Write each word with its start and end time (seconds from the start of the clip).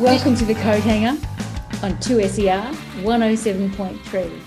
Welcome 0.00 0.34
to 0.36 0.44
the 0.44 0.52
Coat 0.52 0.82
Hanger 0.82 1.18
on 1.82 1.94
2SER 2.00 2.70
107.3. 3.02 4.40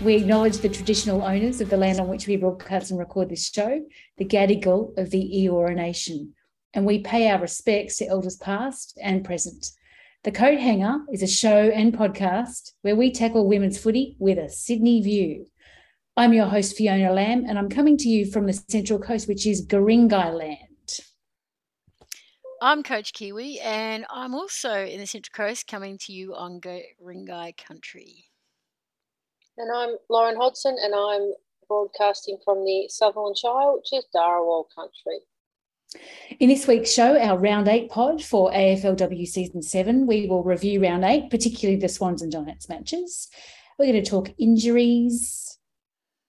We 0.00 0.14
acknowledge 0.14 0.56
the 0.56 0.70
traditional 0.70 1.20
owners 1.20 1.60
of 1.60 1.68
the 1.68 1.76
land 1.76 2.00
on 2.00 2.08
which 2.08 2.26
we 2.26 2.36
broadcast 2.36 2.90
and 2.90 2.98
record 2.98 3.28
this 3.28 3.50
show, 3.50 3.82
the 4.16 4.24
Gadigal 4.24 4.96
of 4.96 5.10
the 5.10 5.30
Eora 5.44 5.74
Nation, 5.76 6.32
and 6.72 6.86
we 6.86 7.00
pay 7.00 7.28
our 7.28 7.38
respects 7.38 7.98
to 7.98 8.06
elders 8.06 8.36
past 8.36 8.98
and 9.02 9.26
present. 9.26 9.72
The 10.24 10.32
Coat 10.32 10.58
Hanger 10.58 11.00
is 11.12 11.22
a 11.22 11.26
show 11.26 11.68
and 11.68 11.92
podcast 11.92 12.72
where 12.80 12.96
we 12.96 13.12
tackle 13.12 13.46
women's 13.46 13.76
footy 13.78 14.16
with 14.18 14.38
a 14.38 14.48
Sydney 14.48 15.02
view. 15.02 15.48
I'm 16.16 16.32
your 16.32 16.46
host, 16.46 16.78
Fiona 16.78 17.12
Lamb, 17.12 17.44
and 17.46 17.58
I'm 17.58 17.68
coming 17.68 17.98
to 17.98 18.08
you 18.08 18.24
from 18.24 18.46
the 18.46 18.54
Central 18.54 18.98
Coast, 18.98 19.28
which 19.28 19.46
is 19.46 19.66
Guringai 19.66 20.34
land. 20.34 20.67
I'm 22.60 22.82
Coach 22.82 23.12
Kiwi, 23.12 23.60
and 23.60 24.04
I'm 24.10 24.34
also 24.34 24.84
in 24.84 24.98
the 24.98 25.06
Central 25.06 25.46
Coast 25.46 25.68
coming 25.68 25.96
to 25.98 26.12
you 26.12 26.34
on 26.34 26.58
Go- 26.58 26.82
Ringai 27.00 27.56
Country. 27.56 28.24
And 29.56 29.70
I'm 29.72 29.96
Lauren 30.10 30.36
Hodson, 30.36 30.76
and 30.82 30.92
I'm 30.92 31.32
broadcasting 31.68 32.38
from 32.44 32.64
the 32.64 32.88
Sutherland 32.88 33.38
Shire, 33.38 33.74
which 33.74 33.92
is 33.92 34.06
Darawal 34.14 34.64
country. 34.74 35.20
In 36.40 36.48
this 36.48 36.66
week's 36.66 36.92
show, 36.92 37.16
our 37.16 37.38
round 37.38 37.68
eight 37.68 37.90
pod 37.90 38.22
for 38.22 38.50
AFLW 38.50 39.26
season 39.26 39.62
seven, 39.62 40.06
we 40.08 40.26
will 40.26 40.42
review 40.42 40.82
round 40.82 41.04
eight, 41.04 41.30
particularly 41.30 41.80
the 41.80 41.88
Swans 41.88 42.22
and 42.22 42.32
Giants 42.32 42.68
matches. 42.68 43.28
We're 43.78 43.92
going 43.92 44.02
to 44.02 44.10
talk 44.10 44.30
injuries, 44.36 45.58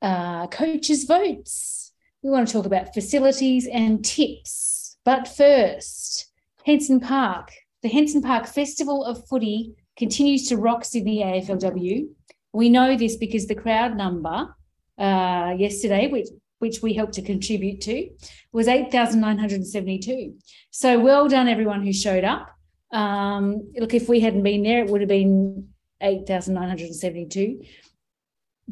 uh, 0.03 0.45
coaches' 0.47 1.05
votes. 1.05 1.91
We 2.21 2.29
want 2.29 2.47
to 2.47 2.53
talk 2.53 2.67
about 2.67 2.93
facilities 2.93 3.67
and 3.67 4.05
tips. 4.05 4.78
But 5.09 5.27
first, 5.27 6.27
Henson 6.67 6.99
Park. 6.99 7.51
The 7.81 7.89
Henson 7.89 8.21
Park 8.21 8.45
Festival 8.45 9.03
of 9.03 9.27
Footy 9.27 9.73
continues 9.97 10.47
to 10.49 10.55
rock 10.55 10.85
Sydney 10.85 11.23
AFLW. 11.23 12.09
We 12.53 12.69
know 12.69 12.95
this 12.95 13.17
because 13.17 13.47
the 13.47 13.55
crowd 13.55 13.97
number 13.97 14.55
uh, 14.99 15.55
yesterday, 15.57 16.09
which 16.11 16.27
which 16.59 16.83
we 16.83 16.93
helped 16.93 17.13
to 17.13 17.23
contribute 17.23 17.81
to, 17.81 18.07
was 18.51 18.67
8,972. 18.67 20.35
So 20.69 20.99
well 20.99 21.27
done, 21.27 21.47
everyone 21.47 21.83
who 21.83 21.91
showed 21.91 22.23
up. 22.23 22.51
Um, 22.91 23.71
look, 23.79 23.95
if 23.95 24.09
we 24.09 24.19
hadn't 24.19 24.43
been 24.43 24.61
there, 24.61 24.85
it 24.85 24.91
would 24.91 25.01
have 25.01 25.09
been 25.09 25.69
8,972. 26.01 27.63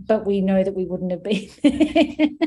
But 0.06 0.26
we 0.26 0.42
know 0.42 0.64
that 0.64 0.76
we 0.76 0.86
wouldn't 0.86 1.12
have 1.12 1.24
been 1.24 1.50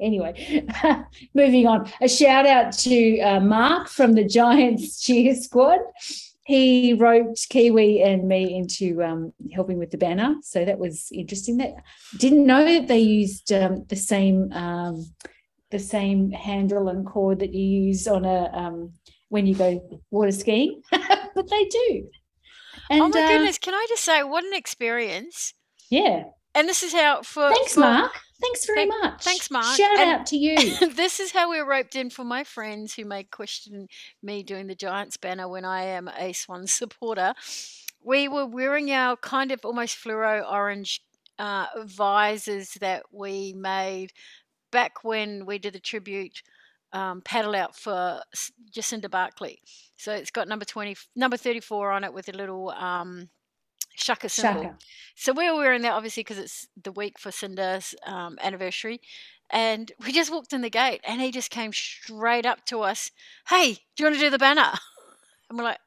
anyway, 0.00 0.66
moving 1.34 1.66
on. 1.66 1.90
A 2.00 2.08
shout 2.08 2.46
out 2.46 2.72
to 2.78 3.20
uh, 3.20 3.40
Mark 3.40 3.88
from 3.88 4.12
the 4.12 4.24
Giants 4.24 5.00
cheer 5.00 5.34
squad. 5.34 5.80
He 6.44 6.94
roped 6.94 7.46
Kiwi 7.50 8.02
and 8.02 8.26
me 8.26 8.56
into 8.56 9.02
um, 9.02 9.32
helping 9.52 9.78
with 9.78 9.90
the 9.90 9.98
banner, 9.98 10.36
so 10.42 10.64
that 10.64 10.78
was 10.78 11.08
interesting. 11.12 11.58
That 11.58 11.74
didn't 12.16 12.46
know 12.46 12.64
that 12.64 12.88
they 12.88 13.00
used 13.00 13.52
um, 13.52 13.84
the 13.88 13.96
same 13.96 14.50
um, 14.52 15.04
the 15.70 15.78
same 15.78 16.30
handle 16.30 16.88
and 16.88 17.04
cord 17.06 17.40
that 17.40 17.52
you 17.52 17.64
use 17.88 18.08
on 18.08 18.24
a 18.24 18.50
um, 18.54 18.92
when 19.28 19.46
you 19.46 19.54
go 19.54 20.00
water 20.10 20.32
skiing, 20.32 20.80
but 20.90 21.50
they 21.50 21.64
do. 21.66 22.08
And, 22.90 23.02
oh 23.02 23.08
my 23.08 23.20
uh, 23.20 23.28
goodness! 23.28 23.58
Can 23.58 23.74
I 23.74 23.84
just 23.90 24.04
say, 24.04 24.22
what 24.22 24.44
an 24.44 24.54
experience! 24.54 25.52
Yeah. 25.90 26.24
And 26.58 26.68
this 26.68 26.82
is 26.82 26.92
how 26.92 27.22
for 27.22 27.50
thanks, 27.50 27.74
for, 27.74 27.80
Mark. 27.80 28.20
Thanks 28.40 28.66
very 28.66 28.78
Thank, 28.80 28.90
much. 29.00 29.22
Thanks, 29.22 29.48
Mark. 29.48 29.76
Shout 29.76 29.96
and 29.96 30.10
out 30.10 30.26
to 30.26 30.36
you. 30.36 30.88
this 30.94 31.20
is 31.20 31.30
how 31.30 31.50
we're 31.50 31.64
roped 31.64 31.94
in 31.94 32.10
for 32.10 32.24
my 32.24 32.42
friends 32.42 32.94
who 32.94 33.04
may 33.04 33.22
question 33.22 33.86
me 34.24 34.42
doing 34.42 34.66
the 34.66 34.74
Giants 34.74 35.16
banner 35.16 35.48
when 35.48 35.64
I 35.64 35.84
am 35.84 36.08
a 36.08 36.32
Swan 36.32 36.66
supporter. 36.66 37.32
We 38.02 38.26
were 38.26 38.44
wearing 38.44 38.90
our 38.90 39.16
kind 39.16 39.52
of 39.52 39.60
almost 39.64 39.98
fluoro 39.98 40.44
orange 40.50 41.00
uh, 41.38 41.66
visors 41.84 42.72
that 42.80 43.04
we 43.12 43.54
made 43.56 44.12
back 44.72 45.04
when 45.04 45.46
we 45.46 45.58
did 45.58 45.74
the 45.74 45.80
tribute 45.80 46.42
um, 46.92 47.22
paddle 47.24 47.54
out 47.54 47.76
for 47.76 48.20
Jacinta 48.72 49.08
Barclay. 49.08 49.58
So 49.96 50.12
it's 50.12 50.32
got 50.32 50.48
number 50.48 50.64
20, 50.64 50.96
number 51.14 51.36
34 51.36 51.92
on 51.92 52.02
it 52.02 52.12
with 52.12 52.28
a 52.28 52.36
little 52.36 52.70
um, 52.70 53.28
Shaka 53.98 54.28
symbol. 54.28 54.62
Shaka. 54.62 54.76
So 55.14 55.32
we 55.32 55.50
were 55.50 55.56
wearing 55.56 55.82
that 55.82 55.92
obviously 55.92 56.22
because 56.22 56.38
it's 56.38 56.68
the 56.80 56.92
week 56.92 57.18
for 57.18 57.30
Cinder's 57.30 57.94
um, 58.06 58.38
anniversary. 58.42 59.00
And 59.50 59.90
we 60.04 60.12
just 60.12 60.30
walked 60.30 60.52
in 60.52 60.60
the 60.60 60.70
gate 60.70 61.00
and 61.04 61.20
he 61.20 61.30
just 61.30 61.50
came 61.50 61.72
straight 61.72 62.46
up 62.46 62.64
to 62.66 62.82
us. 62.82 63.10
Hey, 63.48 63.74
do 63.74 63.80
you 63.98 64.04
want 64.06 64.16
to 64.16 64.20
do 64.20 64.30
the 64.30 64.38
banner? 64.38 64.72
And 65.48 65.58
we're 65.58 65.64
like, 65.64 65.78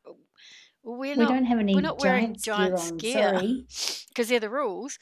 we're 0.84 1.16
we 1.16 1.16
not, 1.16 1.30
don't 1.30 1.46
have 1.46 1.60
any 1.60 1.76
we're 1.76 1.82
not 1.82 2.02
wearing 2.02 2.36
Giants 2.36 2.92
gear 2.92 3.40
because 4.10 4.28
they're 4.30 4.40
the 4.40 4.50
rules. 4.50 4.98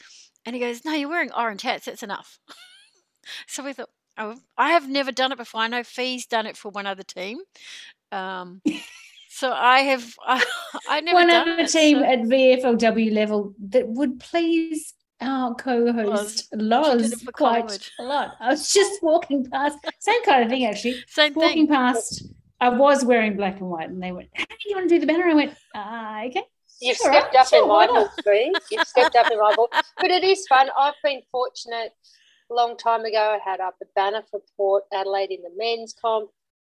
And 0.46 0.56
he 0.56 0.60
goes, 0.62 0.84
no, 0.84 0.94
you're 0.94 1.10
wearing 1.10 1.32
orange 1.32 1.62
hats. 1.62 1.86
That's 1.86 2.04
enough. 2.04 2.40
so 3.48 3.64
we 3.64 3.74
thought, 3.74 3.90
oh, 4.18 4.36
I 4.58 4.72
have 4.72 4.90
never 4.90 5.12
done 5.12 5.32
it 5.32 5.38
before. 5.38 5.62
I 5.62 5.68
know 5.68 5.84
Fee's 5.84 6.26
done 6.26 6.46
it 6.46 6.58
for 6.58 6.70
one 6.70 6.86
other 6.86 7.04
team. 7.04 7.40
Um, 8.12 8.62
so 9.30 9.52
I 9.52 9.82
have 9.82 10.14
I, 10.22 10.44
I 10.90 11.02
never 11.02 11.16
one 11.16 11.30
other 11.30 11.66
team 11.66 12.00
so. 12.00 12.04
at 12.04 12.20
VFLW 12.20 13.14
level 13.14 13.54
that 13.70 13.88
would 13.88 14.20
please 14.20 14.94
our 15.22 15.54
co-host 15.56 16.48
Loz 16.54 17.14
quite 17.34 17.92
a 18.00 18.04
lot. 18.04 18.36
I 18.40 18.50
was 18.50 18.74
just 18.74 19.04
walking 19.04 19.46
past, 19.50 19.78
same 20.00 20.24
kind 20.24 20.44
of 20.44 20.50
thing 20.50 20.66
actually. 20.66 20.96
Same 21.08 21.34
walking 21.34 21.68
thing. 21.68 21.76
past. 21.76 22.24
I 22.62 22.70
was 22.70 23.06
wearing 23.06 23.38
black 23.38 23.60
and 23.60 23.70
white, 23.70 23.90
and 23.90 24.02
they 24.04 24.12
went, 24.12 24.30
"Hey, 24.34 24.46
you 24.66 24.76
want 24.76 24.90
to 24.90 24.96
do 24.96 25.00
the 25.00 25.08
banner?" 25.08 25.28
I 25.30 25.34
went, 25.34 25.54
"Ah, 25.74 26.24
okay." 26.26 26.44
You've 26.82 26.98
All 27.04 27.12
stepped 27.12 27.34
right, 27.34 27.42
up 27.42 27.48
sure, 27.48 27.64
in 27.64 27.70
my 27.70 27.88
book, 27.88 28.12
Bree. 28.24 28.54
You've 28.72 28.88
stepped 28.88 29.16
up 29.16 29.32
in 29.32 29.40
my 29.40 29.54
book, 29.56 29.74
but 29.98 30.12
it 30.12 30.24
is 30.24 30.46
fun. 30.48 30.70
I've 30.78 30.94
been 31.04 31.22
fortunate. 31.32 31.92
A 32.52 32.54
long 32.54 32.78
time 32.78 33.06
ago, 33.06 33.38
I 33.38 33.50
had 33.50 33.60
up 33.60 33.76
a 33.82 33.86
banner 33.96 34.24
for 34.32 34.42
Port 34.58 34.84
Adelaide 34.94 35.32
in 35.32 35.42
the 35.42 35.52
men's 35.56 35.94
comp. 36.02 36.32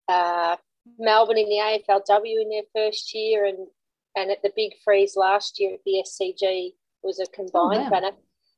Uh, 0.08 0.56
Melbourne 0.98 1.38
in 1.38 1.48
the 1.48 1.56
AFLW 1.88 2.42
in 2.42 2.50
their 2.50 2.62
first 2.74 3.14
year, 3.14 3.44
and 3.44 3.66
and 4.16 4.30
at 4.30 4.42
the 4.42 4.52
Big 4.54 4.72
Freeze 4.84 5.14
last 5.16 5.60
year 5.60 5.74
at 5.74 5.80
the 5.84 6.02
SCG 6.04 6.72
was 7.02 7.20
a 7.20 7.26
combined 7.26 7.80
oh, 7.80 7.84
wow. 7.84 7.90
banner. 7.90 8.10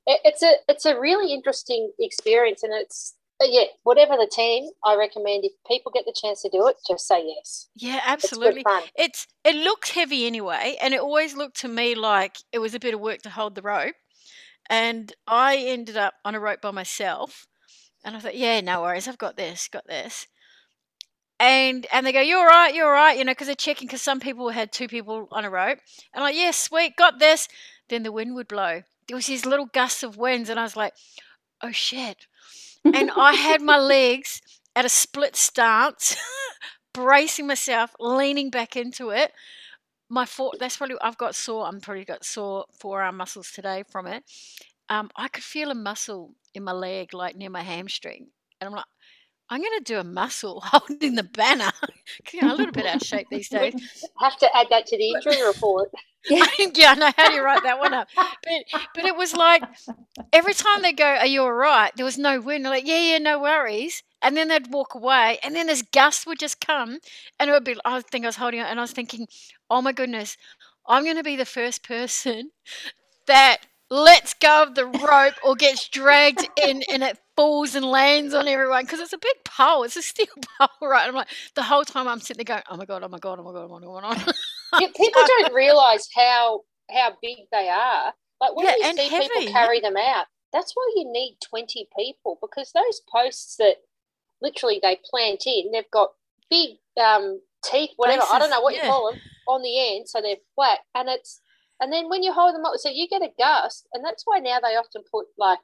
It, 0.07 0.21
it's 0.25 0.43
a 0.43 0.53
it's 0.69 0.87
a 0.87 0.99
really 0.99 1.33
interesting 1.33 1.93
experience, 1.99 2.63
and 2.63 2.73
it's 2.75 3.15
uh, 3.41 3.47
yeah, 3.49 3.65
whatever 3.83 4.17
the 4.17 4.31
team, 4.31 4.69
I 4.85 4.97
recommend 4.97 5.45
if 5.45 5.53
people 5.67 5.93
get 5.93 6.05
the 6.07 6.15
chance 6.21 6.43
to 6.43 6.51
do 6.51 6.67
it, 6.69 6.77
just 6.87 7.07
say 7.07 7.25
yes. 7.25 7.69
Yeah, 7.75 8.01
absolutely. 8.05 8.65
It's, 8.67 8.91
it's 8.97 9.27
it 9.45 9.57
looks 9.57 9.91
heavy 9.91 10.27
anyway, 10.27 10.77
and 10.81 10.95
it 10.95 11.01
always 11.01 11.37
looked 11.37 11.61
to 11.61 11.69
me 11.69 11.95
like 11.95 12.37
it 12.53 12.59
was 12.59 12.75
a 12.75 12.81
bit 12.81 12.95
of 12.95 13.01
work 13.01 13.23
to 13.23 13.31
hold 13.31 13.55
the 13.55 13.63
rope. 13.63 13.95
And 14.71 15.13
I 15.27 15.57
ended 15.57 15.97
up 15.97 16.15
on 16.25 16.35
a 16.35 16.41
rope 16.41 16.63
by 16.63 16.71
myself, 16.71 17.47
and 18.05 18.17
I 18.17 18.21
thought, 18.21 18.37
yeah, 18.37 18.61
no 18.61 18.83
worries, 18.83 19.09
I've 19.09 19.19
got 19.19 19.37
this, 19.37 19.69
got 19.69 19.87
this 19.87 20.27
and 21.43 21.87
and 21.93 22.07
they 22.07 22.13
go, 22.13 22.21
"You're 22.21 22.47
right, 22.47 22.73
you're 22.73 22.91
right," 22.91 23.19
you 23.19 23.25
know, 23.25 23.33
because 23.33 23.49
they're 23.49 23.57
checking 23.57 23.89
because 23.89 24.01
some 24.01 24.21
people 24.21 24.51
had 24.51 24.71
two 24.71 24.87
people 24.87 25.27
on 25.33 25.45
a 25.45 25.51
rope, 25.51 25.79
and 26.15 26.23
I'm 26.23 26.23
like, 26.23 26.37
"Yeah, 26.37 26.53
sweet, 26.53 26.97
got 26.97 27.19
this." 27.19 27.49
Then 27.89 28.05
the 28.05 28.13
wind 28.13 28.37
would 28.37 28.47
blow. 28.47 28.83
There 29.09 29.17
was 29.17 29.27
these 29.27 29.45
little 29.45 29.67
gusts 29.67 30.05
of 30.05 30.17
winds, 30.17 30.49
and 30.49 30.61
I 30.61 30.63
was 30.63 30.77
like, 30.77 30.95
"Oh 31.61 31.73
shit!" 31.73 32.29
and 32.85 33.11
I 33.11 33.35
had 33.35 33.61
my 33.61 33.77
legs 33.97 34.41
at 34.77 34.85
a 34.85 34.89
split 34.89 35.35
stance, 35.35 36.17
bracing 36.95 37.49
myself, 37.49 37.91
leaning 37.99 38.49
back 38.49 38.77
into 38.77 39.11
it. 39.11 39.33
My 40.09 40.27
foot, 40.27 40.59
that's 40.61 40.77
probably 40.77 40.97
I've 41.01 41.19
got 41.19 41.35
sore. 41.35 41.67
I'm 41.67 41.81
probably 41.81 42.05
got 42.05 42.25
sore 42.25 42.67
forearm 42.79 43.17
muscles 43.17 43.51
today 43.51 43.83
from 43.91 44.07
it. 44.07 44.23
Um, 44.89 45.11
I 45.17 45.27
could 45.27 45.43
feel 45.43 45.73
a 45.73 45.75
muscle 45.75 46.35
in 46.55 46.63
my 46.63 46.73
leg, 46.73 47.15
like 47.15 47.35
near 47.35 47.51
my 47.51 47.63
hamstring, 47.63 48.29
and 48.61 48.69
I'm 48.69 48.77
like, 48.77 48.85
I'm 49.53 49.61
going 49.61 49.79
to 49.79 49.85
do 49.85 49.99
a 49.99 50.05
muscle 50.05 50.61
holding 50.65 51.15
the 51.15 51.25
banner. 51.25 51.71
a 52.43 52.47
little 52.47 52.73
bit 52.73 52.87
out 52.87 53.03
of 53.03 53.07
shape 53.07 53.27
these 53.31 53.49
days. 53.51 53.75
Have 54.19 54.39
to 54.39 54.57
add 54.57 54.69
that 54.71 54.87
to 54.87 54.97
the 54.97 55.11
injury 55.11 55.47
report. 55.47 55.91
yeah, 56.31 56.47
yeah, 56.75 56.93
I 56.93 56.95
know 56.95 57.13
how 57.15 57.29
do 57.29 57.35
you 57.35 57.43
write 57.43 57.63
that 57.65 57.79
one 57.79 57.93
up. 57.93 58.09
But 58.17 58.81
but 58.95 59.05
it 59.05 59.15
was 59.15 59.35
like 59.37 59.63
every 60.33 60.55
time 60.55 60.81
they 60.81 60.95
go, 60.95 61.05
"Are 61.05 61.27
you 61.27 61.43
all 61.43 61.53
right?" 61.53 61.93
There 61.97 62.05
was 62.05 62.17
no 62.17 62.41
wind. 62.41 62.65
They're 62.65 62.73
like, 62.73 62.87
"Yeah, 62.87 63.01
yeah, 63.01 63.19
no 63.19 63.41
worries." 63.41 64.03
And 64.23 64.37
then 64.37 64.49
they'd 64.49 64.73
walk 64.73 64.95
away, 64.95 65.39
and 65.43 65.55
then 65.55 65.67
this 65.67 65.83
gust 65.83 66.27
would 66.27 66.39
just 66.39 66.65
come, 66.65 67.01
and 67.39 67.51
it 67.51 67.53
would 67.53 67.65
be. 67.65 67.77
I 67.85 68.01
think 68.01 68.25
I 68.25 68.29
was 68.29 68.37
holding 68.37 68.61
it, 68.61 68.67
and 68.67 68.79
I 68.79 68.83
was 68.83 68.93
thinking, 68.93 69.27
"Oh 69.69 69.83
my 69.83 69.93
goodness, 69.93 70.37
I'm 70.87 71.05
going 71.05 71.17
to 71.17 71.25
be 71.25 71.37
the 71.37 71.45
first 71.45 71.83
person 71.83 72.53
that 73.27 73.59
lets 73.91 74.33
go 74.33 74.63
of 74.63 74.75
the 74.75 74.87
rope 74.87 75.35
or 75.45 75.55
gets 75.55 75.87
dragged 75.89 76.49
in 76.57 76.83
and 76.91 77.03
it 77.03 77.19
falls 77.37 77.75
and 77.75 77.85
lands 77.85 78.35
on 78.35 78.49
everyone 78.49 78.85
because 78.85 79.01
it's 79.01 79.13
a 79.13 79.19
big 79.19 79.45
pole. 79.45 79.85
It's 79.85 79.97
a 79.97 80.03
steel 80.03 80.27
pole, 80.59 80.89
right? 80.89 81.09
I'm 81.09 81.15
like, 81.15 81.29
the 81.55 81.63
whole 81.63 81.85
time 81.85 82.09
I'm 82.09 82.21
sitting 82.21 82.45
there 82.45 82.57
going, 82.57 82.63
oh 82.71 82.77
my 82.77 82.85
God, 82.85 83.03
oh 83.03 83.09
my 83.09 83.19
God, 83.19 83.39
oh 83.41 83.45
my 83.45 83.53
God, 83.53 83.71
oh 83.73 84.01
my 84.01 84.15
God. 84.15 84.35
yeah, 84.81 84.89
people 84.97 85.23
don't 85.27 85.55
realize 85.55 86.09
how 86.15 86.61
how 86.91 87.13
big 87.23 87.39
they 87.51 87.69
are. 87.69 88.13
Like 88.41 88.57
when 88.57 88.67
yeah, 88.67 88.75
you 88.79 88.97
see 88.97 89.09
heavy. 89.09 89.29
people 89.29 89.53
carry 89.53 89.81
them 89.81 89.97
out, 89.97 90.27
that's 90.53 90.73
why 90.75 90.93
you 90.97 91.11
need 91.11 91.39
20 91.49 91.89
people 91.97 92.39
because 92.41 92.73
those 92.73 93.01
posts 93.11 93.57
that 93.57 93.77
literally 94.43 94.81
they 94.83 94.99
plant 95.09 95.45
in, 95.47 95.71
they've 95.73 95.91
got 95.93 96.11
big 96.51 96.71
um, 97.01 97.41
teeth, 97.65 97.91
whatever. 97.97 98.21
Bases, 98.21 98.35
I 98.35 98.39
don't 98.39 98.51
know 98.51 98.61
what 98.61 98.75
yeah. 98.75 98.85
you 98.85 98.91
call 98.91 99.11
them 99.11 99.21
on 99.49 99.63
the 99.63 99.97
end, 99.97 100.09
so 100.09 100.21
they're 100.21 100.37
flat, 100.55 100.81
and 100.95 101.09
it's 101.09 101.41
and 101.81 101.93
then 101.93 102.09
when 102.09 102.23
you 102.23 102.33
hold 102.33 102.55
them 102.55 102.65
up, 102.65 102.75
so 102.77 102.91
you 102.91 103.09
get 103.09 103.23
a 103.23 103.31
gust, 103.39 103.89
and 103.93 104.05
that's 104.05 104.23
why 104.25 104.39
now 104.39 104.61
they 104.61 104.77
often 104.77 105.03
put 105.11 105.27
like 105.39 105.59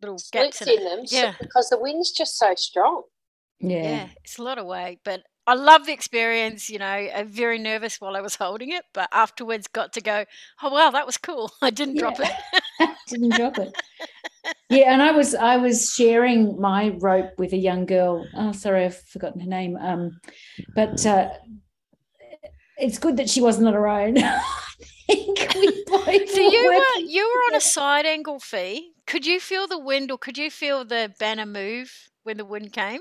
little 0.00 0.18
slits 0.18 0.62
in, 0.62 0.68
in 0.68 0.84
them, 0.84 1.00
yeah, 1.06 1.32
so, 1.32 1.36
because 1.40 1.68
the 1.70 1.78
wind's 1.78 2.10
just 2.10 2.38
so 2.38 2.54
strong. 2.56 3.02
Yeah. 3.60 3.82
yeah, 3.82 4.08
it's 4.24 4.38
a 4.38 4.42
lot 4.42 4.58
of 4.58 4.66
weight, 4.66 5.00
but 5.04 5.22
I 5.46 5.54
love 5.54 5.86
the 5.86 5.92
experience. 5.92 6.70
You 6.70 6.78
know, 6.78 6.86
I'm 6.86 7.28
very 7.28 7.58
nervous 7.58 8.00
while 8.00 8.16
I 8.16 8.20
was 8.20 8.36
holding 8.36 8.70
it, 8.70 8.84
but 8.94 9.08
afterwards 9.12 9.66
got 9.66 9.92
to 9.94 10.00
go. 10.00 10.24
Oh 10.62 10.70
wow, 10.70 10.90
that 10.90 11.06
was 11.06 11.18
cool. 11.18 11.50
I 11.62 11.70
didn't 11.70 11.96
yeah. 11.96 12.02
drop 12.02 12.20
it. 12.20 12.90
didn't 13.08 13.34
drop 13.34 13.58
it. 13.58 13.72
Yeah, 14.70 14.92
and 14.92 15.02
I 15.02 15.10
was 15.10 15.34
I 15.34 15.58
was 15.58 15.90
sharing 15.90 16.58
my 16.58 16.96
rope 17.00 17.32
with 17.36 17.52
a 17.52 17.58
young 17.58 17.84
girl. 17.84 18.26
Oh, 18.34 18.52
sorry, 18.52 18.86
I've 18.86 18.96
forgotten 18.96 19.40
her 19.40 19.46
name. 19.46 19.76
Um, 19.76 20.18
but 20.74 21.04
uh, 21.04 21.28
it's 22.78 22.98
good 22.98 23.18
that 23.18 23.28
she 23.28 23.42
wasn't 23.42 23.68
on 23.68 23.74
her 23.74 23.86
own. 23.86 24.16
so 24.16 24.24
you 25.10 26.66
were 26.66 27.00
you 27.02 27.28
were 27.28 27.52
on 27.52 27.54
a 27.54 27.60
side 27.60 28.06
angle 28.06 28.40
fee. 28.40 28.92
Could 29.10 29.26
you 29.26 29.40
feel 29.40 29.66
the 29.66 29.76
wind, 29.76 30.12
or 30.12 30.18
could 30.18 30.38
you 30.38 30.52
feel 30.52 30.84
the 30.84 31.12
banner 31.18 31.44
move 31.44 31.92
when 32.22 32.36
the 32.36 32.44
wind 32.44 32.72
came? 32.72 33.00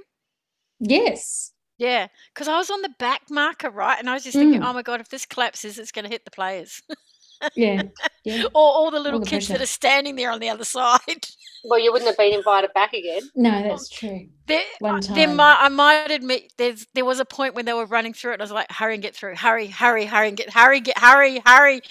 Yes. 0.80 1.52
Yeah, 1.78 2.08
because 2.34 2.48
I 2.48 2.58
was 2.58 2.72
on 2.72 2.82
the 2.82 2.94
back 2.98 3.22
marker, 3.30 3.70
right? 3.70 4.00
And 4.00 4.10
I 4.10 4.16
was 4.16 4.24
just 4.24 4.36
thinking, 4.36 4.62
mm. 4.62 4.66
oh 4.68 4.74
my 4.74 4.82
God, 4.82 5.02
if 5.02 5.10
this 5.10 5.28
collapses, 5.28 5.78
it's 5.78 5.92
going 5.92 6.06
to 6.06 6.10
hit 6.10 6.26
the 6.26 6.32
players. 6.32 6.82
yeah. 7.56 7.84
yeah. 8.24 8.44
Or 8.54 8.62
all 8.62 8.92
the 8.92 9.00
little 9.00 9.20
all 9.20 9.26
the 9.26 9.30
kids 9.30 9.48
pressure. 9.48 9.60
that 9.60 9.64
are 9.64 9.68
standing 9.68 10.16
there 10.16 10.32
on 10.32 10.40
the 10.40 10.50
other 10.50 10.64
side. 10.78 11.28
Well, 11.64 11.80
you 11.80 11.92
wouldn't 11.92 12.10
have 12.10 12.18
been 12.18 12.34
invited 12.34 12.72
back 12.74 12.94
again. 12.94 13.22
No, 13.36 13.52
that's 13.52 13.90
oh, 13.92 14.08
true. 14.08 14.28
There, 14.48 14.62
One 14.80 15.02
time. 15.02 15.16
There 15.16 15.28
might, 15.28 15.58
I 15.60 15.70
might 15.70 16.12
admit 16.12 16.54
there's 16.58 16.88
there 16.94 17.06
was 17.06 17.20
a 17.20 17.26
point 17.26 17.54
when 17.54 17.66
they 17.66 17.74
were 17.74 17.86
running 17.86 18.14
through 18.14 18.32
it. 18.32 18.36
And 18.36 18.42
I 18.42 18.46
was 18.46 18.52
like, 18.52 18.72
hurry 18.72 18.94
and 18.94 19.04
get 19.04 19.16
through. 19.16 19.36
Hurry, 19.36 19.68
hurry, 19.68 20.06
hurry 20.06 20.30
and 20.30 20.38
get, 20.38 20.54
hurry, 20.54 20.80
get, 20.80 20.98
hurry, 20.98 21.42
hurry. 21.46 21.82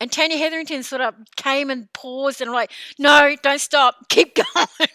And 0.00 0.10
Tanya 0.10 0.38
Hetherington 0.38 0.82
sort 0.82 1.02
of 1.02 1.14
came 1.36 1.70
and 1.70 1.92
paused 1.92 2.40
and 2.40 2.48
I'm 2.48 2.54
like, 2.54 2.72
no, 2.98 3.36
don't 3.42 3.60
stop. 3.60 4.08
Keep 4.08 4.36
going. 4.54 4.88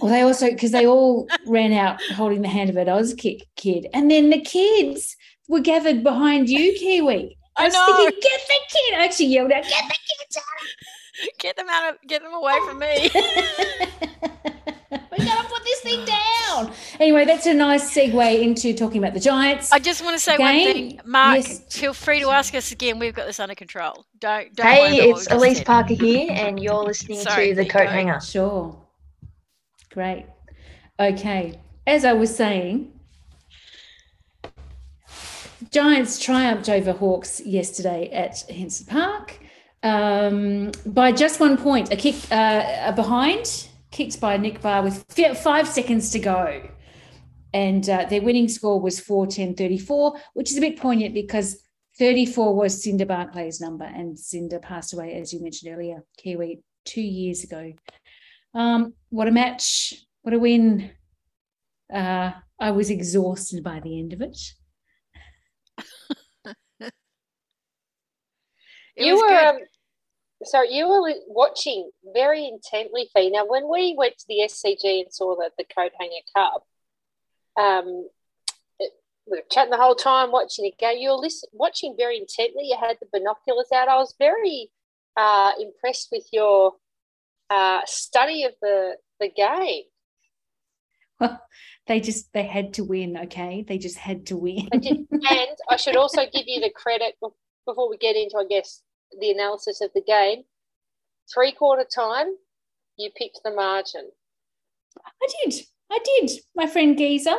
Well, 0.00 0.10
they 0.10 0.22
also 0.22 0.50
because 0.50 0.72
they 0.72 0.86
all 0.86 1.28
ran 1.46 1.72
out 1.72 2.02
holding 2.14 2.42
the 2.42 2.48
hand 2.48 2.70
of 2.70 2.76
an 2.76 2.88
Oz 2.88 3.14
kid, 3.14 3.86
and 3.94 4.10
then 4.10 4.30
the 4.30 4.40
kids 4.40 5.16
were 5.46 5.60
gathered 5.60 6.02
behind 6.02 6.48
you, 6.48 6.72
Kiwi. 6.76 7.36
I, 7.56 7.66
I 7.66 7.68
know. 7.68 7.96
Thinking, 7.96 8.20
get 8.22 8.40
the 8.46 8.60
kid! 8.68 8.94
I 8.94 9.04
actually 9.04 9.26
yelled 9.26 9.52
out, 9.52 9.64
"Get 9.64 9.84
the 9.88 9.94
kids 9.94 10.36
out! 10.36 10.44
Get 11.38 11.56
them 11.56 11.66
out 11.68 11.92
of! 11.92 12.00
Get 12.06 12.22
them 12.22 12.32
away 12.32 12.58
from 12.66 12.78
me!" 12.78 13.10
we 14.92 15.24
gotta 15.24 15.48
put 15.48 15.62
this 15.64 15.80
thing 15.80 16.04
down. 16.04 16.72
Anyway, 16.98 17.24
that's 17.24 17.46
a 17.46 17.54
nice 17.54 17.94
segue 17.94 18.42
into 18.42 18.72
talking 18.74 18.98
about 18.98 19.14
the 19.14 19.20
Giants. 19.20 19.72
I 19.72 19.78
just 19.78 20.02
want 20.02 20.16
to 20.16 20.22
say 20.22 20.38
one 20.38 20.54
thing, 20.54 21.00
Mark. 21.04 21.36
Yes. 21.36 21.60
Feel 21.68 21.92
free 21.92 22.20
to 22.20 22.30
ask 22.30 22.54
us 22.54 22.72
again. 22.72 22.98
We've 22.98 23.14
got 23.14 23.26
this 23.26 23.40
under 23.40 23.54
control. 23.54 24.06
Don't. 24.18 24.54
don't 24.54 24.66
hey, 24.66 25.10
it's 25.10 25.26
Elise 25.30 25.62
Parker 25.62 25.94
here, 25.94 26.30
and 26.30 26.58
you're 26.58 26.84
listening 26.84 27.20
Sorry, 27.20 27.50
to 27.50 27.54
the 27.54 27.66
Coat 27.66 27.88
Hanger. 27.88 28.20
Sure. 28.20 28.78
Great. 29.90 30.26
Okay. 30.98 31.60
As 31.86 32.04
I 32.04 32.12
was 32.12 32.34
saying, 32.34 32.92
Giants 35.72 36.18
triumphed 36.18 36.68
over 36.68 36.92
Hawks 36.92 37.40
yesterday 37.40 38.10
at 38.12 38.40
Henson 38.50 38.86
Park 38.86 39.38
um, 39.82 40.70
by 40.84 41.12
just 41.12 41.40
one 41.40 41.56
point. 41.56 41.90
A 41.90 41.96
kick 41.96 42.14
uh, 42.30 42.92
behind, 42.92 43.68
kicked 43.90 44.20
by 44.20 44.36
Nic 44.36 44.60
Barr 44.60 44.82
with 44.82 45.02
five 45.38 45.66
seconds 45.66 46.10
to 46.10 46.18
go. 46.18 46.68
And 47.54 47.88
uh, 47.88 48.04
their 48.04 48.20
winning 48.20 48.48
score 48.48 48.80
was 48.80 49.00
4 49.00 49.26
10 49.26 49.54
34, 49.54 50.20
which 50.34 50.50
is 50.50 50.58
a 50.58 50.60
bit 50.60 50.78
poignant 50.78 51.14
because 51.14 51.58
34 51.98 52.54
was 52.54 52.82
Cinder 52.82 53.06
Barclay's 53.06 53.60
number, 53.60 53.84
and 53.84 54.18
Cinder 54.18 54.58
passed 54.58 54.92
away, 54.92 55.14
as 55.14 55.32
you 55.32 55.42
mentioned 55.42 55.74
earlier, 55.74 56.04
Kiwi, 56.18 56.62
two 56.84 57.02
years 57.02 57.44
ago. 57.44 57.72
Um, 58.54 58.92
what 59.08 59.28
a 59.28 59.30
match! 59.30 59.94
What 60.20 60.34
a 60.34 60.38
win! 60.38 60.90
Uh, 61.92 62.32
I 62.58 62.70
was 62.70 62.90
exhausted 62.90 63.62
by 63.64 63.80
the 63.80 63.98
end 63.98 64.12
of 64.12 64.20
it. 64.20 64.38
It 68.96 69.06
you 69.06 69.16
were, 69.16 69.48
um, 69.48 69.58
so 70.44 70.62
you 70.62 70.88
were 70.88 71.14
watching 71.28 71.90
very 72.14 72.46
intently, 72.46 73.08
Fee. 73.14 73.30
Now, 73.30 73.46
when 73.46 73.68
we 73.70 73.94
went 73.96 74.18
to 74.18 74.24
the 74.28 74.42
SCG 74.44 75.02
and 75.02 75.12
saw 75.12 75.36
the, 75.36 75.50
the 75.56 75.64
Coat 75.64 75.92
Hanger 75.98 76.12
Cup, 76.34 76.66
um, 77.56 78.08
it, 78.78 78.92
we 79.26 79.38
were 79.38 79.44
chatting 79.50 79.70
the 79.70 79.76
whole 79.76 79.94
time, 79.94 80.32
watching 80.32 80.66
it 80.66 80.80
go. 80.80 80.90
You 80.90 81.10
were 81.10 81.16
listen, 81.16 81.48
watching 81.52 81.94
very 81.96 82.18
intently. 82.18 82.64
You 82.64 82.76
had 82.80 82.96
the 83.00 83.06
binoculars 83.12 83.68
out. 83.74 83.88
I 83.88 83.96
was 83.96 84.14
very 84.18 84.70
uh, 85.16 85.52
impressed 85.60 86.08
with 86.10 86.26
your 86.32 86.74
uh, 87.50 87.80
study 87.86 88.44
of 88.44 88.52
the 88.60 88.96
the 89.20 89.28
game. 89.28 89.84
Well, 91.20 91.40
they 91.86 92.00
just 92.00 92.32
they 92.32 92.44
had 92.44 92.74
to 92.74 92.84
win. 92.84 93.16
Okay, 93.16 93.64
they 93.66 93.78
just 93.78 93.98
had 93.98 94.26
to 94.26 94.36
win. 94.36 94.68
and 94.72 95.56
I 95.68 95.76
should 95.76 95.96
also 95.96 96.22
give 96.22 96.44
you 96.46 96.60
the 96.60 96.70
credit 96.70 97.16
before 97.66 97.88
we 97.88 97.96
get 97.96 98.16
into, 98.16 98.36
I 98.36 98.44
guess, 98.48 98.82
the 99.20 99.30
analysis 99.30 99.80
of 99.80 99.90
the 99.94 100.02
game. 100.02 100.44
Three 101.32 101.52
quarter 101.52 101.84
time, 101.84 102.26
you 102.96 103.10
picked 103.16 103.40
the 103.44 103.52
margin. 103.52 104.10
I 104.98 105.26
did. 105.44 105.54
I 105.90 105.98
did. 106.04 106.30
My 106.54 106.66
friend 106.66 106.96
Geezer, 106.96 107.36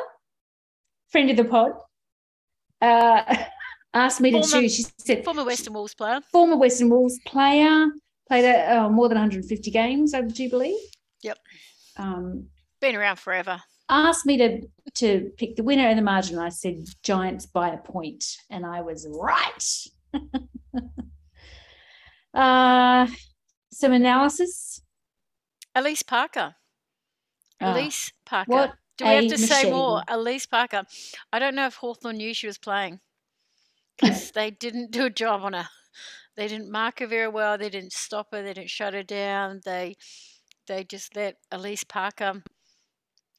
friend 1.09 1.29
of 1.29 1.37
the 1.37 1.45
pod, 1.45 1.71
uh, 2.81 3.35
asked 3.93 4.21
me 4.21 4.31
former, 4.31 4.45
to 4.45 4.51
choose. 4.51 4.75
She 4.75 4.85
said, 4.99 5.23
former 5.23 5.43
Western 5.43 5.73
Wolves 5.73 5.93
player. 5.93 6.21
Former 6.31 6.57
Western 6.57 6.89
Wolves 6.89 7.19
player. 7.25 7.87
Played 8.27 8.65
uh, 8.67 8.89
more 8.89 9.09
than 9.09 9.17
150 9.17 9.69
games, 9.71 10.13
I 10.13 10.21
do 10.21 10.49
believe. 10.49 10.79
Yep. 11.23 11.37
Um, 11.97 12.47
Been 12.79 12.95
around 12.95 13.19
forever. 13.19 13.61
Asked 13.89 14.25
me 14.25 14.37
to 14.37 14.61
to 14.95 15.31
pick 15.37 15.55
the 15.55 15.63
winner 15.63 15.87
and 15.87 15.97
the 15.97 16.03
margin. 16.03 16.37
I 16.39 16.49
said 16.49 16.85
Giants 17.03 17.45
by 17.45 17.69
a 17.69 17.77
point, 17.77 18.23
and 18.49 18.65
I 18.65 18.81
was 18.81 19.07
right. 19.09 19.63
uh, 22.33 23.07
some 23.71 23.93
analysis. 23.93 24.81
Elise 25.75 26.03
Parker. 26.03 26.55
Ah, 27.59 27.73
Elise 27.73 28.11
Parker. 28.25 28.51
What 28.51 28.73
Do 28.97 29.05
we 29.05 29.11
have 29.11 29.23
to 29.25 29.29
machine. 29.31 29.47
say 29.47 29.71
more? 29.71 30.03
Elise 30.07 30.45
Parker. 30.45 30.83
I 31.31 31.39
don't 31.39 31.55
know 31.55 31.65
if 31.65 31.75
Hawthorn 31.75 32.17
knew 32.17 32.33
she 32.33 32.47
was 32.47 32.57
playing 32.57 32.99
because 33.97 34.31
they 34.35 34.51
didn't 34.51 34.91
do 34.91 35.05
a 35.05 35.09
job 35.09 35.41
on 35.43 35.53
her. 35.53 35.67
They 36.35 36.47
didn't 36.47 36.71
mark 36.71 36.99
her 36.99 37.07
very 37.07 37.27
well. 37.27 37.57
They 37.57 37.69
didn't 37.69 37.93
stop 37.93 38.27
her. 38.31 38.41
They 38.41 38.53
didn't 38.53 38.69
shut 38.69 38.93
her 38.93 39.03
down. 39.03 39.61
They 39.65 39.95
they 40.67 40.83
just 40.83 41.15
let 41.15 41.37
Elise 41.51 41.83
Parker 41.83 42.43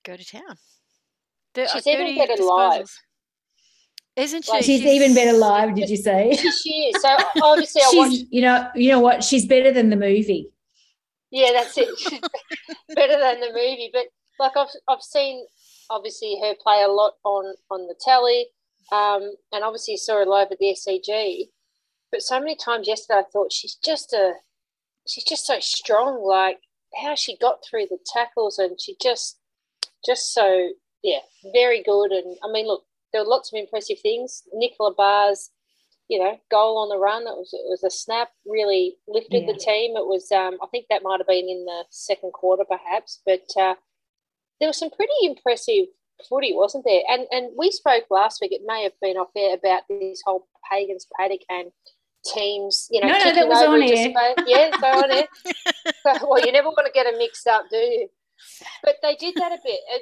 go 0.04 0.16
to 0.16 0.24
town. 0.24 0.56
The, 1.54 1.68
She's 1.68 1.86
even 1.86 2.16
better 2.16 2.42
live. 2.42 2.90
Isn't 4.16 4.44
she? 4.44 4.52
she's, 4.62 4.64
she's, 4.64 4.80
even 4.82 5.14
better 5.14 5.36
live. 5.36 5.74
Did 5.74 5.90
you 5.90 5.96
say? 5.96 6.36
She 6.36 6.92
is. 6.94 7.02
So 7.02 7.16
obviously, 7.42 7.82
I 7.82 7.90
watched. 7.94 8.24
You 8.30 8.42
know, 8.42 8.68
you 8.74 8.90
know 8.90 9.00
what? 9.00 9.24
She's 9.24 9.44
better 9.46 9.72
than 9.72 9.90
the 9.90 9.96
movie. 9.96 10.50
Yeah, 11.30 11.50
that's 11.52 11.76
it. 11.76 11.88
better 12.94 13.18
than 13.18 13.40
the 13.40 13.48
movie, 13.48 13.90
but 13.92 14.04
like 14.38 14.56
I've 14.56 14.68
I've 14.88 15.02
seen 15.02 15.44
obviously 15.90 16.38
her 16.40 16.54
play 16.62 16.82
a 16.82 16.88
lot 16.88 17.14
on 17.24 17.54
on 17.70 17.88
the 17.88 17.96
telly, 18.00 18.46
um, 18.92 19.34
and 19.52 19.64
obviously 19.64 19.96
saw 19.96 20.18
her 20.18 20.26
live 20.26 20.48
at 20.52 20.58
the 20.58 20.76
SCG. 20.76 21.48
But 22.12 22.22
so 22.22 22.38
many 22.38 22.54
times 22.54 22.86
yesterday, 22.86 23.20
I 23.20 23.30
thought 23.32 23.52
she's 23.52 23.74
just 23.74 24.12
a, 24.12 24.34
she's 25.08 25.24
just 25.24 25.44
so 25.44 25.58
strong. 25.58 26.24
Like 26.24 26.58
how 27.02 27.16
she 27.16 27.36
got 27.36 27.64
through 27.68 27.86
the 27.90 27.98
tackles, 28.06 28.58
and 28.58 28.80
she 28.80 28.94
just, 29.02 29.38
just 30.06 30.32
so 30.32 30.70
yeah, 31.02 31.20
very 31.52 31.82
good. 31.82 32.12
And 32.12 32.36
I 32.44 32.52
mean, 32.52 32.68
look, 32.68 32.84
there 33.14 33.22
were 33.22 33.30
lots 33.30 33.52
of 33.52 33.58
impressive 33.58 33.98
things. 34.02 34.42
Nicola 34.52 34.92
Barr's, 34.92 35.50
you 36.08 36.18
know, 36.18 36.36
goal 36.50 36.78
on 36.78 36.88
the 36.88 36.98
run. 36.98 37.22
It 37.22 37.38
was 37.38 37.50
it 37.54 37.64
was 37.70 37.84
a 37.84 37.90
snap. 37.90 38.28
Really 38.44 38.96
lifted 39.06 39.44
yeah. 39.46 39.52
the 39.52 39.58
team. 39.58 39.96
It 39.96 40.06
was 40.06 40.30
um, 40.32 40.58
I 40.62 40.66
think 40.66 40.86
that 40.90 41.04
might 41.04 41.20
have 41.20 41.28
been 41.28 41.48
in 41.48 41.64
the 41.64 41.84
second 41.90 42.32
quarter, 42.32 42.64
perhaps. 42.68 43.20
But 43.24 43.46
uh, 43.56 43.76
there 44.58 44.68
was 44.68 44.76
some 44.76 44.90
pretty 44.90 45.14
impressive 45.22 45.86
footy, 46.28 46.52
wasn't 46.54 46.84
there? 46.84 47.02
And 47.08 47.26
and 47.30 47.52
we 47.56 47.70
spoke 47.70 48.04
last 48.10 48.40
week. 48.42 48.52
It 48.52 48.62
may 48.66 48.82
have 48.82 48.98
been 49.00 49.16
off 49.16 49.30
air 49.36 49.54
about 49.54 49.82
this 49.88 50.22
whole 50.26 50.48
Pagans 50.68 51.06
paddock 51.16 51.40
and 51.48 51.70
teams, 52.34 52.88
you 52.90 53.00
know, 53.00 53.08
no, 53.08 53.18
no, 53.18 53.34
that 53.34 53.46
was 53.46 53.62
on 53.62 53.82
air. 53.82 54.34
yeah, 54.46 54.70
so 54.80 54.86
on. 54.86 55.10
So, 55.84 56.26
well, 56.28 56.44
you 56.44 56.52
never 56.52 56.68
want 56.68 56.86
to 56.86 56.92
get 56.92 57.04
them 57.04 57.18
mixed 57.18 57.46
up, 57.46 57.66
do 57.70 57.76
you? 57.76 58.08
But 58.82 58.96
they 59.02 59.14
did 59.14 59.34
that 59.36 59.52
a 59.52 59.58
bit, 59.62 59.80
and 59.92 60.00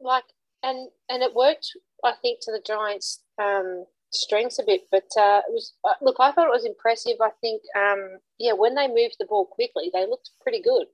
like, 0.00 0.24
and 0.62 0.88
and 1.08 1.22
it 1.22 1.34
worked. 1.34 1.72
I 2.04 2.12
think 2.22 2.40
to 2.42 2.52
the 2.52 2.62
Giants' 2.66 3.20
um, 3.40 3.84
strengths 4.10 4.58
a 4.58 4.64
bit. 4.64 4.82
But 4.90 5.08
uh, 5.18 5.42
it 5.46 5.52
was 5.52 5.74
uh, 5.84 5.94
look, 6.02 6.16
I 6.20 6.32
thought 6.32 6.46
it 6.46 6.52
was 6.52 6.64
impressive. 6.64 7.16
I 7.20 7.30
think, 7.40 7.62
um, 7.76 8.18
yeah, 8.38 8.52
when 8.52 8.74
they 8.74 8.88
moved 8.88 9.16
the 9.18 9.26
ball 9.26 9.46
quickly, 9.46 9.90
they 9.92 10.06
looked 10.06 10.30
pretty 10.40 10.60
good. 10.60 10.86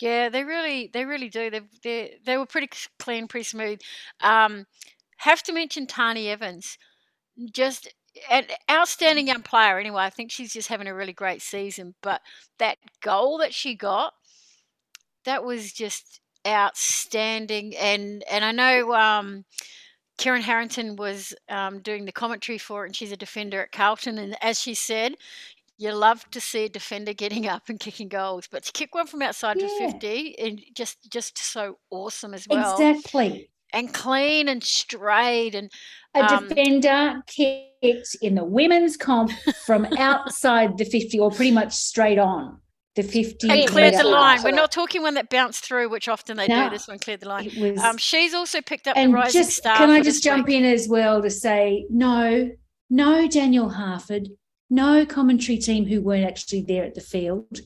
Yeah, 0.00 0.28
they 0.30 0.42
really, 0.42 0.90
they 0.92 1.04
really 1.04 1.28
do. 1.28 1.50
They 1.50 1.60
they 1.82 2.14
they 2.24 2.36
were 2.36 2.46
pretty 2.46 2.70
clean, 2.98 3.28
pretty 3.28 3.44
smooth. 3.44 3.80
Um, 4.20 4.66
have 5.18 5.42
to 5.44 5.52
mention 5.52 5.86
Tarni 5.86 6.26
Evans. 6.26 6.76
Just 7.52 7.92
an 8.30 8.44
outstanding 8.70 9.28
young 9.28 9.42
player 9.42 9.78
anyway. 9.78 10.02
I 10.02 10.10
think 10.10 10.30
she's 10.30 10.52
just 10.52 10.68
having 10.68 10.86
a 10.86 10.94
really 10.94 11.12
great 11.12 11.40
season. 11.40 11.94
But 12.02 12.20
that 12.58 12.78
goal 13.00 13.38
that 13.38 13.54
she 13.54 13.74
got, 13.74 14.12
that 15.24 15.44
was 15.44 15.72
just 15.72 16.20
outstanding. 16.46 17.76
And 17.76 18.24
and 18.30 18.44
I 18.44 18.52
know 18.52 18.94
um, 18.94 19.44
Kerryn 20.18 20.40
Harrington 20.40 20.96
was 20.96 21.34
um, 21.48 21.80
doing 21.80 22.04
the 22.04 22.12
commentary 22.12 22.58
for 22.58 22.84
it, 22.84 22.88
and 22.88 22.96
she's 22.96 23.12
a 23.12 23.16
defender 23.16 23.62
at 23.62 23.72
Carlton. 23.72 24.18
And 24.18 24.36
as 24.42 24.60
she 24.60 24.74
said, 24.74 25.14
you 25.78 25.92
love 25.92 26.30
to 26.30 26.40
see 26.40 26.64
a 26.64 26.68
defender 26.68 27.12
getting 27.12 27.46
up 27.46 27.68
and 27.68 27.80
kicking 27.80 28.08
goals, 28.08 28.48
but 28.50 28.62
to 28.64 28.72
kick 28.72 28.94
one 28.94 29.06
from 29.06 29.22
outside 29.22 29.56
yeah. 29.58 29.68
fifty 29.78 30.38
and 30.38 30.60
just 30.74 31.10
just 31.10 31.38
so 31.38 31.78
awesome 31.90 32.34
as 32.34 32.46
well. 32.48 32.72
Exactly. 32.72 33.48
And 33.74 33.92
clean 33.92 34.48
and 34.48 34.62
straight 34.62 35.54
and 35.54 35.72
a 36.14 36.20
um, 36.20 36.46
defender 36.46 37.22
kicked 37.26 38.16
in 38.20 38.34
the 38.34 38.44
women's 38.44 38.98
comp 38.98 39.32
from 39.64 39.86
outside 39.98 40.76
the 40.76 40.84
50 40.84 41.18
or 41.18 41.30
pretty 41.30 41.52
much 41.52 41.72
straight 41.72 42.18
on 42.18 42.60
the 42.94 43.02
50 43.02 43.48
and 43.48 43.68
cleared 43.68 43.94
the 43.94 44.04
line. 44.04 44.42
We're 44.42 44.50
not 44.50 44.70
talking 44.70 45.02
one 45.02 45.14
that 45.14 45.30
bounced 45.30 45.64
through, 45.64 45.88
which 45.88 46.08
often 46.08 46.36
they 46.36 46.46
no, 46.46 46.64
do. 46.64 46.70
This 46.70 46.88
one 46.88 46.98
cleared 46.98 47.20
the 47.20 47.28
line. 47.28 47.50
Was, 47.58 47.78
um, 47.80 47.96
she's 47.96 48.34
also 48.34 48.60
picked 48.60 48.86
up 48.86 48.96
and 48.96 49.12
the 49.12 49.16
rising 49.16 49.42
just, 49.42 49.56
star. 49.56 49.76
Can 49.78 49.90
I 49.90 50.02
just 50.02 50.22
jump 50.22 50.46
week. 50.46 50.56
in 50.56 50.64
as 50.64 50.88
well 50.88 51.22
to 51.22 51.30
say 51.30 51.86
no, 51.88 52.50
no, 52.90 53.28
Daniel 53.28 53.70
Harford, 53.70 54.28
no 54.68 55.06
commentary 55.06 55.58
team 55.58 55.86
who 55.86 56.02
weren't 56.02 56.26
actually 56.26 56.62
there 56.62 56.84
at 56.84 56.94
the 56.94 57.00
field. 57.00 57.60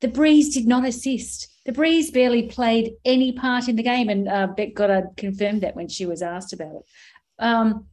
The 0.00 0.08
Breeze 0.08 0.52
did 0.52 0.66
not 0.66 0.84
assist. 0.84 1.48
The 1.64 1.72
Breeze 1.72 2.10
barely 2.10 2.48
played 2.48 2.92
any 3.04 3.32
part 3.32 3.68
in 3.68 3.76
the 3.76 3.82
game, 3.82 4.10
and 4.10 4.28
uh, 4.28 4.48
Beck 4.48 4.74
got 4.74 5.16
confirmed 5.16 5.62
that 5.62 5.74
when 5.74 5.88
she 5.88 6.04
was 6.04 6.20
asked 6.20 6.52
about 6.52 6.74
it. 6.74 6.82
Um, 7.38 7.86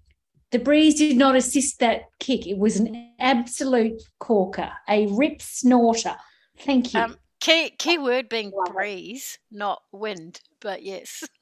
the 0.51 0.59
breeze 0.59 0.95
did 0.95 1.17
not 1.17 1.35
assist 1.35 1.79
that 1.79 2.03
kick. 2.19 2.45
It 2.45 2.59
was 2.59 2.77
an 2.77 3.13
absolute 3.19 4.01
corker, 4.19 4.71
a 4.87 5.07
rip 5.07 5.41
snorter. 5.41 6.15
Thank 6.65 6.93
you. 6.93 6.99
Um, 6.99 7.17
key 7.39 7.71
key 7.71 7.97
word 7.97 8.29
being 8.29 8.51
breeze, 8.71 9.37
not 9.51 9.81
wind, 9.91 10.41
but 10.61 10.83
yes. 10.83 11.23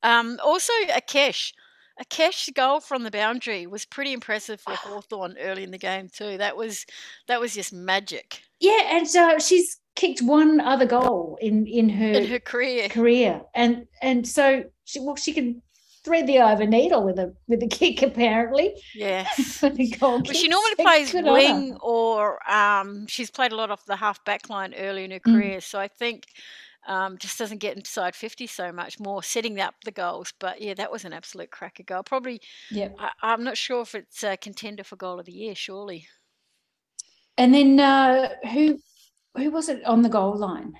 Um, 0.00 0.38
also, 0.44 0.72
Akesh. 0.90 1.52
A 2.00 2.04
cash 2.04 2.48
goal 2.54 2.78
from 2.78 3.02
the 3.02 3.10
boundary 3.10 3.66
was 3.66 3.84
pretty 3.84 4.12
impressive 4.12 4.60
for 4.60 4.70
Hawthorn 4.74 5.36
early 5.40 5.64
in 5.64 5.72
the 5.72 5.78
game 5.78 6.08
too. 6.08 6.38
That 6.38 6.56
was 6.56 6.86
that 7.26 7.40
was 7.40 7.54
just 7.54 7.72
magic. 7.72 8.42
Yeah, 8.60 8.80
and 8.84 9.16
uh, 9.16 9.40
she's 9.40 9.80
kicked 9.96 10.22
one 10.22 10.60
other 10.60 10.86
goal 10.86 11.36
in 11.40 11.66
in 11.66 11.88
her 11.88 12.12
in 12.12 12.26
her 12.26 12.38
career 12.38 12.88
career, 12.88 13.40
and 13.52 13.88
and 14.00 14.28
so 14.28 14.62
she 14.84 15.00
well 15.00 15.16
she 15.16 15.32
can 15.32 15.60
thread 16.08 16.26
the 16.26 16.38
eye 16.38 16.52
of 16.52 16.60
a 16.60 16.66
needle 16.66 17.04
with 17.04 17.18
a 17.18 17.34
with 17.46 17.62
a 17.62 17.68
kick 17.68 18.02
apparently. 18.02 18.74
Yeah. 18.94 19.28
well, 20.00 20.24
she 20.24 20.48
normally 20.48 20.74
plays 20.78 21.12
wing 21.12 21.76
or 21.80 22.50
um, 22.50 23.06
she's 23.06 23.30
played 23.30 23.52
a 23.52 23.56
lot 23.56 23.70
off 23.70 23.84
the 23.84 23.96
half 23.96 24.24
back 24.24 24.48
line 24.48 24.74
early 24.74 25.04
in 25.04 25.10
her 25.10 25.20
mm. 25.20 25.32
career. 25.34 25.58
Mm. 25.58 25.62
So 25.62 25.78
I 25.78 25.88
think 25.88 26.24
um, 26.86 27.18
just 27.18 27.38
doesn't 27.38 27.58
get 27.58 27.76
inside 27.76 28.14
50 28.14 28.46
so 28.46 28.72
much 28.72 28.98
more 28.98 29.22
setting 29.22 29.60
up 29.60 29.74
the 29.84 29.90
goals 29.90 30.32
but 30.40 30.62
yeah 30.62 30.72
that 30.72 30.90
was 30.90 31.04
an 31.04 31.12
absolute 31.12 31.50
cracker 31.50 31.82
goal 31.82 32.02
probably 32.02 32.40
yeah 32.70 32.88
I, 32.98 33.34
am 33.34 33.44
not 33.44 33.58
sure 33.58 33.82
if 33.82 33.94
it's 33.94 34.24
a 34.24 34.38
contender 34.38 34.84
for 34.84 34.96
goal 34.96 35.20
of 35.20 35.26
the 35.26 35.32
year 35.32 35.54
surely 35.54 36.06
and 37.36 37.52
then 37.52 37.78
uh, 37.78 38.30
who 38.52 38.78
who 39.36 39.50
was 39.50 39.68
it 39.68 39.84
on 39.84 40.00
the 40.00 40.08
goal 40.08 40.38
line 40.38 40.72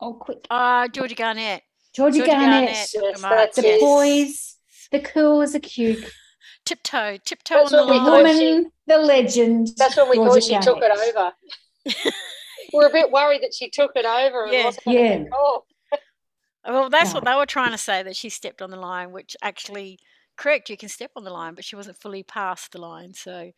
oh 0.00 0.14
quick 0.14 0.46
uh 0.48 0.88
georgia 0.88 1.14
garnett 1.14 1.62
Georgie, 1.94 2.18
Georgie 2.18 2.30
Garnett, 2.30 2.88
Garnett 3.20 3.52
the 3.54 3.78
boys, 3.80 4.56
the 4.90 5.00
cool 5.00 5.42
as 5.42 5.54
a 5.54 5.60
cuke. 5.60 6.04
Tiptoe, 6.64 7.16
tiptoe 7.24 7.54
that's 7.56 7.72
on 7.72 7.88
the 7.88 8.10
woman, 8.10 8.70
the 8.86 8.98
legend. 8.98 9.70
That's 9.76 9.96
what 9.96 10.08
we 10.08 10.14
Georgia 10.14 10.32
thought 10.32 10.42
she 10.44 10.50
Garnett. 10.50 10.64
took 10.64 10.78
it 10.80 11.16
over. 11.16 12.12
We're 12.72 12.86
a 12.86 12.92
bit 12.92 13.10
worried 13.10 13.42
that 13.42 13.52
she 13.52 13.68
took 13.68 13.90
it 13.96 14.06
over. 14.06 14.46
Yeah, 14.46 14.70
yeah. 14.86 15.24
well, 16.64 16.88
that's 16.88 17.10
yeah. 17.10 17.14
what 17.14 17.24
they 17.24 17.34
were 17.34 17.46
trying 17.46 17.72
to 17.72 17.78
say 17.78 18.04
that 18.04 18.14
she 18.14 18.28
stepped 18.28 18.62
on 18.62 18.70
the 18.70 18.76
line, 18.76 19.10
which 19.10 19.36
actually 19.42 19.98
correct. 20.36 20.70
You 20.70 20.76
can 20.76 20.88
step 20.88 21.10
on 21.16 21.24
the 21.24 21.30
line, 21.30 21.54
but 21.54 21.64
she 21.64 21.74
wasn't 21.74 21.98
fully 21.98 22.22
past 22.22 22.70
the 22.70 22.80
line. 22.80 23.12
So, 23.12 23.50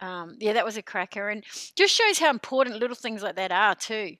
um, 0.00 0.36
yeah, 0.40 0.54
that 0.54 0.64
was 0.64 0.78
a 0.78 0.82
cracker, 0.82 1.28
and 1.28 1.44
just 1.76 1.94
shows 1.94 2.18
how 2.18 2.30
important 2.30 2.80
little 2.80 2.96
things 2.96 3.22
like 3.22 3.36
that 3.36 3.52
are 3.52 3.74
too 3.74 4.16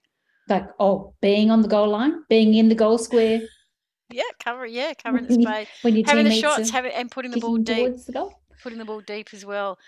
like 0.48 0.66
oh 0.80 1.14
being 1.20 1.50
on 1.50 1.62
the 1.62 1.68
goal 1.68 1.88
line 1.88 2.24
being 2.28 2.54
in 2.54 2.68
the 2.68 2.74
goal 2.74 2.98
square 2.98 3.40
yeah 4.10 4.22
cover 4.42 4.66
yeah 4.66 4.92
covering 4.94 5.26
the 5.26 5.34
space 5.34 5.68
when 5.82 5.96
you 5.96 6.04
having 6.06 6.24
the 6.24 6.34
shots 6.34 6.70
having 6.70 6.92
and 6.92 7.10
putting 7.10 7.30
the 7.30 7.40
ball 7.40 7.56
deep 7.56 7.94
the 8.06 8.12
goal. 8.12 8.32
putting 8.62 8.78
the 8.78 8.84
ball 8.84 9.00
deep 9.00 9.28
as 9.32 9.44
well 9.44 9.78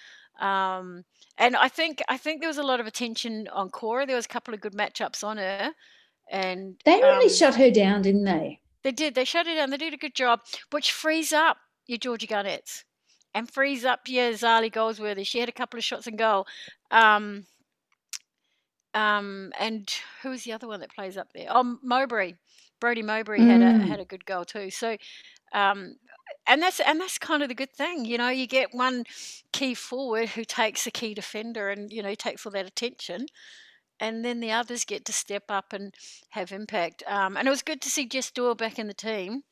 um, 0.41 1.05
and 1.39 1.57
I 1.57 1.69
think 1.69 2.03
I 2.09 2.17
think 2.17 2.41
there 2.41 2.49
was 2.49 2.59
a 2.59 2.63
lot 2.63 2.81
of 2.81 2.87
attention 2.87 3.49
on 3.53 3.71
Cora. 3.71 4.07
There 4.07 4.17
was 4.17 4.25
a 4.25 4.29
couple 4.29 4.55
of 4.55 4.61
good 4.61 4.73
matchups 4.73 5.25
on 5.25 5.37
her, 5.37 5.73
and 6.31 6.77
they 6.85 7.01
really 7.01 7.27
um, 7.27 7.33
shut 7.33 7.55
her 7.57 7.71
down, 7.71 8.03
didn't 8.03 8.25
they? 8.25 8.61
They 8.83 8.93
did. 8.93 9.15
They 9.15 9.25
shut 9.25 9.47
her 9.47 9.55
down. 9.55 9.71
They 9.71 9.77
did 9.77 9.95
a 9.95 9.99
good 9.99 10.15
job, 10.15 10.41
which 10.71 10.93
frees 10.93 11.33
up 11.33 11.59
your 11.87 11.99
Georgie 11.99 12.27
Garnetts 12.27 12.85
and 13.35 13.51
frees 13.51 13.85
up 13.85 14.01
your 14.07 14.33
Zarlie 14.33 14.73
Goldsworthy. 14.73 15.25
She 15.25 15.41
had 15.41 15.49
a 15.49 15.53
couple 15.53 15.79
of 15.79 15.85
shots 15.85 16.07
and 16.07 16.19
goal. 16.19 16.47
Um, 16.91 17.47
um, 18.95 19.53
and 19.59 19.93
who 20.23 20.31
was 20.31 20.45
the 20.45 20.53
other 20.53 20.69
one 20.69 20.81
that 20.81 20.95
plays 20.95 21.17
up 21.17 21.29
there? 21.35 21.49
Oh, 21.51 21.79
Mowbray. 21.83 22.35
Brodee 22.81 23.05
Mowbray 23.05 23.41
mm. 23.41 23.47
had 23.47 23.61
a 23.61 23.65
mm. 23.65 23.89
had 23.89 24.01
a 24.01 24.05
good 24.05 24.25
goal 24.25 24.45
too. 24.45 24.71
So, 24.71 24.97
um, 25.53 25.97
and 26.47 26.63
that's 26.63 26.81
and 26.81 27.01
that's 27.01 27.19
kind 27.19 27.43
of 27.43 27.49
the 27.49 27.55
good 27.55 27.73
thing, 27.73 28.05
you 28.05 28.19
know. 28.19 28.29
You 28.29 28.47
get 28.47 28.75
one 28.75 29.05
key 29.53 29.75
forward 29.75 30.31
who 30.31 30.45
takes 30.45 30.87
a 30.87 30.91
key 30.91 31.15
defender, 31.15 31.71
and 31.71 31.93
you 31.93 32.03
know 32.03 32.15
takes 32.15 32.45
all 32.45 32.53
that 32.53 32.67
attention, 32.67 33.27
and 33.99 34.25
then 34.25 34.41
the 34.41 34.53
others 34.53 34.85
get 34.85 35.05
to 35.07 35.13
step 35.13 35.45
up 35.49 35.73
and 35.73 35.95
have 36.31 36.53
impact. 36.53 37.03
Um, 37.07 37.37
and 37.37 37.49
it 37.49 37.51
was 37.51 37.63
good 37.63 37.81
to 37.83 37.91
see 37.91 38.07
Jess 38.07 38.31
Doyle 38.31 38.55
back 38.55 38.79
in 38.79 38.87
the 38.87 38.95
team. 38.95 39.43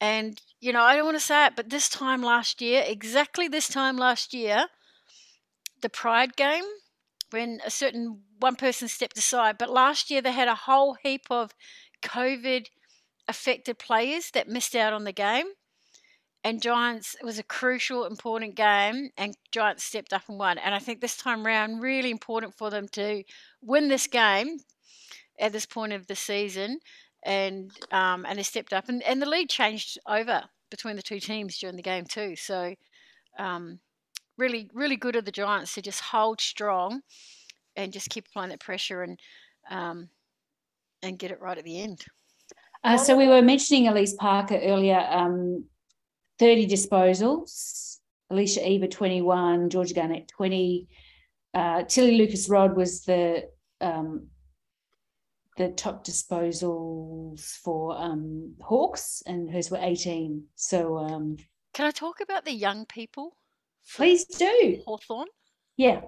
And 0.00 0.40
you 0.60 0.72
know, 0.72 0.82
I 0.82 0.96
don't 0.96 1.04
want 1.04 1.18
to 1.18 1.24
say 1.24 1.46
it, 1.46 1.56
but 1.56 1.70
this 1.70 1.88
time 1.88 2.22
last 2.22 2.60
year, 2.60 2.82
exactly 2.86 3.46
this 3.46 3.68
time 3.68 3.96
last 3.96 4.34
year, 4.34 4.66
the 5.80 5.88
Pride 5.88 6.34
game 6.36 6.64
when 7.30 7.60
a 7.66 7.70
certain 7.70 8.22
one 8.44 8.56
person 8.56 8.88
stepped 8.88 9.16
aside. 9.16 9.56
But 9.58 9.70
last 9.70 10.10
year 10.10 10.20
they 10.20 10.32
had 10.32 10.48
a 10.48 10.54
whole 10.54 10.96
heap 11.02 11.22
of 11.30 11.54
COVID 12.02 12.66
affected 13.26 13.78
players 13.78 14.30
that 14.32 14.48
missed 14.48 14.76
out 14.76 14.92
on 14.92 15.04
the 15.04 15.12
game. 15.12 15.46
And 16.46 16.60
Giants 16.60 17.16
it 17.18 17.24
was 17.24 17.38
a 17.38 17.42
crucial, 17.58 18.04
important 18.04 18.54
game, 18.54 19.08
and 19.16 19.34
Giants 19.50 19.82
stepped 19.82 20.12
up 20.12 20.28
and 20.28 20.38
won. 20.38 20.58
And 20.58 20.74
I 20.74 20.78
think 20.78 21.00
this 21.00 21.16
time 21.16 21.46
round, 21.46 21.80
really 21.80 22.10
important 22.10 22.52
for 22.54 22.68
them 22.68 22.86
to 22.88 23.24
win 23.62 23.88
this 23.88 24.06
game 24.06 24.58
at 25.40 25.52
this 25.52 25.64
point 25.64 25.94
of 25.94 26.06
the 26.06 26.14
season, 26.14 26.80
and 27.24 27.70
um, 27.90 28.26
and 28.28 28.38
they 28.38 28.42
stepped 28.42 28.74
up, 28.74 28.90
and, 28.90 29.02
and 29.04 29.22
the 29.22 29.28
lead 29.34 29.48
changed 29.48 29.98
over 30.06 30.42
between 30.70 30.96
the 30.96 31.02
two 31.02 31.18
teams 31.18 31.58
during 31.58 31.76
the 31.76 31.90
game 31.90 32.04
too. 32.04 32.36
So 32.36 32.74
um, 33.38 33.80
really, 34.36 34.68
really 34.74 34.96
good 34.96 35.16
of 35.16 35.24
the 35.24 35.32
Giants 35.32 35.72
to 35.74 35.80
just 35.80 36.02
hold 36.12 36.42
strong 36.42 37.00
and 37.76 37.92
just 37.92 38.10
keep 38.10 38.26
applying 38.26 38.50
that 38.50 38.60
pressure 38.60 39.02
and 39.02 39.18
um, 39.70 40.08
and 41.02 41.18
get 41.18 41.30
it 41.30 41.40
right 41.40 41.58
at 41.58 41.64
the 41.64 41.80
end. 41.80 42.04
Uh, 42.82 42.96
so 42.96 43.16
we 43.16 43.28
were 43.28 43.42
mentioning 43.42 43.88
Elise 43.88 44.14
Parker 44.14 44.58
earlier. 44.58 44.98
Um, 45.10 45.64
Thirty 46.36 46.66
disposals. 46.66 47.98
Alicia 48.28 48.68
Eva 48.68 48.88
twenty 48.88 49.22
one. 49.22 49.70
Georgia 49.70 49.94
Garnett 49.94 50.26
twenty. 50.26 50.88
Uh, 51.54 51.84
Tilly 51.84 52.16
Lucas 52.16 52.48
Rodd 52.48 52.76
was 52.76 53.04
the 53.04 53.44
um, 53.80 54.26
the 55.56 55.68
top 55.68 56.04
disposals 56.04 57.42
for 57.58 57.96
um, 57.96 58.54
Hawks, 58.60 59.22
and 59.26 59.48
hers 59.48 59.70
were 59.70 59.78
eighteen. 59.80 60.46
So, 60.56 60.98
um, 60.98 61.36
can 61.72 61.86
I 61.86 61.92
talk 61.92 62.20
about 62.20 62.44
the 62.44 62.52
young 62.52 62.84
people? 62.86 63.36
Please 63.94 64.24
do. 64.24 64.80
Hawthorn. 64.84 65.28
Yeah. 65.76 66.00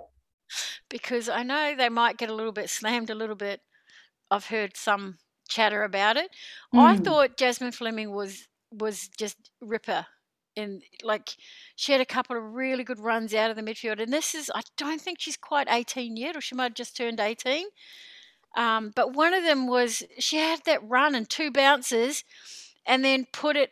Because 0.88 1.28
I 1.28 1.43
know 1.43 1.75
they 1.76 1.88
might 1.88 2.16
get 2.16 2.31
a 2.31 2.35
little 2.35 2.52
bit 2.52 2.71
slammed 2.71 3.11
a 3.11 3.14
little 3.14 3.37
bit. 3.37 3.61
I've 4.31 4.47
heard 4.47 4.76
some 4.76 5.19
chatter 5.49 5.83
about 5.83 6.16
it. 6.16 6.31
Mm. 6.75 6.81
I 6.81 6.97
thought 6.97 7.37
Jasmine 7.37 7.73
Fleming 7.73 8.12
was 8.12 8.49
was 8.73 9.09
just 9.16 9.50
ripper 9.61 10.07
in 10.57 10.81
like 11.05 11.37
she 11.76 11.93
had 11.93 12.00
a 12.00 12.07
couple 12.07 12.37
of 12.37 12.55
really 12.55 12.83
good 12.83 12.99
runs 12.99 13.33
out 13.35 13.50
of 13.50 13.57
the 13.57 13.62
midfield 13.62 14.02
and 14.02 14.12
this 14.12 14.35
is 14.35 14.50
I 14.55 14.62
don't 14.76 15.00
think 15.00 15.19
she's 15.21 15.37
quite 15.37 15.69
18 15.71 16.16
yet 16.16 16.37
or 16.37 16.40
she 16.40 16.55
might 16.55 16.64
have 16.64 16.75
just 16.75 16.97
turned 16.97 17.21
18 17.21 17.66
um, 18.57 18.90
but 18.97 19.12
one 19.12 19.35
of 19.35 19.45
them 19.45 19.66
was 19.66 20.02
she 20.19 20.38
had 20.38 20.61
that 20.64 20.83
run 20.83 21.14
and 21.14 21.28
two 21.28 21.50
bounces 21.50 22.25
and 22.87 23.05
then 23.05 23.26
put 23.33 23.57
it 23.57 23.71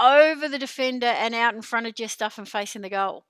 over 0.00 0.48
the 0.48 0.58
defender 0.58 1.06
and 1.06 1.34
out 1.34 1.54
in 1.54 1.62
front 1.62 1.86
of 1.86 1.94
Jess 1.94 2.12
Stuff 2.12 2.38
and 2.38 2.48
facing 2.48 2.82
the 2.82 2.88
goal 2.88 3.24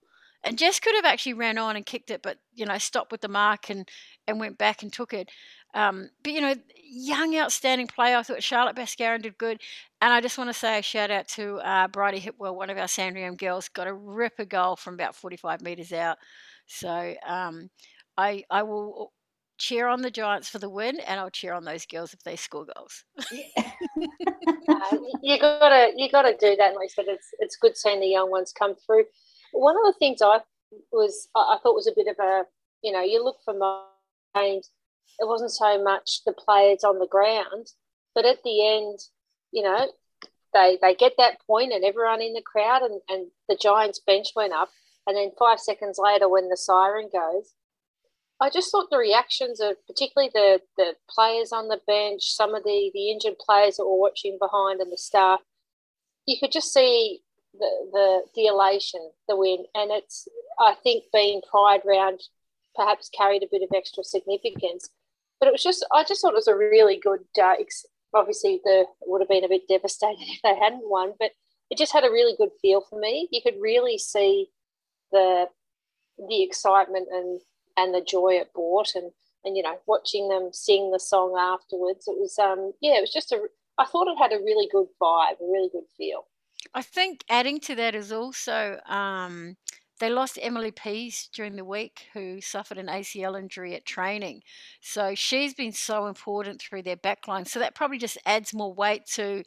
and 0.45 0.59
Jess 0.59 0.81
could 0.81 0.95
have 0.95 1.05
actually 1.05 1.35
ran 1.35 1.59
on 1.59 1.77
and 1.77 1.85
kicked 1.85 2.11
it, 2.11 2.23
but 2.23 2.39
you 2.55 2.67
know 2.67 2.79
stopped 2.79 3.13
with 3.13 3.21
the 3.21 3.29
mark 3.29 3.71
and 3.71 3.89
and 4.27 4.41
went 4.41 4.59
back 4.59 4.83
and 4.83 4.93
took 4.93 5.13
it. 5.13 5.31
Um, 5.75 6.11
but 6.23 6.33
you 6.33 6.41
know, 6.41 6.55
young, 6.91 7.37
outstanding 7.37 7.87
player. 7.87 8.17
I 8.17 8.23
thought 8.23 8.43
Charlotte 8.43 8.77
Baskaran 8.77 9.23
did 9.23 9.39
good, 9.39 9.61
and 10.01 10.13
I 10.13 10.21
just 10.21 10.39
want 10.39 10.49
to 10.51 10.55
say 10.55 10.79
a 10.79 10.83
shout 10.83 11.11
out 11.11 11.29
to 11.29 11.57
uh, 11.59 11.89
Hipwell, 11.89 12.57
one 12.57 12.71
of 12.71 12.79
our 12.79 12.89
Sandringham 12.89 13.37
girls, 13.37 13.69
got 13.69 13.87
a 13.87 13.95
ripper 13.95 14.45
goal 14.45 14.77
from 14.77 14.95
about 14.95 15.15
45 15.15 15.61
metres 15.63 15.93
out. 15.93 16.19
So 16.67 17.15
um, 17.27 17.71
I 18.17 18.45
I 18.51 18.63
will 18.63 19.13
cheer 19.59 19.87
on 19.89 20.01
the 20.01 20.11
Giants 20.11 20.49
for 20.49 20.59
the 20.59 20.71
win, 20.71 20.99
and 21.01 21.21
I'll 21.21 21.31
cheer 21.31 21.53
on 21.53 21.65
those 21.65 21.87
girls 21.87 22.15
if 22.15 22.23
they 22.25 22.37
score 22.37 22.67
goals. 22.75 23.05
uh, 24.69 24.97
you 25.23 25.39
gotta 25.39 25.93
you 25.97 26.11
gotta 26.11 26.37
do 26.41 26.57
that, 26.57 26.75
Lisa. 26.77 27.03
It's 27.07 27.29
it's 27.39 27.57
good 27.57 27.77
seeing 27.77 28.01
the 28.01 28.07
young 28.09 28.31
ones 28.31 28.53
come 28.53 28.75
through. 28.75 29.05
One 29.53 29.77
of 29.77 29.83
the 29.93 29.99
things 29.99 30.23
I 30.23 30.41
was 30.93 31.29
I 31.35 31.59
thought 31.63 31.75
was 31.75 31.89
a 31.89 31.95
bit 31.95 32.07
of 32.07 32.17
a 32.19 32.45
you 32.83 32.93
know 32.93 33.03
you 33.03 33.23
look 33.25 33.39
for 33.45 33.55
games, 34.35 34.71
it 35.19 35.27
wasn't 35.27 35.53
so 35.53 35.83
much 35.83 36.23
the 36.25 36.33
players 36.33 36.85
on 36.85 36.99
the 36.99 37.07
ground, 37.07 37.69
but 38.15 38.25
at 38.25 38.43
the 38.43 38.67
end, 38.67 38.99
you 39.53 39.63
know, 39.63 39.91
they 40.53 40.79
they 40.81 40.95
get 40.95 41.15
that 41.19 41.41
point 41.47 41.73
and 41.73 41.85
everyone 41.85 42.23
in 42.23 42.33
the 42.33 42.43
crowd 42.43 42.83
and, 42.83 43.01
and 43.09 43.29
the 43.49 43.57
Giants 43.61 44.01
bench 44.01 44.29
went 44.35 44.53
up. 44.53 44.71
And 45.07 45.17
then 45.17 45.33
five 45.39 45.59
seconds 45.59 45.99
later 45.99 46.29
when 46.29 46.49
the 46.49 46.57
siren 46.57 47.09
goes, 47.13 47.55
I 48.41 48.51
just 48.51 48.71
thought 48.71 48.91
the 48.91 48.99
reactions 48.99 49.61
of 49.61 49.77
particularly 49.87 50.31
the 50.33 50.61
the 50.77 50.95
players 51.09 51.53
on 51.53 51.69
the 51.69 51.81
bench, 51.87 52.23
some 52.23 52.55
of 52.55 52.65
the 52.65 52.91
the 52.95 53.11
injured 53.11 53.39
players 53.39 53.77
that 53.77 53.85
were 53.85 53.99
watching 53.99 54.39
behind, 54.41 54.81
and 54.81 54.93
the 54.93 54.99
staff, 54.99 55.41
you 56.27 56.37
could 56.41 56.53
just 56.53 56.73
see 56.73 57.21
the 57.53 57.71
the, 57.93 58.23
the 58.35 58.47
elation, 58.47 59.11
the 59.29 59.37
win, 59.37 59.65
and 59.75 59.91
it's 59.91 60.29
I 60.59 60.75
think 60.83 61.05
being 61.13 61.43
pride 61.51 61.83
round 61.85 62.21
perhaps 62.75 63.11
carried 63.17 63.43
a 63.43 63.49
bit 63.51 63.63
of 63.63 63.71
extra 63.75 64.05
significance, 64.05 64.89
but 65.39 65.49
it 65.49 65.53
was 65.53 65.63
just 65.63 65.85
I 65.93 66.05
just 66.05 66.21
thought 66.21 66.33
it 66.33 66.37
was 66.37 66.49
a 66.49 66.57
really 66.57 66.99
good. 66.99 67.21
Uh, 67.41 67.55
obviously, 68.15 68.61
the 68.65 68.85
would 69.03 69.21
have 69.21 69.29
been 69.29 69.45
a 69.45 69.49
bit 69.49 69.69
devastated 69.69 70.19
if 70.29 70.43
they 70.43 70.57
hadn't 70.57 70.89
won, 70.89 71.15
but 71.19 71.33
it 71.71 71.79
just 71.79 71.93
had 71.93 72.05
a 72.05 72.11
really 72.11 72.35
good 72.37 72.51
feel 72.61 72.81
for 72.89 72.99
me. 72.99 73.29
You 73.31 73.41
could 73.43 73.61
really 73.61 73.99
see 73.99 74.49
the 75.13 75.47
the 76.29 76.43
excitement 76.43 77.09
and 77.11 77.41
and 77.77 77.95
the 77.95 78.01
joy 78.01 78.35
it 78.35 78.53
brought 78.53 78.95
and 78.95 79.11
and 79.45 79.57
you 79.57 79.63
know 79.63 79.79
watching 79.87 80.29
them 80.29 80.51
sing 80.53 80.91
the 80.91 81.01
song 81.01 81.37
afterwards 81.39 82.07
it 82.07 82.17
was 82.19 82.39
um 82.39 82.73
yeah 82.81 82.97
it 82.97 83.01
was 83.01 83.13
just 83.13 83.33
a 83.33 83.39
i 83.79 83.85
thought 83.85 84.09
it 84.09 84.19
had 84.19 84.33
a 84.33 84.43
really 84.45 84.69
good 84.71 84.87
vibe 85.01 85.41
a 85.41 85.51
really 85.51 85.71
good 85.73 85.85
feel 85.97 86.25
i 86.75 86.83
think 86.83 87.25
adding 87.29 87.61
to 87.61 87.75
that 87.75 87.95
is 87.95 88.13
also 88.13 88.79
um 88.87 89.57
they 89.99 90.09
lost 90.09 90.39
Emily 90.41 90.71
Pease 90.71 91.29
during 91.31 91.57
the 91.57 91.65
week, 91.65 92.07
who 92.15 92.41
suffered 92.41 92.79
an 92.79 92.87
ACL 92.87 93.39
injury 93.39 93.75
at 93.75 93.85
training. 93.85 94.41
So 94.81 95.15
she's 95.15 95.53
been 95.53 95.73
so 95.73 96.07
important 96.07 96.59
through 96.59 96.85
their 96.85 96.97
backline. 96.97 97.47
So 97.47 97.59
that 97.59 97.75
probably 97.75 97.99
just 97.99 98.17
adds 98.25 98.55
more 98.55 98.73
weight 98.73 99.05
to, 99.17 99.45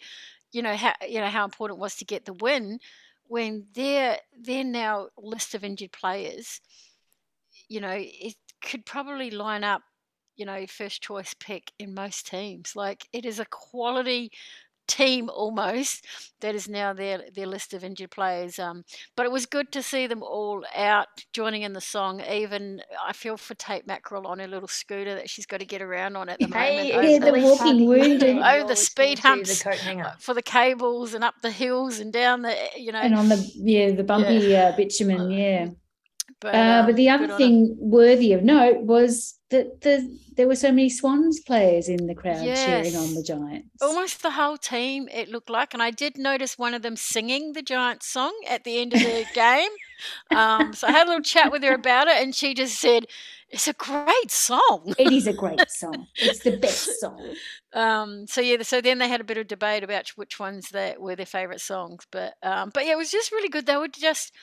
you 0.52 0.62
know, 0.62 0.76
how 0.76 0.94
you 1.10 1.20
know 1.22 1.30
how 1.30 1.44
important 1.44 1.80
it 1.80 1.82
was 1.82 1.96
to 1.96 2.06
get 2.06 2.26
the 2.26 2.34
win 2.34 2.78
when 3.24 3.66
their 3.74 4.20
their 4.40 4.64
now 4.64 5.08
list 5.18 5.56
of 5.56 5.64
injured 5.64 5.92
players 5.92 6.62
you 7.70 7.82
know, 7.82 7.96
it 7.98 8.36
could 8.62 8.86
probably 8.86 9.32
line 9.32 9.64
up, 9.64 9.82
you 10.36 10.46
know, 10.46 10.66
first 10.68 11.02
choice 11.02 11.34
pick 11.34 11.72
in 11.80 11.94
most 11.94 12.28
teams. 12.28 12.76
Like 12.76 13.08
it 13.14 13.26
is 13.26 13.40
a 13.40 13.46
quality 13.46 14.32
team 14.88 15.30
almost 15.30 16.06
that 16.42 16.56
is 16.56 16.68
now 16.68 16.94
their 16.94 17.22
their 17.34 17.48
list 17.48 17.74
of 17.74 17.84
injured 17.84 18.12
players. 18.12 18.60
Um, 18.60 18.84
but 19.16 19.26
it 19.26 19.32
was 19.32 19.46
good 19.46 19.72
to 19.72 19.82
see 19.82 20.08
them 20.08 20.22
all 20.22 20.64
out 20.76 21.08
joining 21.32 21.62
in 21.64 21.74
the 21.74 21.82
song. 21.82 22.22
Even 22.22 22.82
I 23.06 23.14
feel 23.14 23.38
for 23.38 23.56
Tate 23.56 23.88
Mackerel 23.88 24.28
on 24.28 24.40
her 24.40 24.48
little 24.48 24.68
scooter 24.68 25.16
that 25.16 25.30
she's 25.30 25.46
got 25.46 25.60
to 25.60 25.66
get 25.66 25.82
around 25.82 26.16
on 26.16 26.30
at 26.30 26.40
the 26.40 26.48
hey, 26.48 26.92
moment. 26.92 27.10
Yeah, 27.10 27.32
the 27.32 27.40
walking 27.40 27.86
wounded. 27.86 28.38
Over 28.44 28.68
the 28.68 28.76
speed 28.76 29.20
humps 29.20 29.64
the 29.64 30.14
for 30.20 30.34
the 30.34 30.42
cables 30.42 31.14
and 31.14 31.24
up 31.24 31.36
the 31.42 31.52
hills 31.52 32.00
and 32.00 32.12
down 32.12 32.42
the 32.42 32.56
you 32.78 32.92
know 32.92 33.00
and 33.00 33.16
on 33.16 33.30
the 33.30 33.52
yeah 33.56 33.92
the 33.92 34.04
bumpy 34.04 34.36
yeah. 34.36 34.64
Uh, 34.64 34.76
bitumen 34.76 35.32
yeah. 35.32 35.70
But, 36.44 36.56
uh, 36.56 36.84
but 36.86 36.98
the 36.98 37.08
other 37.08 37.38
thing 37.38 37.74
worthy 37.80 38.34
of 38.34 38.44
note 38.44 38.82
was 38.82 39.40
that 39.50 39.80
the 39.80 40.20
there 40.36 40.46
were 40.46 40.58
so 40.58 40.74
many 40.74 40.90
Swans 40.90 41.40
players 41.40 41.88
in 41.88 42.06
the 42.08 42.16
crowd 42.16 42.44
yes. 42.44 42.66
cheering 42.66 42.98
on 42.98 43.14
the 43.14 43.24
Giants. 43.24 43.82
Almost 43.82 44.24
the 44.24 44.32
whole 44.32 44.58
team, 44.58 45.08
it 45.10 45.30
looked 45.30 45.50
like. 45.50 45.74
And 45.74 45.82
I 45.82 45.90
did 45.90 46.18
notice 46.18 46.58
one 46.58 46.74
of 46.74 46.82
them 46.82 46.98
singing 46.98 47.54
the 47.54 47.62
Giants 47.62 48.08
song 48.08 48.34
at 48.50 48.66
the 48.66 48.78
end 48.78 48.94
of 48.94 49.00
the 49.00 49.26
game. 49.34 49.70
Um, 50.36 50.74
so 50.74 50.88
I 50.88 50.92
had 50.92 51.08
a 51.08 51.12
little 51.12 51.24
chat 51.24 51.50
with 51.50 51.64
her 51.64 51.74
about 51.74 52.10
it, 52.10 52.22
and 52.22 52.36
she 52.36 52.54
just 52.54 52.78
said, 52.78 53.06
"It's 53.48 53.70
a 53.70 53.74
great 53.74 54.32
song." 54.32 54.96
It 55.00 55.14
is 55.14 55.28
a 55.28 55.34
great 55.34 55.62
song. 55.70 56.08
It's 56.18 56.40
the 56.40 56.58
best 56.58 57.00
song. 57.00 57.36
Um, 57.72 58.28
so 58.28 58.42
yeah, 58.42 58.62
so 58.64 58.82
then 58.82 58.98
they 58.98 59.08
had 59.08 59.22
a 59.22 59.24
bit 59.24 59.38
of 59.38 59.48
debate 59.48 59.84
about 59.86 60.10
which 60.18 60.40
ones 60.40 60.72
that 60.72 61.00
were 61.00 61.16
their 61.16 61.26
favourite 61.26 61.62
songs, 61.62 62.06
but 62.12 62.34
um, 62.44 62.72
but 62.74 62.86
yeah, 62.86 62.92
it 62.94 62.98
was 62.98 63.12
just 63.12 63.32
really 63.32 63.48
good. 63.48 63.66
They 63.66 63.78
were 63.78 63.88
just 63.88 64.34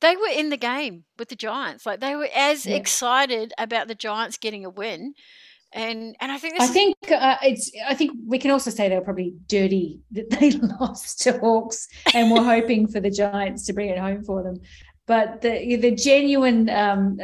they 0.00 0.16
were 0.16 0.28
in 0.32 0.50
the 0.50 0.56
game 0.56 1.04
with 1.18 1.28
the 1.28 1.36
Giants. 1.36 1.86
Like 1.86 2.00
they 2.00 2.16
were 2.16 2.28
as 2.34 2.66
yeah. 2.66 2.76
excited 2.76 3.52
about 3.58 3.88
the 3.88 3.94
Giants 3.94 4.36
getting 4.36 4.64
a 4.64 4.70
win. 4.70 5.14
And 5.72 6.16
and 6.20 6.30
I 6.32 6.38
think 6.38 6.60
I 6.60 6.64
is- 6.64 6.70
think 6.70 6.96
uh, 7.10 7.36
it's 7.42 7.70
I 7.86 7.94
think 7.94 8.12
we 8.26 8.38
can 8.38 8.50
also 8.50 8.70
say 8.70 8.88
they 8.88 8.96
were 8.96 9.04
probably 9.04 9.34
dirty 9.46 10.00
that 10.12 10.30
they 10.30 10.52
lost 10.52 11.20
to 11.22 11.38
Hawks 11.38 11.88
and 12.14 12.30
were 12.30 12.42
hoping 12.42 12.86
for 12.86 13.00
the 13.00 13.10
Giants 13.10 13.66
to 13.66 13.72
bring 13.72 13.90
it 13.90 13.98
home 13.98 14.22
for 14.22 14.42
them. 14.42 14.60
But 15.06 15.40
the 15.40 15.76
the 15.76 15.92
genuine 15.92 16.70
um, 16.70 17.18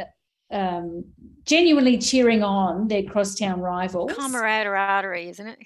um, 0.51 1.05
genuinely 1.45 1.97
cheering 1.97 2.43
on 2.43 2.87
their 2.87 3.03
crosstown 3.03 3.59
rivals. 3.59 4.13
Camaraderie, 4.13 5.29
isn't 5.29 5.47
it? 5.47 5.59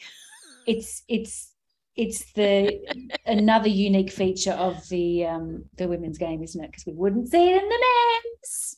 It's 0.66 1.04
it's 1.08 1.52
it's 1.98 2.32
the 2.34 2.80
another 3.26 3.70
unique 3.70 4.12
feature 4.12 4.52
of 4.52 4.88
the 4.90 5.26
um, 5.26 5.66
the 5.78 5.88
women's 5.88 6.20
game, 6.20 6.44
isn't 6.44 6.64
it? 6.64 6.72
Because 6.72 6.86
we 6.86 6.94
wouldn't 6.94 7.30
see 7.30 7.50
it 7.50 7.62
in 7.62 7.68
the 7.68 7.86
men's. 8.24 8.78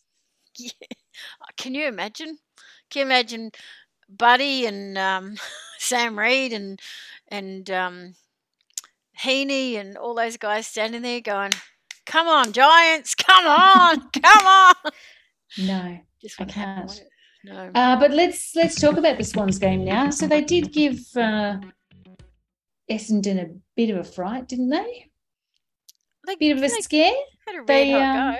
Yeah. 0.58 0.72
Can 1.58 1.76
you 1.76 1.88
imagine? 1.88 2.38
Can 2.90 3.02
you 3.02 3.06
imagine 3.06 3.52
Buddy 4.10 4.66
and 4.66 4.98
um, 4.98 5.36
Sam 5.78 6.18
Reid 6.18 6.54
and 6.54 6.80
and 7.28 7.70
um, 7.70 8.16
Heeney 9.18 9.76
and 9.76 9.98
all 9.98 10.16
those 10.16 10.38
guys 10.38 10.66
standing 10.66 11.02
there 11.02 11.22
going, 11.22 11.52
"Come 12.06 12.28
on, 12.28 12.54
Giants! 12.54 13.16
Come 13.16 13.46
on! 13.46 14.10
come 14.24 14.48
on!" 14.48 14.76
No, 15.58 16.00
just 16.22 16.40
I 16.40 16.46
can't. 16.46 17.04
No. 17.44 17.72
Uh, 17.76 18.00
but 18.00 18.12
let's 18.12 18.56
let's 18.56 18.80
talk 18.80 18.98
about 18.98 19.18
the 19.18 19.24
Swans 19.26 19.60
game 19.60 19.84
now. 19.84 20.10
So 20.10 20.26
they 20.26 20.42
did 20.42 20.72
give. 20.72 21.00
Uh, 21.16 21.58
Essendon 22.90 23.40
a 23.40 23.56
bit 23.76 23.90
of 23.90 23.98
a 23.98 24.04
fright, 24.04 24.48
didn't 24.48 24.70
they? 24.70 25.10
A 26.28 26.36
bit 26.38 26.58
of 26.58 26.64
a 26.64 26.70
scare. 26.70 27.14
Had 27.48 27.62
a 27.62 27.66
they, 27.66 27.94
um, 27.94 28.36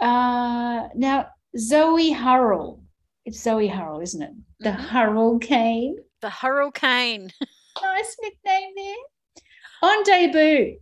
go. 0.00 0.06
Uh, 0.06 0.88
now 0.94 1.28
Zoe 1.58 2.12
Hurrell. 2.12 2.82
It's 3.24 3.42
Zoe 3.42 3.68
Hurrell, 3.68 4.00
isn't 4.00 4.22
it? 4.22 4.32
The 4.60 4.70
mm-hmm. 4.70 4.82
Hurricane. 4.82 5.96
The 6.20 6.30
Hurricane. 6.30 7.32
nice 7.82 8.16
nickname 8.22 8.72
there. 8.76 9.90
On 9.90 10.02
debut. 10.04 10.78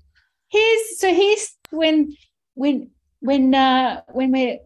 Here's 0.49 1.01
so 1.01 1.13
here's 1.13 1.57
when 1.71 2.17
when 2.55 2.91
when 3.21 3.55
uh 3.55 4.03
when 4.13 4.31
we're 4.31 4.59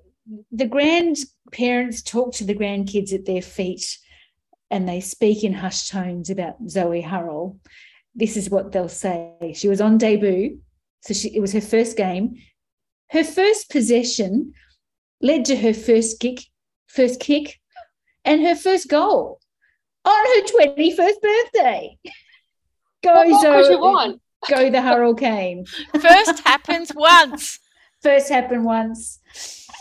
the 0.52 0.66
grandparents 0.66 2.02
talk 2.02 2.34
to 2.34 2.44
the 2.44 2.54
grandkids 2.54 3.14
at 3.14 3.24
their 3.24 3.40
feet 3.40 3.98
and 4.70 4.88
they 4.88 5.00
speak 5.00 5.44
in 5.44 5.52
hushed 5.52 5.90
tones 5.90 6.30
about 6.30 6.56
Zoe 6.68 7.00
Hurrell, 7.00 7.58
this 8.14 8.36
is 8.36 8.50
what 8.50 8.72
they'll 8.72 8.88
say. 8.88 9.54
She 9.54 9.68
was 9.68 9.80
on 9.80 9.98
debut, 9.98 10.58
so 11.02 11.14
she, 11.14 11.34
it 11.34 11.40
was 11.40 11.52
her 11.52 11.60
first 11.60 11.96
game. 11.96 12.36
Her 13.10 13.24
first 13.24 13.70
possession 13.70 14.52
led 15.22 15.44
to 15.46 15.56
her 15.56 15.72
first 15.72 16.20
kick, 16.20 16.40
first 16.86 17.20
kick, 17.20 17.58
and 18.24 18.42
her 18.42 18.56
first 18.56 18.88
goal 18.88 19.40
on 20.04 20.26
her 20.26 20.46
twenty-first 20.48 21.22
birthday. 21.22 21.98
Go 23.04 23.14
what 23.14 23.42
Zoe! 23.42 23.72
You 23.72 23.80
want? 23.80 24.20
Go 24.48 24.70
the 24.70 24.82
Hurricane. 24.82 25.64
First 26.00 26.40
happens 26.40 26.92
once. 26.94 27.58
First 28.02 28.28
happened 28.28 28.64
once. 28.64 29.18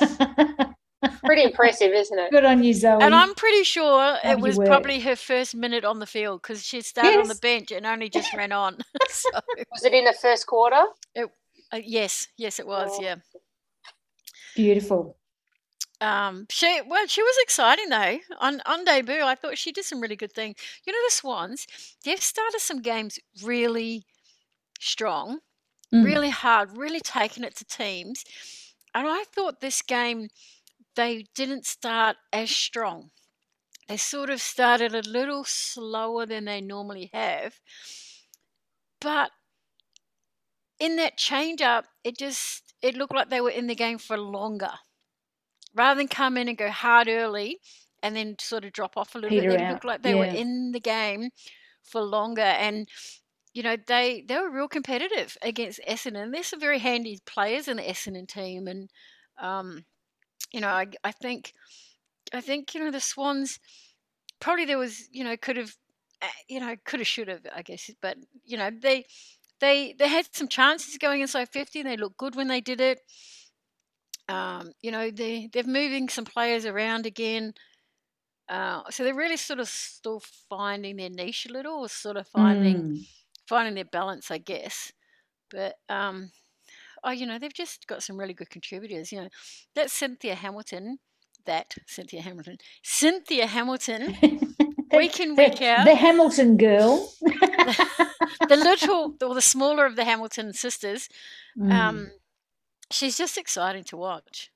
pretty 1.24 1.44
impressive, 1.44 1.92
isn't 1.92 2.18
it? 2.18 2.32
Good 2.32 2.46
on 2.46 2.64
you, 2.64 2.74
Zoe. 2.74 3.02
And 3.02 3.14
I'm 3.14 3.34
pretty 3.36 3.64
sure 3.64 4.18
it 4.24 4.40
was 4.40 4.58
probably 4.58 5.00
her 5.02 5.16
first 5.16 5.56
minute 5.56 5.86
on 5.86 6.00
the 6.00 6.06
field 6.06 6.42
because 6.42 6.66
she 6.66 6.82
started 6.82 7.12
yes. 7.12 7.22
on 7.22 7.28
the 7.28 7.40
bench 7.42 7.72
and 7.72 7.86
only 7.86 8.10
just 8.10 8.34
ran 8.34 8.52
on. 8.52 8.78
so, 9.10 9.30
was 9.72 9.84
it 9.84 9.94
in 9.94 10.06
the 10.06 10.14
first 10.14 10.48
quarter? 10.48 10.82
It, 11.16 11.30
uh, 11.72 11.80
yes, 11.84 12.28
yes, 12.38 12.60
it 12.60 12.68
was. 12.68 12.90
Oh. 12.94 13.02
Yeah. 13.02 13.16
Beautiful. 14.56 15.18
Um, 16.00 16.46
she 16.50 16.82
well, 16.88 17.08
she 17.08 17.24
was 17.24 17.36
exciting 17.42 17.90
though. 17.90 18.20
On 18.40 18.62
on 18.66 18.86
debut, 18.86 19.24
I 19.24 19.36
thought 19.36 19.58
she 19.58 19.72
did 19.72 19.86
some 19.86 20.00
really 20.00 20.16
good 20.16 20.32
things. 20.32 20.58
You 20.86 20.94
know, 20.94 21.00
the 21.08 21.14
Swans, 21.14 21.68
they've 22.06 22.22
started 22.22 22.60
some 22.60 22.82
games 22.82 23.20
really 23.44 24.06
strong, 24.80 25.40
mm. 25.94 26.04
really 26.04 26.30
hard, 26.30 26.78
really 26.78 27.00
taking 27.00 27.44
it 27.44 27.56
to 27.56 27.66
teams. 27.66 28.24
And 28.94 29.08
I 29.08 29.24
thought 29.34 29.60
this 29.60 29.82
game 29.82 30.30
they 30.98 31.26
didn't 31.36 31.66
start 31.66 32.18
as 32.34 32.52
strong. 32.52 33.12
they 33.88 33.98
sort 33.98 34.30
of 34.30 34.42
started 34.42 34.94
a 34.94 35.10
little 35.10 35.46
slower 35.46 36.26
than 36.26 36.46
they 36.46 36.60
normally 36.60 37.10
have. 37.14 37.60
But 39.00 39.32
in 40.80 40.98
that 40.98 41.18
change 41.18 41.62
up, 41.62 41.86
it 42.04 42.18
just 42.18 42.74
it 42.82 42.96
looked 42.96 43.16
like 43.16 43.30
they 43.30 43.42
were 43.42 43.50
in 43.50 43.68
the 43.68 43.76
game 43.76 43.98
for 43.98 44.18
longer. 44.18 44.74
Rather 45.74 46.00
than 46.00 46.08
come 46.08 46.38
in 46.38 46.50
and 46.50 46.58
go 46.58 46.70
hard 46.70 47.08
early 47.08 47.60
and 48.04 48.16
then 48.16 48.36
sort 48.40 48.66
of 48.66 48.74
drop 48.74 48.98
off 48.98 49.16
a 49.16 49.20
little 49.20 49.38
Peter 49.40 49.52
bit, 49.52 49.62
it 49.62 49.72
looked 49.72 49.86
like 49.86 50.02
they 50.02 50.14
yeah. 50.14 50.20
were 50.20 50.26
in 50.26 50.72
the 50.72 50.80
game 50.80 51.30
for 51.84 52.02
longer. 52.02 52.42
And 52.42 52.88
you 53.54 53.64
know 53.64 53.78
they 53.88 54.24
they 54.28 54.38
were 54.40 54.50
real 54.50 54.68
competitive 54.68 55.38
against 55.42 55.80
Essendon. 55.88 56.32
There's 56.32 56.48
some 56.48 56.60
very 56.60 56.80
handy 56.80 57.20
players 57.26 57.68
in 57.68 57.78
the 57.78 57.84
Essendon 57.84 58.28
team, 58.28 58.68
and 58.68 58.90
um, 59.40 59.86
you 60.52 60.62
know 60.62 60.70
I 60.70 60.88
I 61.04 61.12
think 61.12 61.54
I 62.34 62.42
think 62.42 62.74
you 62.74 62.84
know 62.84 62.92
the 62.92 63.00
Swans 63.00 63.60
probably 64.40 64.66
there 64.66 64.78
was 64.78 65.08
you 65.12 65.24
know 65.24 65.36
could 65.38 65.58
have 65.58 65.76
eh, 66.22 66.28
you 66.48 66.60
know 66.60 66.76
could 66.86 67.00
have 67.00 67.08
should 67.08 67.28
have 67.28 67.42
I 67.54 67.62
guess, 67.62 67.90
but 68.02 68.18
you 68.46 68.58
know 68.58 68.70
they 68.72 69.06
they 69.60 69.94
they 69.98 70.08
had 70.08 70.28
some 70.34 70.48
chances 70.48 70.98
going 70.98 71.22
inside 71.22 71.50
50 71.50 71.80
and 71.80 71.90
they 71.90 71.98
looked 71.98 72.18
good 72.18 72.36
when 72.36 72.48
they 72.48 72.62
did 72.62 72.82
it. 72.82 73.00
Um, 74.30 74.72
you 74.82 74.92
know 74.92 75.10
they 75.10 75.50
they're 75.52 75.64
moving 75.64 76.10
some 76.10 76.26
players 76.26 76.66
around 76.66 77.06
again. 77.06 77.54
Uh, 78.50 78.84
so 78.90 79.04
they're 79.04 79.14
really 79.14 79.38
sort 79.38 79.60
of 79.60 79.68
still 79.68 80.22
finding 80.50 80.96
their 80.96 81.10
niche 81.10 81.48
a 81.50 81.52
little, 81.52 81.82
or 81.82 81.90
sort 81.90 82.16
of 82.16 82.28
finding 82.28 82.78
mm. 82.78 83.08
finding 83.48 83.76
their 83.76 83.86
balance, 83.86 84.32
I 84.32 84.38
guess. 84.38 84.94
But 85.50 85.76
um, 85.90 86.32
oh, 87.04 87.12
you 87.12 87.26
know, 87.26 87.40
they've 87.40 87.54
just 87.54 87.88
got 87.88 88.04
some 88.04 88.18
really 88.18 88.34
good 88.34 88.50
contributors. 88.50 89.12
You 89.12 89.22
know, 89.22 89.30
that 89.76 89.90
Cynthia 89.90 90.36
Hamilton 90.36 91.00
that 91.48 91.76
Cynthia 91.88 92.22
Hamilton. 92.22 92.58
Cynthia 92.84 93.48
Hamilton. 93.48 94.16
we 94.94 95.10
can 95.10 95.36
reach 95.36 95.62
out. 95.62 95.86
The 95.86 95.96
Hamilton 95.96 96.58
girl. 96.58 97.12
the, 97.22 98.10
the, 98.50 98.56
little, 98.56 99.16
or 99.24 99.34
the 99.34 99.42
smaller 99.42 99.86
of 99.86 99.96
the 99.96 100.06
Hamilton 100.06 100.54
sisters. 100.54 101.10
Mm. 101.58 101.72
Um, 101.72 102.12
she's 102.92 103.18
just 103.18 103.38
exciting 103.38 103.84
to 103.86 103.98
watch. 103.98 104.52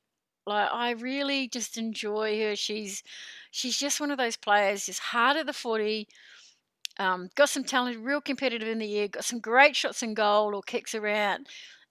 Like 0.46 0.70
I 0.72 0.92
really 0.92 1.48
just 1.48 1.78
enjoy 1.78 2.40
her. 2.40 2.56
She's 2.56 3.04
she's 3.52 3.78
just 3.78 4.00
one 4.00 4.12
of 4.12 4.18
those 4.18 4.38
players, 4.38 4.88
just 4.88 5.00
hard 5.00 5.38
at 5.38 5.46
the 5.46 5.54
footy. 5.54 6.08
Um, 7.00 7.30
got 7.36 7.50
some 7.50 7.64
talent, 7.64 8.00
real 8.00 8.22
competitive 8.22 8.68
in 8.68 8.80
the 8.80 8.98
air, 8.98 9.08
got 9.08 9.24
some 9.24 9.40
great 9.40 9.76
shots 9.76 10.04
and 10.04 10.16
goal 10.16 10.54
or 10.56 10.62
kicks 10.62 10.94
around, 10.94 11.48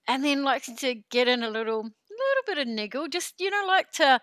and 0.07 0.23
then 0.23 0.43
likes 0.43 0.67
to 0.73 0.95
get 1.09 1.27
in 1.27 1.43
a 1.43 1.49
little 1.49 1.83
little 1.83 2.43
bit 2.45 2.57
of 2.57 2.67
niggle, 2.67 3.07
just 3.07 3.35
you 3.39 3.49
know, 3.49 3.63
like 3.67 3.91
to 3.93 4.19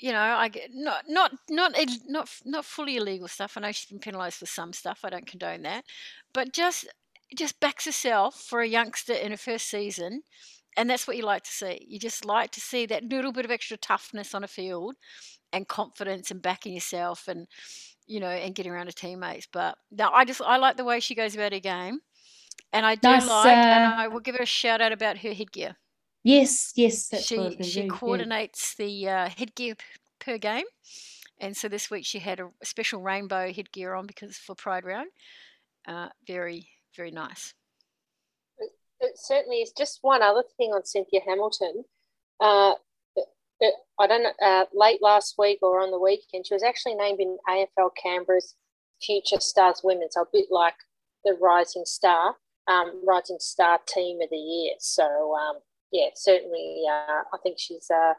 you 0.00 0.12
know, 0.12 0.18
I 0.20 0.48
get 0.48 0.70
not 0.72 1.04
not 1.08 1.32
not 1.50 1.72
not 2.06 2.28
not 2.44 2.64
fully 2.64 2.96
illegal 2.96 3.28
stuff. 3.28 3.56
I 3.56 3.60
know 3.60 3.72
she's 3.72 3.90
been 3.90 4.00
penalised 4.00 4.38
for 4.38 4.46
some 4.46 4.72
stuff. 4.72 5.00
I 5.04 5.10
don't 5.10 5.26
condone 5.26 5.62
that, 5.62 5.84
but 6.32 6.52
just 6.52 6.86
just 7.36 7.60
backs 7.60 7.84
herself 7.86 8.34
for 8.34 8.60
a 8.60 8.68
youngster 8.68 9.12
in 9.14 9.30
her 9.30 9.36
first 9.36 9.68
season, 9.68 10.22
and 10.76 10.90
that's 10.90 11.06
what 11.06 11.16
you 11.16 11.24
like 11.24 11.44
to 11.44 11.50
see. 11.50 11.86
You 11.88 11.98
just 11.98 12.24
like 12.24 12.50
to 12.52 12.60
see 12.60 12.86
that 12.86 13.04
little 13.04 13.32
bit 13.32 13.44
of 13.44 13.50
extra 13.50 13.76
toughness 13.76 14.34
on 14.34 14.44
a 14.44 14.48
field, 14.48 14.96
and 15.52 15.68
confidence 15.68 16.30
and 16.30 16.42
backing 16.42 16.74
yourself, 16.74 17.28
and 17.28 17.46
you 18.06 18.20
know, 18.20 18.28
and 18.28 18.54
getting 18.54 18.72
around 18.72 18.86
her 18.86 18.92
teammates. 18.92 19.48
But 19.52 19.78
no, 19.92 20.10
I 20.10 20.24
just 20.24 20.42
I 20.42 20.56
like 20.56 20.76
the 20.76 20.84
way 20.84 21.00
she 21.00 21.14
goes 21.14 21.34
about 21.34 21.52
her 21.52 21.60
game, 21.60 22.00
and 22.72 22.84
I 22.84 22.96
do 22.96 23.08
nice, 23.08 23.26
like, 23.28 23.46
uh, 23.46 23.60
and 23.60 23.94
I 23.94 24.08
will 24.08 24.20
give 24.20 24.36
her 24.36 24.42
a 24.42 24.46
shout 24.46 24.80
out 24.80 24.92
about 24.92 25.18
her 25.18 25.32
headgear. 25.32 25.76
Yes, 26.22 26.72
yes, 26.74 27.08
she 27.24 27.62
she 27.62 27.86
coordinates 27.86 28.74
yeah. 28.78 28.86
the 28.86 29.08
uh, 29.08 29.28
headgear 29.28 29.74
per 30.18 30.38
game, 30.38 30.64
and 31.38 31.56
so 31.56 31.68
this 31.68 31.90
week 31.90 32.04
she 32.06 32.18
had 32.18 32.40
a 32.40 32.50
special 32.62 33.02
rainbow 33.02 33.52
headgear 33.52 33.94
on 33.94 34.06
because 34.06 34.36
for 34.36 34.54
Pride 34.54 34.84
Round. 34.84 35.08
Uh, 35.86 36.08
very 36.26 36.68
very 36.96 37.10
nice. 37.10 37.54
It, 38.58 38.70
it, 39.00 39.18
certainly 39.18 39.58
is. 39.58 39.72
Just 39.76 39.98
one 40.02 40.22
other 40.22 40.44
thing 40.56 40.70
on 40.70 40.84
Cynthia 40.84 41.20
Hamilton. 41.26 41.84
Uh, 42.40 42.72
it, 43.60 43.74
I 43.98 44.06
don't 44.06 44.22
know. 44.22 44.32
Uh, 44.42 44.64
late 44.74 45.02
last 45.02 45.34
week 45.38 45.58
or 45.62 45.80
on 45.80 45.90
the 45.90 45.98
weekend, 45.98 46.46
she 46.46 46.54
was 46.54 46.62
actually 46.62 46.94
named 46.94 47.20
in 47.20 47.38
AFL 47.48 47.90
Canberra's 48.02 48.54
Future 49.02 49.40
Stars 49.40 49.80
Women, 49.84 50.08
so 50.10 50.22
a 50.22 50.26
bit 50.32 50.46
like 50.50 50.74
the 51.24 51.36
Rising 51.40 51.84
Star, 51.84 52.36
um, 52.68 53.02
Rising 53.06 53.38
Star 53.40 53.78
Team 53.86 54.20
of 54.22 54.30
the 54.30 54.36
Year. 54.36 54.74
So 54.78 55.04
um, 55.36 55.56
yeah, 55.92 56.08
certainly, 56.14 56.82
uh, 56.90 57.22
I 57.32 57.38
think 57.42 57.58
she's. 57.58 57.90
Uh, 57.90 58.14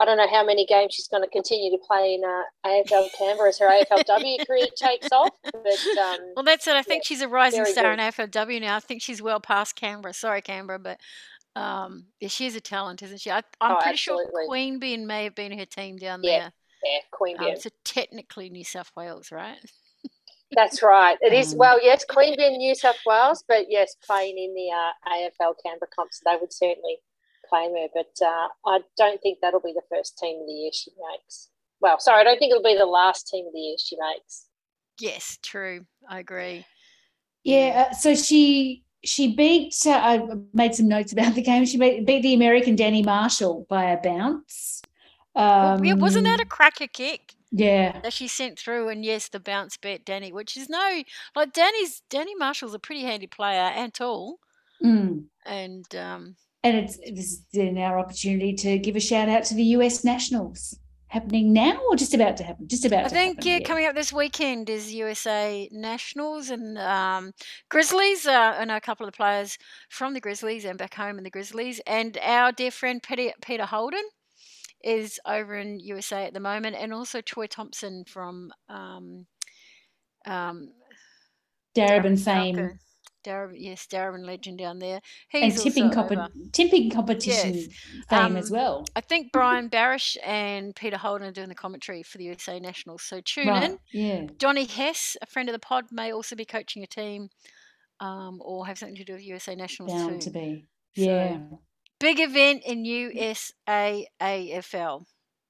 I 0.00 0.04
don't 0.04 0.16
know 0.16 0.28
how 0.28 0.44
many 0.44 0.66
games 0.66 0.94
she's 0.94 1.06
going 1.06 1.22
to 1.22 1.28
continue 1.28 1.70
to 1.70 1.78
play 1.78 2.14
in 2.14 2.24
uh, 2.24 2.42
AFL 2.66 3.08
Canberra 3.16 3.50
as 3.50 3.58
her 3.60 3.70
AFLW 3.70 4.44
career 4.48 4.66
takes 4.74 5.12
off. 5.12 5.30
But 5.44 5.98
um, 6.02 6.18
well, 6.34 6.44
that's 6.44 6.66
it. 6.66 6.74
I 6.74 6.82
think 6.82 7.04
yeah, 7.04 7.08
she's 7.08 7.20
a 7.20 7.28
rising 7.28 7.64
star 7.66 7.94
good. 7.94 8.00
in 8.02 8.10
AFLW 8.10 8.60
now. 8.62 8.76
I 8.76 8.80
think 8.80 9.00
she's 9.00 9.22
well 9.22 9.38
past 9.38 9.76
Canberra. 9.76 10.12
Sorry, 10.12 10.42
Canberra, 10.42 10.80
but 10.80 10.98
um, 11.54 12.06
yeah, 12.18 12.28
she's 12.28 12.56
a 12.56 12.60
talent, 12.60 13.02
isn't 13.02 13.20
she? 13.20 13.30
I, 13.30 13.38
am 13.38 13.44
oh, 13.60 13.78
pretty 13.80 13.90
absolutely. 13.90 14.32
sure 14.32 14.48
Queanbeyan 14.48 15.06
may 15.06 15.24
have 15.24 15.34
been 15.34 15.56
her 15.56 15.66
team 15.66 15.98
down 15.98 16.20
yeah, 16.24 16.38
there. 16.38 16.52
Yeah, 16.84 16.98
Queanbeyan. 17.12 17.54
Um, 17.54 17.60
so 17.60 17.70
technically 17.84 18.48
New 18.48 18.64
South 18.64 18.90
Wales, 18.96 19.30
right? 19.30 19.58
That's 20.54 20.82
right. 20.82 21.16
It 21.20 21.32
is. 21.32 21.52
Um, 21.52 21.58
well, 21.58 21.78
yes, 21.82 22.04
Queanbeyan, 22.08 22.56
New 22.56 22.74
South 22.74 22.98
Wales, 23.06 23.44
but 23.46 23.66
yes, 23.68 23.96
playing 24.04 24.38
in 24.38 24.54
the 24.54 24.70
uh, 24.70 25.10
AFL 25.10 25.54
Canberra 25.64 25.88
comps, 25.94 26.20
they 26.24 26.36
would 26.40 26.52
certainly 26.52 26.98
claim 27.48 27.72
her. 27.76 27.88
But 27.94 28.24
uh, 28.24 28.48
I 28.66 28.80
don't 28.96 29.20
think 29.22 29.38
that'll 29.40 29.60
be 29.60 29.72
the 29.72 29.82
first 29.94 30.18
team 30.18 30.40
of 30.40 30.46
the 30.46 30.52
year 30.52 30.70
she 30.72 30.90
makes. 31.12 31.48
Well, 31.80 31.98
sorry, 31.98 32.20
I 32.20 32.24
don't 32.24 32.38
think 32.38 32.50
it'll 32.50 32.62
be 32.62 32.76
the 32.76 32.86
last 32.86 33.28
team 33.28 33.46
of 33.46 33.52
the 33.52 33.58
year 33.58 33.76
she 33.78 33.96
makes. 33.96 34.46
Yes, 35.00 35.38
true. 35.42 35.84
I 36.08 36.20
agree. 36.20 36.64
Yeah. 37.44 37.88
Uh, 37.90 37.94
so 37.94 38.14
she 38.14 38.84
she 39.04 39.34
beat. 39.34 39.74
Uh, 39.84 39.90
I 39.90 40.22
made 40.54 40.74
some 40.74 40.88
notes 40.88 41.12
about 41.12 41.34
the 41.34 41.42
game. 41.42 41.64
She 41.64 41.78
beat, 41.78 42.06
beat 42.06 42.22
the 42.22 42.34
American 42.34 42.76
Danny 42.76 43.02
Marshall 43.02 43.66
by 43.68 43.84
a 43.86 44.00
bounce. 44.00 44.82
Um, 45.34 45.82
yeah, 45.84 45.94
wasn't 45.94 46.26
that 46.26 46.40
a 46.40 46.44
cracker 46.44 46.86
kick? 46.86 47.34
Yeah. 47.52 48.00
That 48.00 48.14
she 48.14 48.28
sent 48.28 48.58
through, 48.58 48.88
and 48.88 49.04
yes, 49.04 49.28
the 49.28 49.38
bounce 49.38 49.76
bet 49.76 50.04
Danny, 50.04 50.32
which 50.32 50.56
is 50.56 50.68
no 50.68 51.02
like 51.36 51.52
Danny's 51.52 52.02
Danny 52.08 52.34
Marshall's 52.34 52.74
a 52.74 52.78
pretty 52.78 53.02
handy 53.02 53.26
player 53.26 53.70
and 53.74 53.92
tall. 53.92 54.38
Mm. 54.82 55.26
And 55.44 55.94
um 55.94 56.36
and 56.64 56.76
it's 56.78 56.96
this 56.98 57.42
is 57.52 57.76
our 57.76 57.98
opportunity 57.98 58.54
to 58.54 58.78
give 58.78 58.96
a 58.96 59.00
shout 59.00 59.28
out 59.28 59.44
to 59.44 59.54
the 59.54 59.64
US 59.64 60.02
Nationals 60.02 60.78
happening 61.12 61.52
now 61.52 61.78
or 61.90 61.94
just 61.94 62.14
about 62.14 62.38
to 62.38 62.42
happen? 62.42 62.66
Just 62.66 62.86
about. 62.86 63.04
I 63.04 63.08
think 63.08 63.36
happen, 63.36 63.48
yeah, 63.48 63.58
yeah, 63.58 63.66
coming 63.66 63.86
up 63.86 63.94
this 63.94 64.14
weekend 64.14 64.70
is 64.70 64.94
USA 64.94 65.68
Nationals 65.70 66.48
and 66.48 66.78
um, 66.78 67.32
Grizzlies. 67.68 68.26
Uh, 68.26 68.56
I 68.58 68.64
know 68.64 68.76
a 68.76 68.80
couple 68.80 69.06
of 69.06 69.12
the 69.12 69.16
players 69.16 69.58
from 69.90 70.14
the 70.14 70.20
Grizzlies 70.20 70.64
and 70.64 70.78
back 70.78 70.94
home 70.94 71.18
in 71.18 71.24
the 71.24 71.30
Grizzlies, 71.30 71.80
and 71.86 72.16
our 72.22 72.50
dear 72.50 72.70
friend 72.70 73.02
Peter, 73.02 73.32
Peter 73.42 73.66
Holden 73.66 74.04
is 74.84 75.18
over 75.26 75.56
in 75.56 75.80
USA 75.80 76.26
at 76.26 76.34
the 76.34 76.40
moment, 76.40 76.76
and 76.78 76.92
also 76.92 77.20
Troy 77.20 77.46
Thompson 77.46 78.04
from 78.06 78.52
um, 78.68 79.26
um, 80.26 80.70
fame. 81.74 82.78
Darwin, 83.22 83.56
yes, 83.56 83.86
Darwin 83.86 84.24
legend 84.24 84.58
down 84.58 84.78
there. 84.78 85.00
He's 85.28 85.54
and 85.54 85.62
tipping, 85.62 85.90
comp- 85.90 86.32
tipping 86.52 86.90
competition 86.90 87.54
yes. 87.54 87.66
fame 88.08 88.18
um, 88.18 88.36
as 88.36 88.50
well. 88.50 88.84
I 88.96 89.00
think 89.00 89.32
Brian 89.32 89.70
Barish 89.70 90.16
and 90.24 90.74
Peter 90.74 90.96
Holden 90.96 91.28
are 91.28 91.32
doing 91.32 91.48
the 91.48 91.54
commentary 91.54 92.02
for 92.02 92.18
the 92.18 92.24
USA 92.24 92.58
Nationals. 92.58 93.02
So 93.02 93.20
tune 93.24 93.48
right. 93.48 93.70
in. 93.70 93.78
Yeah. 93.92 94.26
Johnny 94.38 94.64
Hess, 94.64 95.16
a 95.22 95.26
friend 95.26 95.48
of 95.48 95.52
the 95.52 95.60
pod, 95.60 95.86
may 95.90 96.12
also 96.12 96.36
be 96.36 96.44
coaching 96.44 96.82
a 96.82 96.86
team 96.86 97.28
um, 98.00 98.40
or 98.44 98.66
have 98.66 98.78
something 98.78 98.96
to 98.96 99.04
do 99.04 99.14
with 99.14 99.22
USA 99.22 99.54
Nationals 99.54 99.92
Bound 99.92 100.20
too. 100.20 100.30
to 100.30 100.30
be. 100.30 100.66
Yeah. 100.94 101.38
So, 101.38 101.60
big 102.02 102.20
event 102.20 102.62
in 102.66 102.84
USA 102.84 104.06
AFL. 104.20 105.04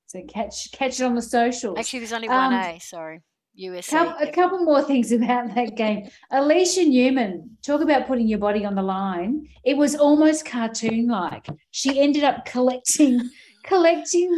So 0.06 0.22
catch 0.28 0.70
catch 0.72 1.00
it 1.00 1.04
on 1.04 1.14
the 1.14 1.22
socials. 1.22 1.78
Actually, 1.78 2.00
there's 2.00 2.12
only 2.12 2.28
one 2.28 2.52
um, 2.52 2.60
A. 2.60 2.78
Sorry. 2.78 3.22
USA. 3.54 3.96
Couple, 3.96 4.28
a 4.28 4.32
couple 4.32 4.64
more 4.64 4.82
things 4.82 5.12
about 5.12 5.54
that 5.54 5.76
game. 5.76 6.08
Alicia 6.30 6.84
Newman, 6.84 7.56
talk 7.62 7.82
about 7.82 8.06
putting 8.06 8.26
your 8.26 8.38
body 8.38 8.64
on 8.64 8.74
the 8.74 8.82
line. 8.82 9.46
It 9.64 9.76
was 9.76 9.94
almost 9.94 10.46
cartoon 10.46 11.08
like. 11.08 11.46
She 11.70 12.00
ended 12.00 12.24
up 12.24 12.44
collecting 12.44 13.20
collecting 13.64 14.30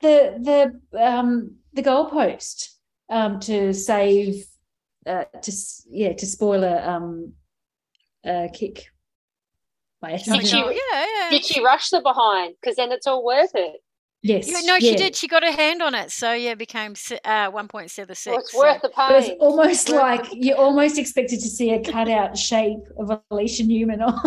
the 0.00 0.16
the 0.92 1.02
um 1.04 1.56
the 1.72 1.82
goalpost 1.82 2.70
um 3.10 3.40
to 3.40 3.72
save 3.72 4.44
uh 5.06 5.24
to 5.42 5.52
yeah 5.90 6.12
to 6.12 6.26
spoil 6.26 6.62
a 6.64 6.88
um 6.88 7.32
a 8.24 8.48
kick 8.52 8.86
did 10.04 10.46
she, 10.46 10.56
yeah, 10.58 10.70
yeah. 10.70 11.30
did 11.30 11.44
she 11.44 11.62
rush 11.62 11.90
the 11.90 12.00
behind? 12.00 12.54
Because 12.60 12.76
then 12.76 12.92
it's 12.92 13.06
all 13.06 13.24
worth 13.24 13.54
it. 13.54 13.80
Yes. 14.24 14.48
Yeah, 14.48 14.60
no, 14.64 14.78
she 14.78 14.96
did. 14.96 15.14
She 15.14 15.28
got 15.28 15.44
her 15.44 15.52
hand 15.52 15.82
on 15.82 15.94
it. 15.94 16.10
So, 16.10 16.32
yeah, 16.32 16.52
it 16.52 16.58
became 16.58 16.92
uh, 16.92 17.50
1.76. 17.50 18.26
Well, 18.26 18.38
it's 18.38 18.54
worth 18.54 18.80
so. 18.80 18.88
the 18.88 18.88
pain. 18.88 19.10
It 19.10 19.14
was 19.14 19.30
almost 19.38 19.90
like 19.90 20.26
you 20.32 20.54
almost 20.54 20.96
expected 20.96 21.40
to 21.40 21.48
see 21.48 21.72
a 21.72 21.82
cutout 21.82 22.38
shape 22.50 22.78
of 22.98 23.20
Alicia 23.30 23.64
Newman 23.64 24.00
on. 24.00 24.18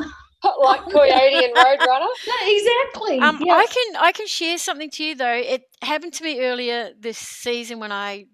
like 0.62 0.82
Coyote 0.92 1.46
and 1.46 1.56
Roadrunner. 1.56 2.08
No, 2.28 2.36
exactly. 2.46 3.20
Um, 3.20 3.42
I 3.50 3.66
can 3.66 3.96
I 3.96 4.12
can 4.12 4.28
share 4.28 4.60
something 4.60 4.92
to 4.92 5.04
you 5.04 5.16
though. 5.16 5.34
It 5.34 5.63
happened 5.82 6.13
to 6.13 6.24
me 6.24 6.42
earlier 6.42 6.92
this 7.00 7.18
season 7.18 7.80
when 7.80 7.92
I 7.92 8.26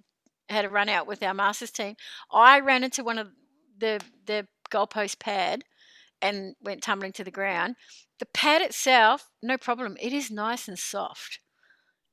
had 0.49 0.65
a 0.65 0.69
run 0.69 0.89
out 0.89 1.07
with 1.07 1.23
our 1.23 1.33
masters 1.33 1.71
team. 1.71 1.95
I 2.29 2.59
ran 2.59 2.83
into 2.83 3.05
one 3.05 3.19
of 3.19 3.29
the 3.77 4.01
the 4.25 4.47
goalpost 4.69 5.19
pad 5.19 5.63
and 6.23 6.55
went 6.61 6.81
tumbling 6.81 7.11
to 7.13 7.23
the 7.23 7.31
ground. 7.31 7.75
The 8.19 8.25
pad 8.33 8.61
itself, 8.61 9.29
no 9.43 9.57
problem. 9.57 9.97
It 10.01 10.13
is 10.13 10.31
nice 10.31 10.67
and 10.67 10.79
soft. 10.79 11.39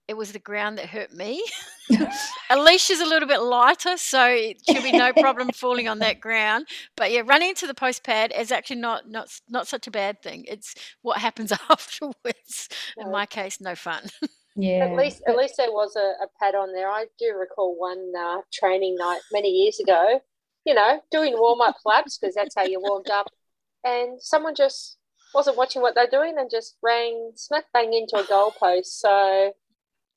It 0.08 0.16
was 0.16 0.32
the 0.32 0.40
ground 0.40 0.76
that 0.78 0.86
hurt 0.86 1.12
me. 1.12 1.40
Alicia's 2.50 2.98
a 2.98 3.06
little 3.06 3.28
bit 3.28 3.40
lighter, 3.40 3.96
so 3.96 4.26
it 4.26 4.60
should 4.68 4.82
be 4.82 4.90
no 4.90 5.12
problem 5.12 5.50
falling 5.54 5.86
on 5.86 6.00
that 6.00 6.20
ground. 6.20 6.66
But 6.96 7.12
yeah, 7.12 7.22
running 7.24 7.50
into 7.50 7.68
the 7.68 7.74
post 7.74 8.02
pad 8.02 8.32
is 8.36 8.50
actually 8.50 8.80
not 8.80 9.08
not 9.08 9.28
not 9.48 9.68
such 9.68 9.86
a 9.86 9.90
bad 9.92 10.20
thing. 10.20 10.46
It's 10.48 10.74
what 11.02 11.18
happens 11.18 11.52
afterwards. 11.70 12.68
In 12.96 13.12
my 13.12 13.24
case, 13.24 13.60
no 13.60 13.76
fun. 13.76 14.02
Yeah. 14.56 14.86
At 14.86 14.96
least, 14.96 15.22
at 15.28 15.36
least 15.36 15.54
there 15.56 15.70
was 15.70 15.94
a, 15.94 16.24
a 16.24 16.26
pad 16.40 16.56
on 16.56 16.72
there. 16.72 16.90
I 16.90 17.06
do 17.18 17.32
recall 17.38 17.78
one 17.78 18.12
uh, 18.18 18.38
training 18.52 18.96
night 18.96 19.20
many 19.32 19.48
years 19.48 19.78
ago. 19.78 20.20
You 20.64 20.74
know, 20.74 21.00
doing 21.12 21.34
warm 21.38 21.60
up 21.60 21.76
laps 21.84 22.18
because 22.18 22.34
that's 22.34 22.54
how 22.56 22.64
you 22.64 22.80
warmed 22.80 23.10
up, 23.10 23.28
and 23.84 24.20
someone 24.20 24.54
just 24.54 24.98
wasn't 25.34 25.56
watching 25.56 25.82
what 25.82 25.94
they're 25.94 26.10
doing 26.10 26.34
and 26.38 26.50
just 26.50 26.76
rang 26.82 27.32
smack 27.34 27.64
bang 27.72 27.92
into 27.94 28.16
a 28.16 28.24
goalpost. 28.24 28.86
So 28.86 29.52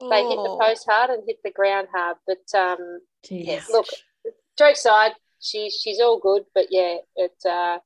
they 0.02 0.24
hit 0.24 0.36
the 0.36 0.50
oh. 0.50 0.60
post 0.60 0.86
hard 0.90 1.10
and 1.10 1.24
hit 1.28 1.38
the 1.44 1.52
ground 1.52 1.88
hard. 1.94 2.18
But 2.28 2.58
um, 2.58 3.00
yeah, 3.30 3.62
look, 3.72 3.88
joke 4.58 4.76
side, 4.76 5.14
she's 5.40 5.76
she's 5.76 6.00
all 6.00 6.20
good. 6.20 6.44
But 6.54 6.68
yeah, 6.70 6.98
it's 7.16 7.46
uh, 7.46 7.78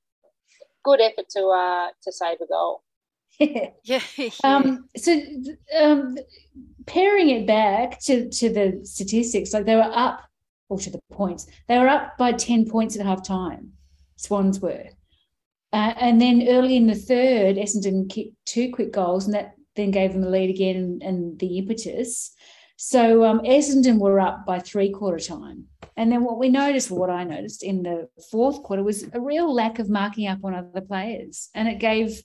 good 0.83 1.01
effort 1.01 1.29
to 1.31 1.47
uh, 1.47 1.87
to 2.03 2.11
save 2.11 2.37
a 2.41 2.47
goal. 2.47 2.83
yeah. 3.39 3.69
yeah. 4.17 4.29
Um, 4.43 4.87
so 4.95 5.19
um, 5.77 6.17
pairing 6.85 7.29
it 7.29 7.45
back 7.45 7.99
to 8.01 8.29
to 8.29 8.49
the 8.49 8.81
statistics, 8.83 9.53
like 9.53 9.65
they 9.65 9.75
were 9.75 9.91
up, 9.93 10.21
or 10.69 10.79
to 10.79 10.89
the 10.89 10.99
points, 11.11 11.47
they 11.67 11.77
were 11.77 11.89
up 11.89 12.17
by 12.17 12.31
ten 12.31 12.65
points 12.65 12.97
at 12.97 13.05
half 13.05 13.23
time. 13.23 13.73
Swans 14.15 14.59
were. 14.59 14.85
Uh, 15.77 15.93
and 15.99 16.19
then 16.19 16.47
early 16.49 16.75
in 16.75 16.87
the 16.87 16.95
third, 16.95 17.55
Essendon 17.55 18.09
kicked 18.09 18.33
two 18.45 18.71
quick 18.71 18.91
goals, 18.91 19.25
and 19.25 19.35
that 19.35 19.53
then 19.75 19.91
gave 19.91 20.11
them 20.11 20.23
the 20.23 20.29
lead 20.29 20.49
again 20.49 20.99
and, 21.03 21.37
the 21.37 21.59
impetus. 21.59 22.31
So 22.77 23.23
um, 23.23 23.41
Essendon 23.41 23.99
were 23.99 24.19
up 24.19 24.43
by 24.43 24.57
three 24.57 24.91
quarter 24.91 25.23
time. 25.23 25.65
And 25.95 26.11
then 26.11 26.23
what 26.23 26.39
we 26.39 26.49
noticed, 26.49 26.89
what 26.89 27.11
I 27.11 27.23
noticed 27.23 27.61
in 27.61 27.83
the 27.83 28.09
fourth 28.31 28.63
quarter, 28.63 28.81
was 28.81 29.05
a 29.13 29.21
real 29.21 29.53
lack 29.53 29.77
of 29.77 29.87
marking 29.87 30.27
up 30.27 30.39
on 30.43 30.55
other 30.55 30.81
players. 30.81 31.49
And 31.53 31.67
it 31.67 31.77
gave 31.77 32.23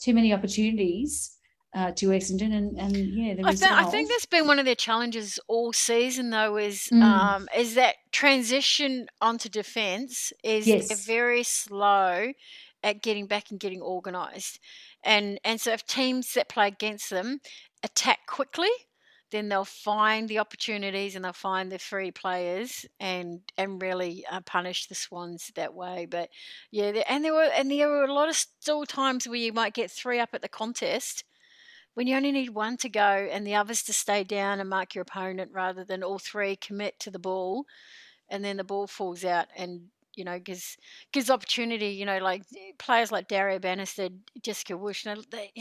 too 0.00 0.14
many 0.14 0.32
opportunities 0.32 1.36
uh, 1.74 1.90
to 1.96 2.06
Essendon. 2.08 2.52
And, 2.52 2.78
and 2.78 2.96
yeah, 2.96 3.34
the 3.34 3.42
I, 3.44 3.54
th- 3.54 3.68
I 3.68 3.84
think 3.84 4.10
that's 4.10 4.26
been 4.26 4.46
one 4.46 4.60
of 4.60 4.64
their 4.64 4.76
challenges 4.76 5.40
all 5.48 5.72
season, 5.72 6.30
though, 6.30 6.56
is 6.56 6.88
mm. 6.92 7.02
um, 7.02 7.48
is 7.56 7.74
that 7.74 7.96
transition 8.12 9.08
onto 9.20 9.48
defence 9.48 10.32
is 10.44 10.68
yes. 10.68 11.04
very 11.04 11.42
slow 11.42 12.32
at 12.82 13.02
getting 13.02 13.26
back 13.26 13.50
and 13.50 13.60
getting 13.60 13.82
organised. 13.82 14.60
And 15.04 15.38
and 15.44 15.60
so 15.60 15.72
if 15.72 15.86
teams 15.86 16.34
that 16.34 16.48
play 16.48 16.68
against 16.68 17.10
them 17.10 17.40
attack 17.82 18.20
quickly, 18.26 18.70
then 19.30 19.48
they'll 19.48 19.64
find 19.64 20.28
the 20.28 20.38
opportunities 20.38 21.16
and 21.16 21.24
they'll 21.24 21.32
find 21.32 21.72
the 21.72 21.78
free 21.78 22.10
players 22.10 22.86
and 23.00 23.40
and 23.56 23.82
really 23.82 24.24
uh, 24.30 24.40
punish 24.42 24.86
the 24.86 24.94
Swans 24.94 25.50
that 25.56 25.74
way. 25.74 26.06
But 26.08 26.30
yeah, 26.70 27.02
and 27.08 27.24
there 27.24 27.34
were 27.34 27.50
and 27.56 27.70
there 27.70 27.88
were 27.88 28.04
a 28.04 28.14
lot 28.14 28.28
of 28.28 28.36
still 28.36 28.84
times 28.86 29.26
where 29.26 29.36
you 29.36 29.52
might 29.52 29.74
get 29.74 29.90
three 29.90 30.20
up 30.20 30.30
at 30.34 30.42
the 30.42 30.48
contest 30.48 31.24
when 31.94 32.06
you 32.06 32.16
only 32.16 32.32
need 32.32 32.50
one 32.50 32.76
to 32.78 32.88
go 32.88 33.28
and 33.30 33.46
the 33.46 33.54
others 33.54 33.82
to 33.84 33.92
stay 33.92 34.24
down 34.24 34.60
and 34.60 34.68
mark 34.68 34.94
your 34.94 35.02
opponent 35.02 35.50
rather 35.52 35.84
than 35.84 36.02
all 36.02 36.18
three 36.18 36.56
commit 36.56 36.98
to 37.00 37.10
the 37.10 37.18
ball 37.18 37.66
and 38.30 38.44
then 38.44 38.56
the 38.56 38.64
ball 38.64 38.86
falls 38.86 39.24
out 39.24 39.46
and 39.56 39.82
you 40.14 40.24
know, 40.24 40.38
gives 40.38 40.76
gives 41.12 41.30
opportunity. 41.30 41.88
You 41.88 42.06
know, 42.06 42.18
like 42.18 42.42
eh, 42.56 42.72
players 42.78 43.12
like 43.12 43.28
Daria 43.28 43.60
Bannister, 43.60 44.08
Jessica 44.42 44.76
Wish, 44.76 45.04
you 45.06 45.14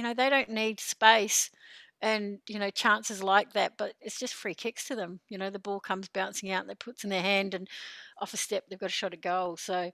know, 0.03 0.13
they, 0.13 0.29
don't 0.29 0.49
need 0.49 0.79
space 0.79 1.49
and 2.01 2.39
you 2.47 2.59
know 2.59 2.69
chances 2.71 3.23
like 3.23 3.53
that, 3.53 3.73
but 3.77 3.93
it's 4.01 4.19
just 4.19 4.33
free 4.33 4.55
kicks 4.55 4.85
to 4.87 4.95
them. 4.95 5.19
You 5.29 5.37
know, 5.37 5.49
the 5.49 5.59
ball 5.59 5.79
comes 5.79 6.07
bouncing 6.09 6.51
out, 6.51 6.61
and 6.61 6.69
they 6.69 6.75
puts 6.75 7.03
in 7.03 7.09
their 7.09 7.21
hand, 7.21 7.53
and 7.53 7.67
off 8.19 8.33
a 8.33 8.37
step, 8.37 8.63
they've 8.69 8.79
got 8.79 8.89
a 8.89 8.89
shot 8.93 9.13
at 9.13 9.21
goal. 9.21 9.57
So 9.57 9.91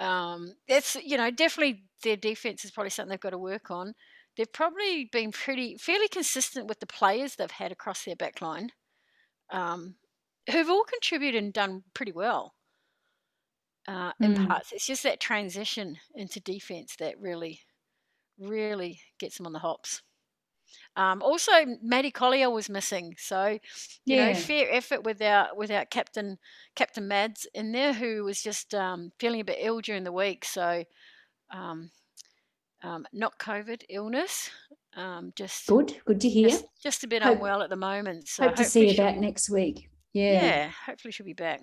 um, 0.00 0.54
it's 0.68 0.96
you 0.96 1.16
know 1.16 1.30
definitely 1.30 1.84
their 2.04 2.16
defense 2.16 2.64
is 2.64 2.70
probably 2.70 2.90
something 2.90 3.10
they've 3.10 3.20
got 3.20 3.30
to 3.30 3.38
work 3.38 3.70
on. 3.70 3.94
They've 4.36 4.52
probably 4.52 5.08
been 5.10 5.32
pretty 5.32 5.76
fairly 5.78 6.08
consistent 6.08 6.68
with 6.68 6.80
the 6.80 6.86
players 6.86 7.36
they've 7.36 7.50
had 7.50 7.72
across 7.72 8.04
their 8.04 8.16
backline, 8.16 8.68
um, 9.50 9.96
who've 10.50 10.70
all 10.70 10.84
contributed 10.84 11.42
and 11.42 11.52
done 11.52 11.82
pretty 11.94 12.12
well 12.12 12.54
uh, 13.88 14.12
in 14.20 14.34
mm. 14.34 14.46
parts. 14.46 14.70
It's 14.72 14.86
just 14.86 15.02
that 15.02 15.18
transition 15.18 15.96
into 16.14 16.40
defense 16.40 16.94
that 17.00 17.18
really, 17.18 17.60
really 18.38 19.00
gets 19.18 19.38
them 19.38 19.46
on 19.46 19.52
the 19.52 19.58
hops. 19.58 20.02
Um, 20.96 21.22
also, 21.22 21.52
Maddie 21.82 22.10
Collier 22.10 22.50
was 22.50 22.68
missing, 22.68 23.14
so 23.16 23.58
you 24.04 24.16
yeah. 24.16 24.32
know, 24.32 24.34
fair 24.34 24.70
effort 24.70 25.02
without 25.02 25.56
without 25.56 25.90
Captain 25.90 26.38
Captain 26.76 27.08
Mads 27.08 27.46
in 27.54 27.72
there, 27.72 27.94
who 27.94 28.24
was 28.24 28.42
just 28.42 28.74
um, 28.74 29.12
feeling 29.18 29.40
a 29.40 29.44
bit 29.44 29.58
ill 29.60 29.80
during 29.80 30.04
the 30.04 30.12
week. 30.12 30.44
So, 30.44 30.84
um, 31.50 31.90
um 32.82 33.06
not 33.14 33.38
COVID 33.38 33.84
illness, 33.88 34.50
um, 34.94 35.32
just 35.36 35.66
good, 35.68 35.96
good 36.04 36.20
to 36.20 36.28
hear. 36.28 36.50
Just, 36.50 36.64
just 36.82 37.04
a 37.04 37.08
bit 37.08 37.22
hope, 37.22 37.36
unwell 37.36 37.62
at 37.62 37.70
the 37.70 37.76
moment. 37.76 38.28
So 38.28 38.44
hope 38.44 38.56
to 38.56 38.64
see 38.64 38.90
you 38.90 38.96
back 38.96 39.16
next 39.16 39.48
week. 39.48 39.88
Yeah, 40.12 40.44
yeah, 40.44 40.70
hopefully 40.84 41.12
she'll 41.12 41.24
be 41.24 41.32
back. 41.32 41.60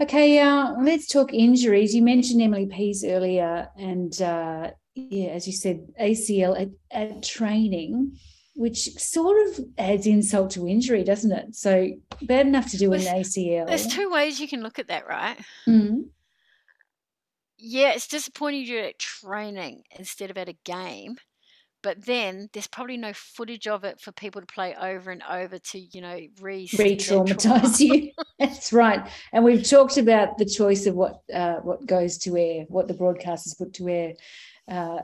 Okay, 0.00 0.38
uh, 0.38 0.72
let's 0.80 1.06
talk 1.06 1.34
injuries. 1.34 1.94
You 1.94 2.00
mentioned 2.02 2.40
Emily 2.40 2.66
Pease 2.66 3.04
earlier, 3.04 3.68
and 3.76 4.20
uh, 4.22 4.70
yeah, 4.94 5.28
as 5.28 5.46
you 5.46 5.52
said, 5.52 5.86
ACL 6.00 6.58
at, 6.58 6.68
at, 6.90 7.22
training, 7.22 8.16
which 8.54 8.94
sort 8.94 9.36
of 9.48 9.64
adds 9.76 10.06
insult 10.06 10.52
to 10.52 10.66
injury, 10.66 11.04
doesn't 11.04 11.32
it? 11.32 11.54
So 11.54 11.90
bad 12.22 12.46
enough 12.46 12.70
to 12.70 12.78
do 12.78 12.94
an 12.94 13.02
ACL. 13.02 13.66
There's 13.66 13.86
two 13.86 14.10
ways 14.10 14.40
you 14.40 14.48
can 14.48 14.62
look 14.62 14.78
at 14.78 14.88
that, 14.88 15.06
right? 15.06 15.36
Mm-hmm. 15.68 16.00
Yeah, 17.58 17.92
it's 17.92 18.08
disappointing 18.08 18.64
you 18.64 18.78
at 18.78 18.98
training 18.98 19.82
instead 19.98 20.30
of 20.30 20.38
at 20.38 20.48
a 20.48 20.56
game 20.64 21.16
but 21.82 22.04
then 22.04 22.48
there's 22.52 22.66
probably 22.66 22.96
no 22.96 23.12
footage 23.12 23.66
of 23.66 23.84
it 23.84 24.00
for 24.00 24.12
people 24.12 24.40
to 24.40 24.46
play 24.46 24.74
over 24.74 25.10
and 25.10 25.22
over 25.30 25.58
to 25.58 25.78
you 25.78 26.00
know 26.00 26.18
re 26.40 26.66
traumatize 26.68 27.80
you. 27.80 28.12
That's 28.38 28.72
right. 28.72 29.08
And 29.32 29.44
we've 29.44 29.68
talked 29.68 29.96
about 29.96 30.38
the 30.38 30.44
choice 30.44 30.86
of 30.86 30.94
what 30.94 31.22
uh, 31.32 31.56
what 31.56 31.86
goes 31.86 32.18
to 32.18 32.36
air 32.36 32.64
what 32.68 32.88
the 32.88 32.94
broadcasters 32.94 33.56
put 33.56 33.74
to 33.74 33.88
air 33.88 34.12
uh, 34.68 34.98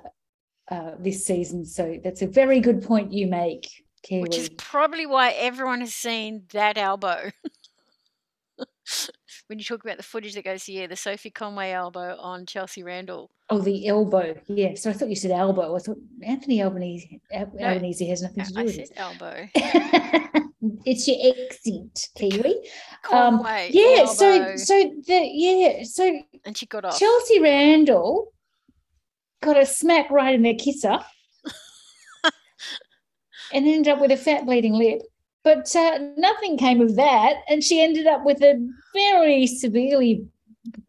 uh, 0.70 0.92
this 0.98 1.24
season. 1.26 1.64
So 1.64 1.98
that's 2.02 2.22
a 2.22 2.26
very 2.26 2.60
good 2.60 2.82
point 2.82 3.12
you 3.12 3.26
make 3.26 3.68
Kiwi. 4.02 4.22
which 4.22 4.36
is 4.36 4.48
probably 4.50 5.06
why 5.06 5.30
everyone 5.30 5.80
has 5.80 5.94
seen 5.94 6.44
that 6.52 6.78
elbow 6.78 7.30
when 9.48 9.58
you 9.58 9.64
talk 9.64 9.84
about 9.84 9.96
the 9.96 10.02
footage 10.02 10.34
that 10.34 10.44
goes 10.44 10.64
here, 10.64 10.88
the 10.88 10.96
Sophie 10.96 11.30
Conway 11.30 11.70
elbow 11.70 12.16
on 12.18 12.46
Chelsea 12.46 12.82
Randall. 12.82 13.30
Oh, 13.48 13.58
the 13.58 13.86
elbow. 13.86 14.34
Yeah. 14.46 14.74
So 14.74 14.90
I 14.90 14.92
thought 14.92 15.08
you 15.08 15.16
said 15.16 15.30
elbow. 15.30 15.76
I 15.76 15.78
thought 15.78 15.98
Anthony 16.22 16.62
Albanese, 16.62 17.20
Albanese 17.32 18.04
no, 18.04 18.10
has 18.10 18.22
nothing 18.22 18.44
to 18.44 18.52
do 18.52 18.60
I 18.60 18.64
with 18.64 18.78
it. 18.78 18.92
elbow. 18.96 19.48
it's 20.84 21.06
your 21.06 21.16
exit, 21.22 22.08
Kiwi. 22.16 22.68
Conway, 23.02 23.66
um, 23.66 23.70
yeah. 23.72 24.04
So, 24.06 24.56
so 24.56 24.92
the 25.06 25.30
yeah. 25.32 25.84
So 25.84 26.20
and 26.44 26.56
she 26.56 26.66
got 26.66 26.84
off. 26.84 26.98
Chelsea 26.98 27.40
Randall 27.40 28.32
got 29.42 29.58
a 29.58 29.66
smack 29.66 30.10
right 30.10 30.34
in 30.34 30.42
the 30.42 30.54
kisser, 30.56 30.98
and 33.52 33.66
ended 33.66 33.88
up 33.88 34.00
with 34.00 34.10
a 34.10 34.16
fat 34.16 34.44
bleeding 34.44 34.74
lip. 34.74 35.02
But 35.46 35.76
uh, 35.76 36.00
nothing 36.16 36.58
came 36.58 36.80
of 36.80 36.96
that, 36.96 37.42
and 37.48 37.62
she 37.62 37.80
ended 37.80 38.08
up 38.08 38.24
with 38.24 38.42
a 38.42 38.68
very 38.92 39.46
severely 39.46 40.26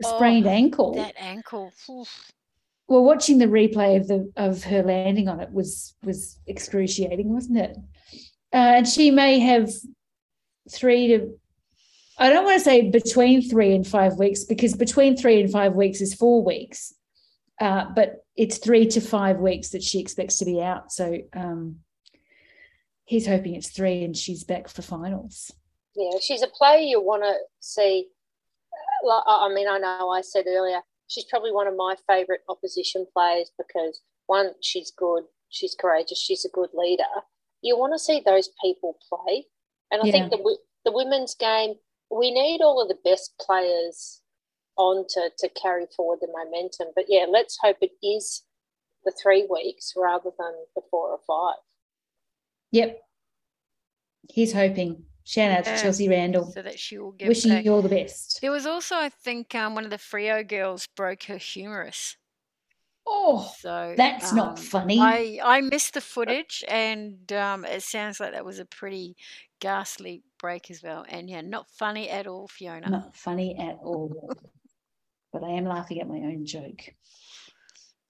sprained 0.02 0.48
oh, 0.48 0.50
ankle. 0.50 0.96
That 0.96 1.14
ankle. 1.16 1.72
Oof. 1.88 2.32
Well, 2.88 3.04
watching 3.04 3.38
the 3.38 3.46
replay 3.46 4.02
of 4.02 4.08
the 4.08 4.32
of 4.36 4.64
her 4.64 4.82
landing 4.82 5.30
on 5.30 5.42
it 5.42 5.52
was 5.52 5.94
was 6.04 6.40
excruciating, 6.48 7.32
wasn't 7.32 7.60
it? 7.60 7.78
Uh, 8.52 8.78
and 8.78 8.88
she 8.88 9.12
may 9.12 9.38
have 9.38 9.70
three 10.72 11.10
to 11.10 11.40
I 12.18 12.32
don't 12.32 12.44
want 12.44 12.58
to 12.58 12.64
say 12.64 12.90
between 12.90 13.48
three 13.48 13.76
and 13.76 13.86
five 13.86 14.18
weeks 14.18 14.44
because 14.44 14.74
between 14.74 15.16
three 15.16 15.40
and 15.40 15.52
five 15.52 15.76
weeks 15.76 16.02
is 16.02 16.16
four 16.16 16.44
weeks, 16.44 16.96
uh, 17.62 17.86
but 17.96 18.26
it's 18.36 18.58
three 18.58 18.88
to 18.88 19.02
five 19.02 19.38
weeks 19.38 19.70
that 19.70 19.84
she 19.84 20.00
expects 20.00 20.40
to 20.40 20.46
be 20.46 20.60
out. 20.64 20.92
So 20.92 21.20
um, 21.34 21.82
he's 23.08 23.26
hoping 23.26 23.56
it's 23.56 23.70
three 23.70 24.04
and 24.04 24.16
she's 24.16 24.44
back 24.44 24.68
for 24.68 24.82
finals. 24.82 25.52
Yeah, 25.96 26.20
she's 26.22 26.44
a 26.44 26.48
player 26.48 26.80
you 26.80 27.02
want 27.02 27.24
to 27.24 27.34
see. 27.60 28.08
Uh, 29.04 29.22
I 29.26 29.52
mean, 29.54 29.68
I 29.68 29.80
know 29.80 30.10
I 30.10 30.22
said 30.22 30.46
earlier, 30.48 30.82
she's 31.08 31.26
probably 31.26 31.52
one 31.52 31.68
of 31.68 31.76
my 31.76 31.96
favourite 32.08 32.42
opposition 32.50 33.08
players 33.14 33.52
because 33.58 34.02
one, 34.28 34.52
she's 34.62 34.92
good, 34.96 35.24
she's 35.50 35.76
courageous, 35.80 36.22
she's 36.22 36.46
a 36.46 36.50
good 36.50 36.70
leader. 36.74 37.04
You 37.62 37.78
want 37.78 37.94
to 37.94 38.00
see 38.00 38.22
those 38.24 38.50
people 38.62 38.98
play. 39.10 39.46
And 39.90 40.02
I 40.02 40.06
yeah. 40.06 40.12
think 40.12 40.32
the, 40.32 40.58
the 40.86 40.92
women's 40.92 41.34
game 41.34 41.76
we 42.10 42.32
need 42.32 42.62
all 42.62 42.82
of 42.82 42.88
the 42.88 42.98
best 43.04 43.34
players 43.40 44.22
on 44.78 45.06
to, 45.10 45.30
to 45.40 45.50
carry 45.50 45.86
forward 45.96 46.20
the 46.22 46.28
momentum. 46.28 46.88
But 46.96 47.06
yeah, 47.10 47.26
let's 47.30 47.58
hope 47.62 47.78
it 47.82 47.92
is 48.04 48.44
the 49.04 49.14
three 49.22 49.48
weeks 49.50 49.94
rather 49.96 50.30
than 50.38 50.54
the 50.76 50.82
four 50.90 51.10
or 51.10 51.20
five. 51.28 51.62
Yep. 52.72 53.00
He's 54.30 54.54
hoping. 54.54 55.04
Shout 55.24 55.52
out 55.52 55.66
yeah, 55.66 55.76
to 55.76 55.82
Chelsea 55.82 56.08
Randall. 56.08 56.52
So 56.52 56.62
that 56.62 56.80
she 56.80 56.98
will 56.98 57.12
get 57.12 57.28
Wishing 57.28 57.52
back. 57.52 57.66
you 57.66 57.74
all 57.74 57.82
the 57.82 57.90
best. 57.90 58.40
There 58.42 58.52
was 58.52 58.66
also, 58.66 58.96
I 58.96 59.10
think, 59.10 59.54
um, 59.56 59.76
one 59.76 59.84
of 59.84 59.90
the 59.90 59.98
Freo 59.98 60.48
girls 60.48 60.88
broke 60.96 61.24
her 61.24 61.38
humerus. 61.38 62.16
Oh, 63.06 63.50
so 63.60 63.94
that's 63.96 64.32
um, 64.32 64.38
not 64.38 64.60
funny. 64.60 65.00
I, 65.00 65.40
I 65.44 65.62
missed 65.62 65.94
the 65.94 66.02
footage, 66.02 66.64
and 66.68 67.32
um, 67.32 67.64
it 67.64 67.84
sounds 67.84 68.20
like 68.20 68.34
that 68.34 68.46
was 68.46 68.60
a 68.60 68.66
pretty 68.66 69.16
ghastly 69.60 70.24
break 70.40 70.70
as 70.70 70.84
well. 70.84 71.06
And 71.08 71.30
yeah, 71.30 71.42
not 71.42 71.70
funny 71.72 72.10
at 72.10 72.28
all, 72.28 72.48
Fiona. 72.48 72.90
Not 72.90 73.16
funny 73.16 73.58
at 73.58 73.78
all. 73.82 74.34
but 75.34 75.44
I 75.44 75.52
am 75.52 75.66
laughing 75.66 76.02
at 76.02 76.08
my 76.08 76.18
own 76.18 76.46
joke. 76.46 76.82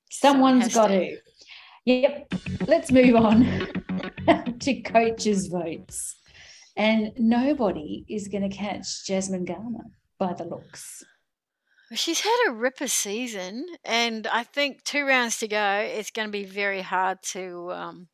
Someone's 0.09 0.73
got 0.73 0.87
to. 0.87 1.11
to. 1.11 1.17
Yep. 1.87 2.33
Let's 2.67 2.91
move 2.91 3.15
on 3.15 3.45
to 4.59 4.81
coaches' 4.81 5.47
votes. 5.47 6.17
And 6.75 7.13
nobody 7.17 8.03
is 8.09 8.27
going 8.27 8.47
to 8.47 8.53
catch 8.53 9.05
Jasmine 9.05 9.45
Garner 9.45 9.85
by 10.19 10.33
the 10.33 10.43
looks. 10.43 11.05
She's 11.93 12.19
had 12.19 12.37
a 12.49 12.51
ripper 12.51 12.89
season, 12.89 13.65
and 13.85 14.27
I 14.27 14.43
think 14.43 14.83
two 14.83 15.05
rounds 15.05 15.39
to 15.39 15.47
go, 15.47 15.89
it's 15.89 16.11
going 16.11 16.27
to 16.27 16.31
be 16.31 16.43
very 16.43 16.81
hard 16.81 17.19
to 17.31 17.71
um, 17.71 18.07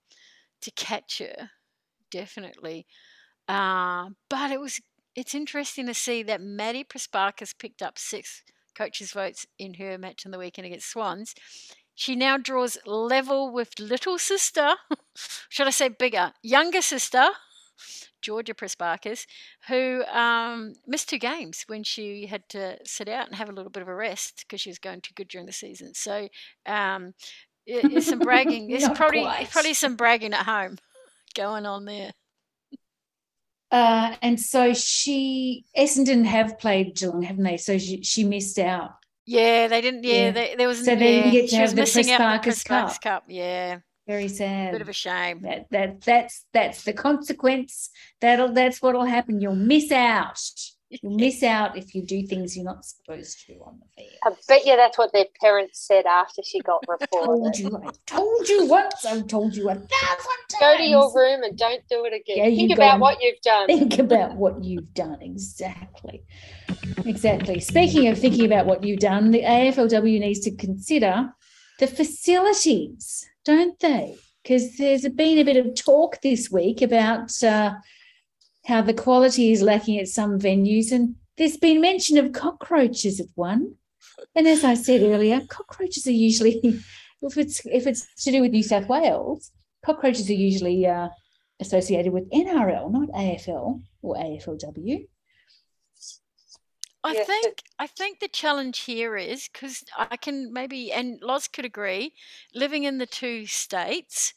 to 0.61 0.69
catch 0.69 1.17
her. 1.17 1.49
Definitely, 2.11 2.85
uh, 3.47 4.09
but 4.29 4.51
it 4.51 4.59
was 4.59 4.79
it's 5.15 5.33
interesting 5.33 5.87
to 5.87 5.95
see 5.95 6.21
that 6.21 6.41
Maddie 6.41 6.83
Prespakis 6.83 7.57
picked 7.57 7.81
up 7.81 7.97
six 7.97 8.43
coaches' 8.75 9.13
votes 9.13 9.47
in 9.57 9.73
her 9.75 9.97
match 9.97 10.27
on 10.27 10.31
the 10.31 10.37
weekend 10.37 10.67
against 10.67 10.91
Swans. 10.91 11.33
She 11.95 12.15
now 12.15 12.37
draws 12.37 12.77
level 12.85 13.51
with 13.51 13.79
little 13.79 14.17
sister, 14.17 14.75
should 15.49 15.67
I 15.67 15.71
say 15.71 15.89
bigger, 15.89 16.33
younger 16.41 16.81
sister, 16.81 17.25
Georgia 18.21 18.53
Prespakis, 18.53 19.27
who 19.67 20.03
um, 20.05 20.73
missed 20.87 21.09
two 21.09 21.19
games 21.19 21.65
when 21.67 21.83
she 21.83 22.25
had 22.25 22.47
to 22.49 22.77
sit 22.85 23.07
out 23.07 23.27
and 23.27 23.35
have 23.35 23.49
a 23.49 23.51
little 23.51 23.69
bit 23.69 23.83
of 23.83 23.89
a 23.89 23.95
rest 23.95 24.45
because 24.47 24.61
she 24.61 24.69
was 24.69 24.79
going 24.79 25.01
too 25.01 25.13
good 25.15 25.27
during 25.27 25.45
the 25.45 25.51
season. 25.51 25.93
So 25.93 26.29
um, 26.65 27.13
it's 27.67 28.07
some 28.07 28.19
bragging. 28.19 28.67
There's 28.69 28.89
probably 28.89 29.27
probably 29.51 29.73
some 29.73 29.95
bragging 29.95 30.33
at 30.33 30.45
home 30.45 30.77
going 31.35 31.65
on 31.65 31.85
there. 31.85 32.11
Uh, 33.71 34.15
and 34.21 34.39
so 34.39 34.73
she 34.73 35.65
Essendon 35.77 36.25
have 36.25 36.59
played 36.59 36.95
Geelong, 36.95 37.23
haven't 37.23 37.43
they? 37.43 37.57
So 37.57 37.77
she, 37.77 38.03
she 38.03 38.23
missed 38.23 38.59
out. 38.59 38.91
Yeah, 39.25 39.67
they 39.67 39.81
didn't. 39.81 40.03
Yeah, 40.03 40.13
yeah. 40.13 40.31
They, 40.31 40.55
there 40.57 40.67
was. 40.67 40.79
So 40.79 40.95
they 40.95 41.21
didn't 41.21 41.31
get 41.31 41.49
to 41.51 41.55
have 41.57 41.75
the 41.75 41.81
Prespakis 41.83 42.65
Cup. 42.65 43.01
Cup. 43.01 43.23
Yeah, 43.27 43.79
very 44.07 44.27
sad. 44.27 44.73
Bit 44.73 44.81
of 44.81 44.89
a 44.89 44.93
shame. 44.93 45.41
That 45.41 45.67
that 45.71 46.01
that's 46.01 46.45
that's 46.53 46.83
the 46.83 46.93
consequence. 46.93 47.89
That'll 48.19 48.51
that's 48.51 48.81
what'll 48.81 49.05
happen. 49.05 49.39
You'll 49.39 49.55
miss 49.55 49.91
out. 49.91 50.39
You'll 50.89 51.15
miss 51.15 51.41
out 51.55 51.77
if 51.77 51.95
you 51.95 52.03
do 52.03 52.27
things 52.27 52.57
you're 52.57 52.65
not 52.65 52.85
supposed 52.85 53.45
to 53.47 53.53
on 53.65 53.79
the 53.79 54.03
field. 54.03 54.17
I 54.25 54.31
bet 54.47 54.65
you 54.65 54.75
that's 54.75 54.97
what 54.97 55.13
their 55.13 55.25
parents 55.41 55.87
said 55.87 56.05
after 56.05 56.41
she 56.43 56.59
got 56.59 56.83
reported. 56.87 57.25
told 57.25 57.57
you, 57.57 57.77
I 57.77 57.91
told 58.05 58.49
you 58.49 58.65
once, 58.67 59.05
I've 59.05 59.27
told 59.27 59.55
you 59.55 59.69
a 59.69 59.75
thousand 59.75 59.87
times. 60.49 60.59
Go 60.59 60.77
to 60.77 60.83
your 60.83 61.13
room 61.15 61.43
and 61.43 61.57
don't 61.57 61.81
do 61.89 62.03
it 62.05 62.13
again. 62.13 62.51
Yeah, 62.51 62.55
think 62.55 62.73
about 62.73 62.99
what 62.99 63.21
you've 63.21 63.41
done. 63.41 63.67
Think 63.67 63.99
about 63.99 64.35
what 64.35 64.63
you've 64.63 64.93
done. 64.93 65.21
Exactly. 65.21 66.25
Exactly. 67.05 67.59
Speaking 67.59 68.07
of 68.07 68.17
thinking 68.17 68.45
about 68.45 68.65
what 68.65 68.83
you've 68.83 68.99
done, 68.99 69.31
the 69.31 69.41
AFLW 69.41 70.19
needs 70.19 70.39
to 70.41 70.55
consider 70.55 71.33
the 71.79 71.87
facilities 71.87 73.27
don't 73.45 73.79
they? 73.79 74.15
Because 74.41 74.77
there's 74.77 75.07
been 75.09 75.37
a 75.37 75.43
bit 75.43 75.57
of 75.57 75.75
talk 75.75 76.21
this 76.21 76.51
week 76.51 76.81
about 76.81 77.41
uh, 77.43 77.75
how 78.65 78.81
the 78.81 78.93
quality 78.93 79.51
is 79.51 79.61
lacking 79.61 79.99
at 79.99 80.07
some 80.07 80.39
venues, 80.39 80.91
and 80.91 81.15
there's 81.37 81.57
been 81.57 81.81
mention 81.81 82.17
of 82.17 82.33
cockroaches 82.33 83.19
at 83.19 83.27
one. 83.35 83.75
And 84.35 84.47
as 84.47 84.63
I 84.63 84.73
said 84.73 85.01
earlier, 85.01 85.41
cockroaches 85.47 86.07
are 86.07 86.11
usually, 86.11 86.59
if 87.21 87.37
it's 87.37 87.65
if 87.65 87.87
it's 87.87 88.23
to 88.23 88.31
do 88.31 88.41
with 88.41 88.51
New 88.51 88.63
South 88.63 88.87
Wales, 88.87 89.51
cockroaches 89.85 90.29
are 90.29 90.33
usually 90.33 90.85
uh, 90.85 91.09
associated 91.59 92.11
with 92.11 92.29
NRL, 92.31 92.91
not 92.91 93.09
AFL 93.09 93.81
or 94.01 94.15
AFLW. 94.15 95.07
I 97.03 97.23
think 97.23 97.63
I 97.79 97.87
think 97.87 98.19
the 98.19 98.27
challenge 98.27 98.79
here 98.79 99.17
is 99.17 99.49
because 99.51 99.83
I 99.97 100.15
can 100.15 100.53
maybe 100.53 100.91
and 100.91 101.19
Loz 101.21 101.47
could 101.47 101.65
agree, 101.65 102.13
living 102.53 102.83
in 102.83 102.97
the 102.97 103.05
two 103.05 103.45
states. 103.45 104.33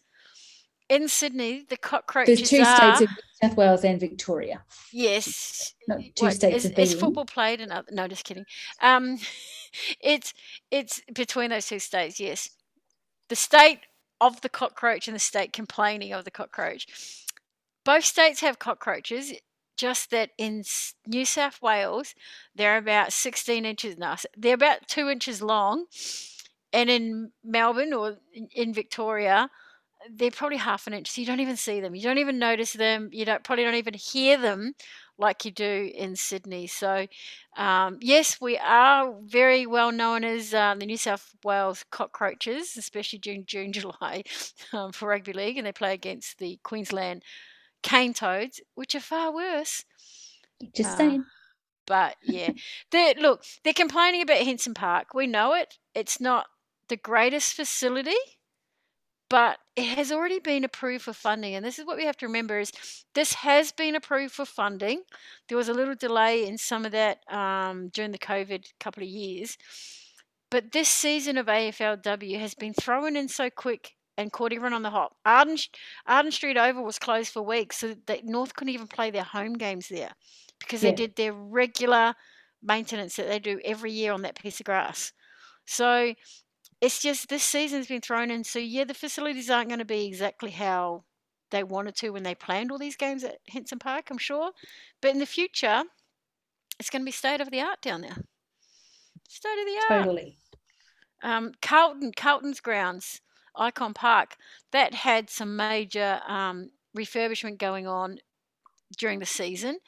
In 0.89 1.09
Sydney, 1.09 1.65
the 1.69 1.77
cockroaches 1.77 2.39
There's 2.39 2.49
two 2.49 2.61
are, 2.61 2.77
states 2.77 3.01
of 3.01 3.09
New 3.09 3.49
South 3.49 3.57
Wales 3.57 3.85
and 3.85 3.99
Victoria. 3.99 4.63
Yes, 4.93 5.75
not 5.89 5.99
two 6.15 6.27
what, 6.27 6.35
states 6.35 6.65
is, 6.65 6.71
of. 6.71 6.79
Is 6.79 6.95
football 6.95 7.25
played 7.25 7.61
in 7.61 7.73
other? 7.73 7.89
No, 7.91 8.07
just 8.07 8.25
kidding. 8.25 8.45
Um, 8.81 9.19
it's 10.01 10.33
it's 10.71 11.03
between 11.13 11.51
those 11.51 11.67
two 11.67 11.81
states. 11.81 12.21
Yes, 12.21 12.51
the 13.29 13.35
state 13.35 13.81
of 14.21 14.41
the 14.43 14.49
cockroach 14.49 15.09
and 15.09 15.15
the 15.15 15.21
state 15.21 15.53
complaining 15.53 16.13
of 16.13 16.25
the 16.25 16.31
cockroach. 16.31 16.87
Both 17.85 18.05
states 18.05 18.41
have 18.41 18.59
cockroaches 18.59 19.33
just 19.77 20.11
that 20.11 20.31
in 20.39 20.65
New 21.07 21.25
South 21.25 21.61
Wales, 21.63 22.15
they're 22.55 22.79
about 22.79 23.13
16 23.13 23.65
inches, 23.65 23.99
no, 23.99 24.17
they're 24.37 24.55
about 24.55 24.89
two 24.89 25.09
inches 25.09 25.43
long. 25.43 25.87
And 26.73 26.91
in 26.91 27.33
Melbourne 27.45 27.93
or 27.93 28.19
in 28.53 28.75
Victoria, 28.75 29.49
they're 30.11 30.31
probably 30.31 30.59
half 30.59 30.87
an 30.87 30.93
inch. 30.93 31.11
So 31.11 31.21
you 31.21 31.27
don't 31.27 31.41
even 31.41 31.57
see 31.57 31.81
them. 31.81 31.95
You 31.95 32.03
don't 32.03 32.19
even 32.19 32.39
notice 32.39 32.73
them. 32.73 33.09
You 33.13 33.25
don't 33.25 33.43
probably 33.43 33.65
don't 33.65 33.75
even 33.75 33.95
hear 33.95 34.39
them 34.39 34.75
like 35.19 35.45
you 35.45 35.51
do 35.51 35.91
in 35.95 36.15
Sydney. 36.17 36.67
So, 36.67 37.07
um, 37.57 37.99
yes, 38.01 38.41
we 38.41 38.59
are 38.59 39.15
very 39.23 39.67
well 39.67 39.91
known 39.91 40.25
as 40.25 40.53
uh, 40.53 40.75
the 40.79 40.87
New 40.87 40.99
South 40.99 41.35
Wales 41.43 41.85
cockroaches, 41.91 42.77
especially 42.77 43.19
during 43.19 43.47
June, 43.47 43.73
July 43.73 44.23
um, 44.73 44.93
for 44.93 45.09
rugby 45.09 45.33
league, 45.33 45.57
and 45.57 45.67
they 45.67 45.73
play 45.73 45.95
against 45.95 46.39
the 46.39 46.59
Queensland 46.63 47.23
cane 47.83 48.15
toads, 48.15 48.61
which 48.75 48.95
are 48.95 49.01
far 49.01 49.33
worse. 49.33 49.85
Just 50.75 50.95
uh, 50.95 50.97
saying. 50.97 51.25
But 51.87 52.17
yeah, 52.23 52.51
they 52.91 53.15
look. 53.15 53.45
They're 53.65 53.73
complaining 53.73 54.23
about 54.23 54.39
Henson 54.39 54.75
Park. 54.75 55.15
We 55.15 55.27
know 55.27 55.55
it. 55.55 55.79
It's 55.95 56.21
not 56.21 56.47
the 56.89 56.97
greatest 56.97 57.55
facility, 57.55 58.17
but 59.29 59.59
it 59.75 59.97
has 59.97 60.13
already 60.13 60.39
been 60.39 60.65
approved 60.65 61.05
for 61.05 61.13
funding. 61.13 61.55
And 61.55 61.65
this 61.65 61.79
is 61.79 61.87
what 61.87 61.97
we 61.97 62.05
have 62.05 62.17
to 62.19 62.27
remember: 62.27 62.59
is 62.59 62.73
this 63.15 63.35
has 63.35 63.73
been 63.73 63.95
approved 63.95 64.35
for 64.35 64.45
funding. 64.45 65.03
There 65.49 65.59
was 65.59 65.69
a 65.69 65.75
little 65.75 65.95
delay 65.95 66.47
in 66.47 66.59
some 66.59 66.85
of 66.85 66.93
that 66.93 67.19
um, 67.31 67.89
during 67.89 68.13
the 68.13 68.19
COVID 68.19 68.67
couple 68.81 69.03
of 69.03 69.09
years, 69.09 69.57
but 70.51 70.73
this 70.73 70.89
season 70.89 71.39
of 71.39 71.47
AFLW 71.47 72.39
has 72.39 72.55
been 72.55 72.75
thrown 72.75 73.17
in 73.17 73.29
so 73.29 73.51
quick 73.51 73.96
and 74.17 74.33
caught 74.33 74.53
everyone 74.53 74.73
on 74.73 74.83
the 74.83 74.91
hop. 74.91 75.17
Arden, 75.25 75.59
Arden 76.07 76.33
Street 76.33 76.57
Oval 76.57 76.85
was 76.85 76.99
closed 76.99 77.33
for 77.33 77.43
weeks, 77.43 77.79
so 77.79 77.95
that 78.07 78.25
North 78.25 78.55
couldn't 78.55 78.75
even 78.75 78.87
play 78.87 79.11
their 79.11 79.23
home 79.23 79.55
games 79.55 79.89
there 79.89 80.13
because 80.59 80.83
yeah. 80.83 80.91
they 80.91 80.97
did 80.97 81.17
their 81.17 81.33
regular 81.33 82.15
maintenance 82.63 83.17
that 83.17 83.29
they 83.29 83.39
do 83.39 83.61
every 83.65 83.93
year 83.93 84.13
on 84.13 84.23
that 84.23 84.41
piece 84.41 84.61
of 84.61 84.67
grass. 84.67 85.13
So 85.67 86.15
it's 86.81 87.01
just 87.01 87.29
this 87.29 87.43
season's 87.43 87.87
been 87.87 88.01
thrown 88.01 88.31
in. 88.31 88.45
So 88.45 88.59
yeah, 88.59 88.85
the 88.85 88.95
facilities 88.95 89.51
aren't 89.51 89.69
going 89.69 89.79
to 89.79 89.85
be 89.85 90.07
exactly 90.07 90.51
how 90.51 91.05
they 91.51 91.63
wanted 91.63 91.95
to 91.97 92.11
when 92.11 92.23
they 92.23 92.35
planned 92.35 92.71
all 92.71 92.79
these 92.79 92.97
games 92.97 93.25
at 93.25 93.39
Henson 93.49 93.79
Park, 93.79 94.09
I'm 94.11 94.19
sure. 94.19 94.51
But 95.01 95.13
in 95.13 95.19
the 95.19 95.27
future, 95.27 95.85
it's 96.79 96.91
going 96.91 97.03
to 97.03 97.07
be 97.07 97.13
state 97.13 97.41
of 97.41 97.51
the 97.51 97.61
art 97.61 97.81
down 97.81 98.01
there. 98.01 98.17
State 99.29 99.59
of 99.59 99.67
the 99.67 99.95
art. 99.95 100.05
Totally. 100.05 100.39
Um, 101.23 101.53
Carlton, 101.63 102.13
Carlton's 102.15 102.61
grounds 102.61 103.21
Ikon 103.59 103.95
Park, 103.95 104.37
that 104.73 104.95
had 104.95 105.31
some 105.31 105.57
major 105.57 106.21
um, 106.27 106.71
refurbishment 106.97 107.59
going 107.59 107.87
on 107.87 108.19
during 108.97 109.19
the 109.19 109.27
season. 109.27 109.79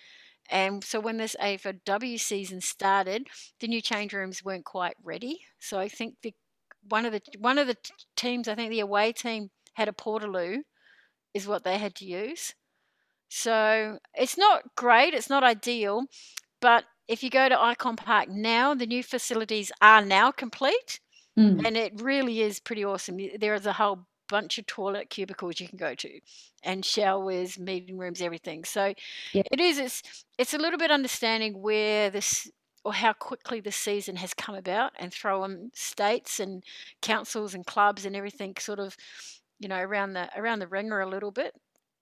And 0.51 0.83
so 0.83 0.99
when 0.99 1.19
this 1.19 1.37
AFLW 1.41 2.19
season 2.19 2.61
started, 2.61 3.29
the 3.61 3.69
new 3.69 3.81
change 3.81 4.13
rooms 4.13 4.45
weren't 4.45 4.65
quite 4.65 4.97
ready. 5.03 5.41
So 5.59 5.79
I 5.79 5.89
think 5.89 6.17
the 6.23 6.35
one 6.89 7.05
of 7.05 7.13
the 7.13 7.21
one 7.39 7.59
of 7.59 7.67
the 7.67 7.77
teams, 8.17 8.49
I 8.49 8.55
think 8.55 8.71
the 8.71 8.81
away 8.81 9.13
team 9.13 9.51
had 9.75 9.89
a 9.89 9.93
portaloo, 9.93 10.61
is 11.35 11.47
what 11.47 11.65
they 11.65 11.79
had 11.79 11.95
to 11.97 12.07
use. 12.07 12.55
So 13.29 13.99
it's 14.15 14.39
not 14.39 14.75
great, 14.75 15.13
it's 15.13 15.29
not 15.29 15.45
ideal, 15.45 16.05
but 16.61 16.85
if 17.07 17.23
you 17.23 17.31
go 17.31 17.49
to 17.49 17.55
Ikon 17.55 17.97
Park 17.97 18.29
now, 18.29 18.75
the 18.75 18.87
new 18.87 19.03
facilities 19.03 19.71
are 19.81 20.05
now 20.05 20.31
complete. 20.31 21.01
Mm. 21.39 21.65
And 21.65 21.77
it 21.77 22.01
really 22.03 22.41
is 22.43 22.61
pretty 22.61 22.85
awesome. 22.85 23.19
There 23.39 23.55
is 23.55 23.67
a 23.67 23.73
whole 23.75 24.07
bunch 24.29 24.59
of 24.59 24.67
toilet 24.67 25.09
cubicles 25.11 25.61
you 25.61 25.69
can 25.69 25.79
go 25.79 25.95
to, 25.95 26.21
and 26.63 26.85
showers, 26.85 27.59
meeting 27.59 27.97
rooms, 27.99 28.21
everything. 28.21 28.65
So 28.65 28.93
Yeah. 29.33 29.43
it 29.51 29.61
is. 29.61 29.79
It's 29.79 30.25
it's 30.39 30.55
a 30.55 30.59
little 30.59 30.79
bit 30.79 30.91
understanding 30.91 31.63
where 31.63 32.11
this 32.11 32.51
or 32.85 32.93
how 32.95 33.13
quickly 33.13 33.61
the 33.61 33.73
season 33.73 34.17
has 34.17 34.35
come 34.35 34.55
about, 34.55 34.93
and 34.99 35.13
throwing 35.13 35.71
states 35.75 36.41
and 36.41 36.63
councils 37.03 37.55
and 37.55 37.67
clubs 37.67 38.05
and 38.05 38.15
everything 38.17 38.55
sort 38.59 38.79
of, 38.81 38.97
you 39.59 39.69
know, 39.69 39.79
around 39.81 40.15
the 40.15 40.29
around 40.37 40.59
the 40.61 40.67
ringer 40.69 41.01
a 41.01 41.09
little 41.09 41.31
bit. 41.33 41.55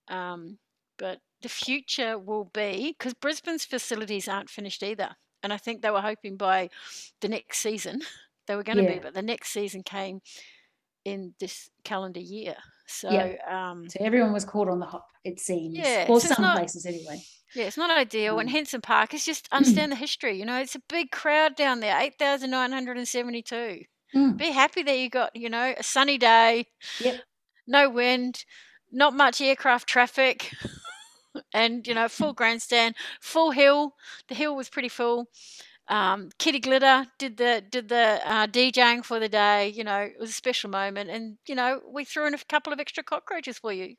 Um, 0.09 0.59
but 0.99 1.21
the 1.43 1.49
future 1.49 2.19
will 2.19 2.45
be 2.47 2.95
because 2.99 3.15
Brisbane's 3.15 3.65
facilities 3.67 4.29
aren't 4.29 4.51
finished 4.51 4.83
either, 4.83 5.17
and 5.43 5.53
I 5.53 5.59
think 5.59 5.83
they 5.83 5.91
were 5.91 6.01
hoping 6.01 6.37
by 6.37 6.71
the 7.21 7.29
next 7.29 7.59
season 7.59 8.03
they 8.47 8.57
were 8.57 8.63
going 8.63 8.79
to 8.79 8.85
be, 8.93 8.99
but 8.99 9.15
the 9.15 9.23
next 9.23 9.51
season 9.51 9.83
came 9.83 10.21
in 11.05 11.35
this 11.41 11.71
calendar 11.85 12.21
year. 12.21 12.57
So 12.89 13.11
Yeah. 13.11 13.37
um, 13.71 13.89
So 13.89 13.99
everyone 14.01 14.33
was 14.33 14.45
caught 14.45 14.69
on 14.69 14.79
the 14.81 14.87
hop, 14.87 15.09
it 15.25 15.41
seems. 15.41 15.77
Yeah, 15.77 16.09
Well, 16.09 16.21
so 16.21 16.29
some 16.35 16.43
not- 16.43 16.57
places 16.57 16.85
anyway. 16.87 17.23
yeah, 17.55 17.65
it's 17.65 17.77
not 17.77 17.91
ideal. 17.91 18.39
And 18.39 18.49
Mm. 18.49 18.53
Henson 18.53 18.81
Park 18.81 19.15
is 19.15 19.25
just 19.25 19.49
understand 19.53 19.93
the 19.93 19.97
history. 19.97 20.39
You 20.39 20.45
know, 20.45 20.59
it's 20.61 20.75
a 20.75 20.81
big 20.89 21.11
crowd 21.11 21.55
down 21.57 21.81
there, 21.81 21.99
eight 22.01 22.19
thousand 22.19 22.51
nine 22.51 22.73
hundred 22.73 22.97
and 22.99 23.07
seventy-two. 23.09 23.85
Mm. 24.15 24.37
Be 24.37 24.51
happy 24.51 24.83
that 24.85 24.99
you 24.99 25.09
got, 25.11 25.35
you 25.35 25.49
know, 25.51 25.75
a 25.77 25.83
sunny 25.83 26.17
day, 26.19 26.67
Yep. 27.01 27.21
no 27.67 27.91
wind, 27.91 28.45
not 28.93 29.15
much 29.15 29.41
aircraft 29.41 29.89
traffic, 29.89 30.53
and 31.53 31.87
you 31.87 31.95
know, 31.95 32.09
full 32.09 32.33
grandstand, 32.41 32.95
full 33.21 33.51
hill. 33.51 33.95
The 34.29 34.35
hill 34.35 34.55
was 34.57 34.69
pretty 34.69 34.89
full. 34.89 35.29
Um, 35.89 36.31
Kitty 36.39 36.59
Glitter 36.61 37.07
did 37.19 37.37
the 37.37 37.63
did 37.71 37.89
the 37.89 38.21
uh, 38.25 38.47
DJing 38.49 39.05
for 39.05 39.21
the 39.21 39.29
day. 39.29 39.69
You 39.69 39.85
know, 39.85 40.01
it 40.01 40.15
was 40.19 40.31
a 40.31 40.33
special 40.35 40.69
moment, 40.71 41.11
and 41.11 41.39
you 41.47 41.55
know, 41.55 41.81
we 41.89 42.05
threw 42.05 42.27
in 42.27 42.35
a 42.35 42.39
couple 42.49 42.73
of 42.73 42.81
extra 42.81 43.03
cockroaches 43.05 43.59
for 43.59 43.73
you. 43.73 43.95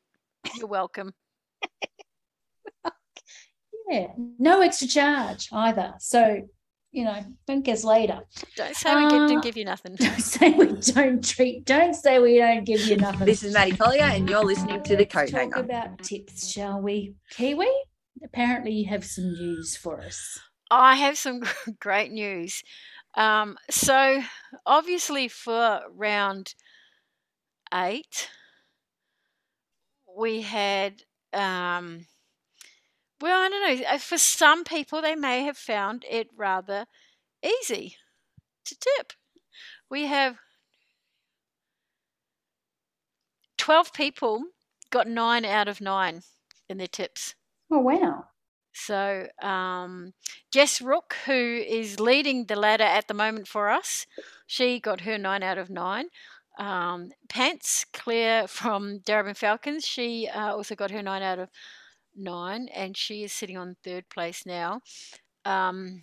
You're 0.56 0.66
welcome. 0.68 1.12
Yeah. 3.90 4.08
No 4.38 4.60
extra 4.60 4.86
charge 4.86 5.48
either. 5.50 5.94
So, 5.98 6.46
you 6.92 7.04
know, 7.04 7.24
don't 7.46 7.62
guess 7.64 7.84
later. 7.84 8.20
Don't 8.54 8.76
say 8.76 8.94
we 8.94 9.04
Uh, 9.06 9.08
didn't 9.08 9.40
give 9.42 9.56
you 9.56 9.64
nothing. 9.64 9.94
Don't 9.98 10.20
say 10.20 10.50
we 10.50 10.66
don't 10.92 11.24
treat, 11.26 11.64
don't 11.64 11.94
say 11.94 12.18
we 12.18 12.36
don't 12.36 12.64
give 12.64 12.82
you 12.82 12.96
nothing. 13.06 13.24
This 13.24 13.42
is 13.42 13.54
Maddie 13.54 13.74
Collier, 13.78 14.02
and 14.02 14.28
you're 14.28 14.44
listening 14.44 14.82
to 14.82 14.94
the 14.94 15.06
Coat 15.06 15.30
Talk 15.30 15.40
Hanger. 15.40 15.60
about 15.60 16.02
tips, 16.02 16.50
shall 16.52 16.82
we? 16.82 17.14
Kiwi, 17.30 17.66
apparently 18.22 18.72
you 18.72 18.88
have 18.90 19.06
some 19.06 19.32
news 19.32 19.74
for 19.74 20.02
us. 20.02 20.38
I 20.70 20.96
have 20.96 21.18
some 21.18 21.42
great 21.80 22.12
news. 22.12 22.62
Um, 23.14 23.58
so, 23.70 24.22
obviously, 24.66 25.28
for 25.28 25.82
round 25.90 26.54
eight, 27.72 28.28
we 30.16 30.42
had, 30.42 31.02
um, 31.32 32.06
well, 33.20 33.42
I 33.42 33.48
don't 33.48 33.80
know, 33.80 33.86
uh, 33.88 33.98
for 33.98 34.18
some 34.18 34.64
people, 34.64 35.02
they 35.02 35.16
may 35.16 35.42
have 35.44 35.58
found 35.58 36.04
it 36.08 36.28
rather 36.36 36.86
easy 37.44 37.96
to 38.66 38.76
tip. 38.78 39.12
We 39.90 40.06
have 40.06 40.38
12 43.56 43.92
people 43.94 44.44
got 44.90 45.06
nine 45.06 45.44
out 45.44 45.66
of 45.68 45.80
nine 45.80 46.22
in 46.68 46.76
their 46.78 46.86
tips. 46.86 47.34
Oh, 47.70 47.78
wow. 47.80 48.28
So 48.84 49.26
um, 49.42 50.12
Jess 50.52 50.80
Rook, 50.80 51.16
who 51.26 51.32
is 51.32 51.98
leading 51.98 52.46
the 52.46 52.56
ladder 52.56 52.84
at 52.84 53.08
the 53.08 53.14
moment 53.14 53.48
for 53.48 53.68
us, 53.68 54.06
she 54.46 54.78
got 54.78 55.00
her 55.00 55.18
nine 55.18 55.42
out 55.42 55.58
of 55.58 55.68
nine. 55.68 56.06
Um, 56.58 57.10
Pants 57.28 57.84
Claire 57.92 58.46
from 58.46 59.00
Darebin 59.00 59.36
Falcons, 59.36 59.84
she 59.84 60.28
uh, 60.28 60.54
also 60.54 60.74
got 60.74 60.90
her 60.90 61.02
nine 61.02 61.22
out 61.22 61.38
of 61.38 61.50
nine, 62.16 62.68
and 62.74 62.96
she 62.96 63.24
is 63.24 63.32
sitting 63.32 63.58
on 63.58 63.76
third 63.82 64.08
place 64.08 64.46
now. 64.46 64.80
Um, 65.44 66.02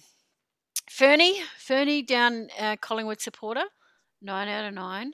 Fernie, 0.89 1.41
Fernie 1.57 2.03
down 2.03 2.49
uh, 2.59 2.75
Collingwood 2.79 3.21
supporter, 3.21 3.65
nine 4.21 4.47
out 4.47 4.65
of 4.65 4.73
nine. 4.73 5.13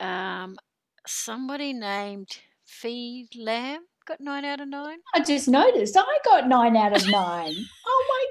Um, 0.00 0.56
somebody 1.06 1.72
named 1.72 2.38
Fee 2.64 3.28
Lamb 3.36 3.82
got 4.04 4.20
nine 4.20 4.44
out 4.44 4.60
of 4.60 4.68
nine. 4.68 4.98
I 5.14 5.22
just 5.22 5.48
noticed 5.48 5.96
I 5.96 6.18
got 6.24 6.48
nine 6.48 6.76
out 6.76 6.96
of 6.96 7.08
nine. 7.08 7.54
oh 7.86 8.26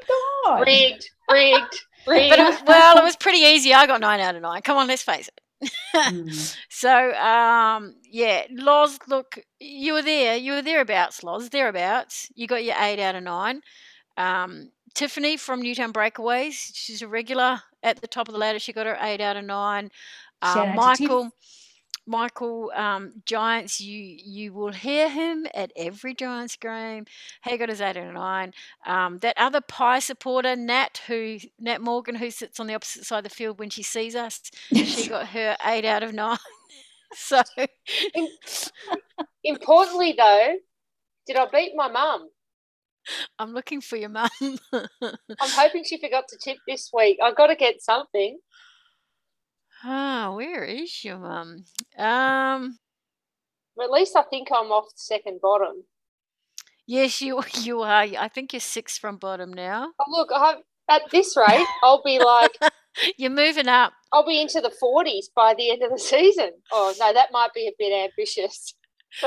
my 0.47 0.53
God. 0.55 0.67
Rigged, 0.67 1.09
rigged, 1.29 1.81
rigged. 2.07 2.29
But 2.29 2.39
it 2.39 2.43
was, 2.43 2.63
well, 2.65 2.97
it 2.97 3.03
was 3.03 3.15
pretty 3.15 3.39
easy. 3.39 3.73
I 3.73 3.87
got 3.87 4.01
nine 4.01 4.19
out 4.19 4.35
of 4.35 4.41
nine. 4.41 4.61
Come 4.61 4.77
on, 4.77 4.87
let's 4.87 5.03
face 5.03 5.27
it. 5.27 5.41
Mm. 5.95 6.57
So, 6.69 7.13
um, 7.13 7.93
yeah, 8.09 8.45
Loz, 8.49 8.97
look, 9.07 9.37
you 9.59 9.93
were 9.93 10.01
there. 10.01 10.35
You 10.35 10.53
were 10.53 10.61
thereabouts, 10.63 11.23
Loz, 11.23 11.49
thereabouts. 11.49 12.31
You 12.33 12.47
got 12.47 12.63
your 12.63 12.75
eight 12.79 12.99
out 12.99 13.13
of 13.13 13.21
nine. 13.21 13.61
Um, 14.17 14.71
Tiffany 14.95 15.37
from 15.37 15.61
Newtown 15.61 15.93
Breakaways, 15.93 16.71
she's 16.73 17.03
a 17.03 17.07
regular 17.07 17.61
at 17.83 18.01
the 18.01 18.07
top 18.07 18.27
of 18.27 18.33
the 18.33 18.39
ladder. 18.39 18.57
She 18.57 18.73
got 18.73 18.87
her 18.87 18.97
eight 18.99 19.21
out 19.21 19.37
of 19.37 19.45
nine. 19.45 19.91
Uh, 20.41 20.45
out 20.45 20.55
to 20.55 20.61
Tiff. 20.63 20.75
Michael, 20.75 21.31
Michael 22.11 22.73
um, 22.75 23.13
Giants, 23.25 23.79
you 23.79 23.97
you 23.97 24.51
will 24.51 24.73
hear 24.73 25.09
him 25.09 25.47
at 25.53 25.71
every 25.77 26.13
Giants 26.13 26.57
game. 26.57 27.05
He 27.45 27.57
got 27.57 27.69
his 27.69 27.79
eight 27.79 27.95
out 27.95 28.07
of 28.07 28.13
nine. 28.13 28.53
Um, 28.85 29.19
that 29.19 29.37
other 29.37 29.61
Pie 29.61 29.99
supporter, 29.99 30.57
Nat, 30.57 30.99
who 31.07 31.37
Nat 31.57 31.81
Morgan, 31.81 32.15
who 32.15 32.29
sits 32.29 32.59
on 32.59 32.67
the 32.67 32.75
opposite 32.75 33.05
side 33.05 33.19
of 33.19 33.23
the 33.23 33.29
field 33.29 33.59
when 33.59 33.69
she 33.69 33.81
sees 33.81 34.13
us, 34.13 34.41
she 34.73 35.07
got 35.07 35.27
her 35.27 35.55
eight 35.65 35.85
out 35.85 36.03
of 36.03 36.13
nine. 36.13 36.37
so 37.13 37.41
Importantly, 39.45 40.13
though, 40.17 40.55
did 41.25 41.37
I 41.37 41.45
beat 41.51 41.71
my 41.75 41.87
mum? 41.87 42.27
I'm 43.39 43.53
looking 43.53 43.79
for 43.79 43.95
your 43.95 44.09
mum. 44.09 44.29
I'm 44.41 45.17
hoping 45.39 45.85
she 45.85 45.97
forgot 45.97 46.25
to 46.27 46.37
tip 46.37 46.57
this 46.67 46.91
week. 46.93 47.19
I've 47.23 47.37
got 47.37 47.47
to 47.47 47.55
get 47.55 47.81
something. 47.81 48.37
Ah, 49.83 50.33
where 50.35 50.63
is 50.63 51.03
your 51.03 51.17
mum? 51.17 51.65
Um, 51.97 52.77
Or 53.75 53.83
at 53.85 53.91
least 53.91 54.15
I 54.15 54.23
think 54.23 54.49
I'm 54.53 54.71
off 54.71 54.85
the 54.89 54.97
second 54.97 55.39
bottom. 55.41 55.83
yes, 56.87 57.21
you 57.21 57.41
you 57.61 57.81
are. 57.81 58.01
I 58.17 58.27
think 58.27 58.53
you're 58.53 58.59
six 58.59 58.97
from 58.97 59.17
bottom 59.17 59.51
now. 59.53 59.91
Oh, 59.99 60.05
look, 60.09 60.29
I, 60.33 60.55
at 60.89 61.03
this 61.11 61.35
rate, 61.37 61.65
I'll 61.83 62.01
be 62.03 62.19
like, 62.19 62.57
You're 63.17 63.29
moving 63.31 63.69
up. 63.69 63.93
I'll 64.11 64.25
be 64.27 64.41
into 64.41 64.59
the 64.59 64.69
40s 64.83 65.27
by 65.33 65.53
the 65.57 65.71
end 65.71 65.81
of 65.81 65.91
the 65.91 65.97
season. 65.99 66.51
Oh, 66.73 66.93
no, 66.99 67.13
that 67.13 67.29
might 67.31 67.53
be 67.55 67.65
a 67.67 67.71
bit 67.79 67.93
ambitious. 67.93 68.73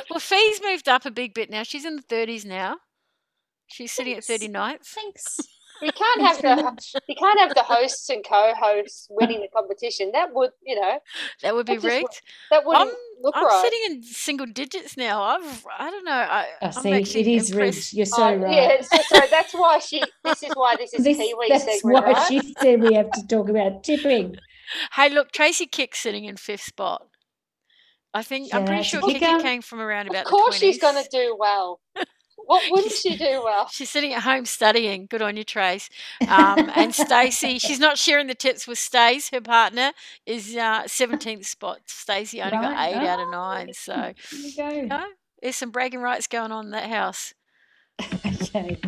Well, 0.08 0.18
Fee's 0.18 0.60
moved 0.62 0.88
up 0.88 1.04
a 1.04 1.10
big 1.10 1.34
bit 1.34 1.50
now. 1.50 1.62
She's 1.62 1.84
in 1.84 1.96
the 1.96 2.02
30s 2.02 2.46
now. 2.46 2.76
She's 3.66 3.92
sitting 3.92 4.14
at 4.14 4.24
Thanks. 4.24 4.44
39th. 4.46 4.86
Thanks. 4.86 5.36
You 5.84 5.92
can't 5.92 6.20
have 6.22 6.42
the 6.42 6.62
much. 6.62 6.94
you 7.06 7.14
can't 7.14 7.38
have 7.40 7.54
the 7.54 7.62
hosts 7.62 8.08
and 8.08 8.24
co-hosts 8.26 9.06
winning 9.10 9.40
the 9.40 9.48
competition. 9.48 10.10
That 10.12 10.32
would, 10.34 10.50
you 10.64 10.80
know, 10.80 10.98
That 11.42 11.54
would 11.54 11.66
be 11.66 11.74
That 11.76 11.82
just 11.82 11.94
rigged. 11.94 12.22
that 12.50 12.64
wouldn't 12.64 12.90
look 13.22 13.34
I'm 13.36 13.44
right. 13.44 13.62
sitting 13.62 13.80
in 13.86 14.02
single 14.02 14.46
digits 14.46 14.96
now. 14.96 15.22
I've 15.22 15.66
I 15.78 15.90
don't 15.90 16.04
know. 16.04 16.12
I, 16.12 16.46
Oh, 16.62 16.66
I'm 16.66 16.72
see, 16.72 16.92
actually 16.92 17.20
it 17.20 17.26
is 17.28 17.50
impressed. 17.50 17.76
rigged. 17.76 17.92
You're 17.94 18.06
so 18.06 18.22
Oh, 18.24 18.34
right. 18.36 18.52
Yeah, 18.54 18.80
so, 18.82 18.98
so 19.08 19.20
that's 19.30 19.52
why 19.52 19.78
she. 19.78 20.10
This 20.24 20.42
is 20.42 20.50
why 20.54 20.76
this 20.76 20.94
is 20.94 21.04
This- 21.04 21.18
Kiwi 21.18 21.46
that's 21.48 21.64
segment, 21.64 22.04
why 22.06 22.12
right? 22.12 22.26
she 22.28 22.54
said 22.60 22.80
we 22.80 22.94
have 22.94 23.10
to 23.12 23.26
talk 23.26 23.48
about 23.48 23.84
tipping. 23.84 24.36
Hey, 24.94 25.10
look, 25.10 25.30
Tracy 25.30 25.66
Kick's 25.66 25.98
sitting 26.00 26.24
in 26.24 26.36
fifth 26.38 26.62
spot. 26.62 27.06
I 28.14 28.22
think 28.22 28.54
I'm 28.54 28.64
pretty 28.64 28.82
sure 28.84 29.02
Kika. 29.02 29.18
Kiki 29.18 29.42
came 29.42 29.60
from 29.60 29.80
around 29.80 30.06
about 30.08 30.24
Of 30.24 30.30
course, 30.30 30.58
the 30.58 30.66
20s. 30.66 30.70
she's 30.72 30.80
going 30.80 31.02
to 31.02 31.08
do 31.10 31.36
well. 31.38 31.80
What 32.46 32.62
wouldn't 32.70 32.92
she 32.92 33.16
do 33.16 33.42
well? 33.44 33.68
She's 33.68 33.90
sitting 33.90 34.12
at 34.12 34.22
home 34.22 34.44
studying. 34.44 35.06
Good 35.06 35.22
on 35.22 35.36
you, 35.36 35.44
Trace. 35.44 35.88
Um, 36.28 36.70
and 36.74 36.94
Stacey, 36.94 37.58
she's 37.66 37.80
not 37.80 37.98
sharing 37.98 38.26
the 38.26 38.34
tips 38.34 38.66
with 38.66 38.78
Stace. 38.78 39.30
Her 39.30 39.40
partner 39.40 39.92
is 40.26 40.54
uh, 40.56 40.82
17th 40.84 41.44
spot. 41.46 41.78
Stacey 41.86 42.40
only 42.40 42.52
got 42.58 42.72
Right. 42.72 42.90
eight 42.96 43.06
out 43.08 43.20
of 43.20 43.30
nine. 43.30 43.72
So, 43.72 44.12
There 44.32 44.40
you 44.40 44.56
go. 44.56 44.68
you 44.70 44.86
know, 44.86 45.06
there's 45.42 45.56
some 45.56 45.70
bragging 45.70 46.00
rights 46.00 46.26
going 46.26 46.52
on 46.52 46.66
in 46.66 46.70
that 46.72 46.88
house. 46.90 47.34
Okay. 48.26 48.78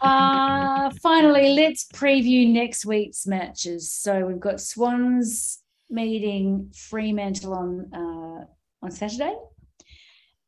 Uh, 0.00 0.90
finally, 1.02 1.50
let's 1.54 1.86
preview 1.92 2.50
next 2.50 2.84
week's 2.84 3.26
matches. 3.26 3.90
So 3.92 4.26
we've 4.26 4.40
got 4.40 4.60
Swans 4.60 5.60
meeting 5.90 6.70
Fremantle 6.74 7.54
on 7.54 7.90
uh, 7.94 8.44
on 8.82 8.90
Saturday, 8.90 9.34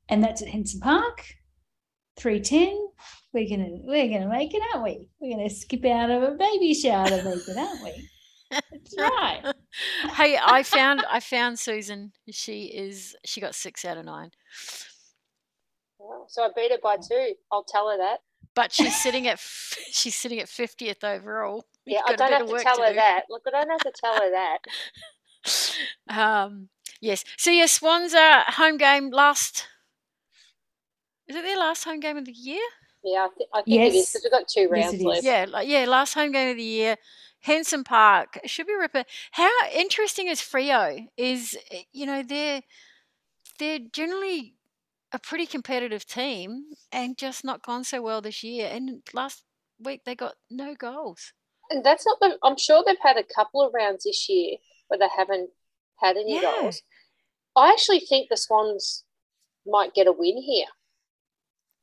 and 0.08 0.22
that's 0.22 0.42
at 0.42 0.48
Henson 0.48 0.80
Park, 0.80 1.24
three 2.16 2.40
ten. 2.40 2.88
We're 3.32 3.48
gonna 3.48 3.68
we're 3.84 4.08
gonna 4.08 4.28
make 4.28 4.54
it, 4.54 4.62
aren't 4.72 4.84
we? 4.84 5.08
We're 5.20 5.36
gonna 5.36 5.50
skip 5.50 5.84
out 5.84 6.10
of 6.10 6.22
a 6.22 6.32
baby 6.32 6.72
shower 6.74 7.08
to 7.08 7.22
make 7.24 7.46
it, 7.48 7.56
aren't 7.56 7.82
we? 7.82 8.08
That's 8.50 8.94
right. 8.98 9.42
hey, 10.14 10.38
I 10.42 10.62
found 10.62 11.04
I 11.10 11.20
found 11.20 11.58
Susan. 11.58 12.12
She 12.30 12.64
is 12.66 13.16
she 13.24 13.40
got 13.40 13.54
six 13.54 13.84
out 13.84 13.96
of 13.98 14.04
nine 14.04 14.30
So 16.28 16.44
I 16.44 16.48
beat 16.54 16.70
her 16.70 16.78
by 16.82 16.96
two. 16.96 17.34
I'll 17.50 17.64
tell 17.64 17.90
her 17.90 17.96
that. 17.98 18.18
but 18.54 18.72
she's 18.72 18.96
sitting 19.02 19.26
at 19.26 19.40
she's 19.90 20.14
sitting 20.14 20.38
at 20.40 20.48
fiftieth 20.48 21.02
overall. 21.04 21.64
Yeah, 21.84 22.00
I 22.06 22.14
don't 22.14 22.32
have 22.32 22.46
to 22.46 22.52
work 22.52 22.62
tell 22.62 22.80
her 22.82 22.90
do. 22.90 22.94
that. 22.96 23.22
Look, 23.28 23.42
I 23.46 23.50
don't 23.50 23.70
have 23.70 23.80
to 23.80 23.92
tell 24.00 24.14
her 24.14 24.30
that. 24.30 24.58
Um, 26.08 26.68
Yes. 27.00 27.24
So 27.36 27.50
yeah, 27.50 27.66
Swans 27.66 28.14
are 28.14 28.44
home 28.48 28.78
game 28.78 29.10
last. 29.10 29.68
Is 31.28 31.36
it 31.36 31.42
their 31.42 31.58
last 31.58 31.84
home 31.84 32.00
game 32.00 32.16
of 32.16 32.24
the 32.24 32.32
year? 32.32 32.62
Yeah, 33.02 33.26
I, 33.26 33.28
th- 33.36 33.50
I 33.52 33.62
think 33.62 33.76
yes. 33.76 33.94
it 33.94 33.96
is 33.96 34.10
because 34.10 34.22
we've 34.24 34.32
got 34.32 34.48
two 34.48 34.68
rounds 34.68 34.94
yes, 34.94 35.04
left. 35.04 35.24
Yeah, 35.24 35.46
like, 35.48 35.68
yeah, 35.68 35.84
last 35.86 36.14
home 36.14 36.32
game 36.32 36.50
of 36.50 36.56
the 36.56 36.62
year. 36.62 36.96
Henson 37.40 37.84
Park 37.84 38.40
should 38.46 38.66
be 38.66 38.74
ripper. 38.74 39.04
How 39.30 39.50
interesting 39.72 40.26
is 40.26 40.40
Freo? 40.40 41.06
Is 41.16 41.56
eh, 41.70 41.82
you 41.92 42.06
know 42.06 42.22
they're 42.22 42.62
they're 43.58 43.78
generally 43.92 44.54
a 45.12 45.18
pretty 45.18 45.46
competitive 45.46 46.06
team 46.06 46.64
and 46.92 47.16
just 47.16 47.44
not 47.44 47.62
gone 47.62 47.84
so 47.84 48.02
well 48.02 48.20
this 48.20 48.42
year. 48.42 48.68
And 48.70 49.02
last 49.14 49.44
week 49.78 50.02
they 50.04 50.14
got 50.14 50.34
no 50.50 50.74
goals. 50.74 51.32
And 51.70 51.84
that's 51.84 52.06
not 52.06 52.18
the. 52.20 52.38
I'm 52.42 52.58
sure 52.58 52.82
they've 52.84 52.96
had 53.00 53.16
a 53.16 53.34
couple 53.34 53.62
of 53.62 53.72
rounds 53.74 54.04
this 54.04 54.28
year 54.28 54.56
where 54.88 54.98
they 54.98 55.08
haven't 55.16 55.50
had 56.00 56.16
any 56.16 56.34
yeah. 56.34 56.54
goals. 56.60 56.82
I 57.56 57.70
actually 57.70 58.00
think 58.00 58.28
the 58.28 58.36
Swans 58.36 59.04
might 59.66 59.94
get 59.94 60.06
a 60.06 60.12
win 60.12 60.36
here. 60.36 60.66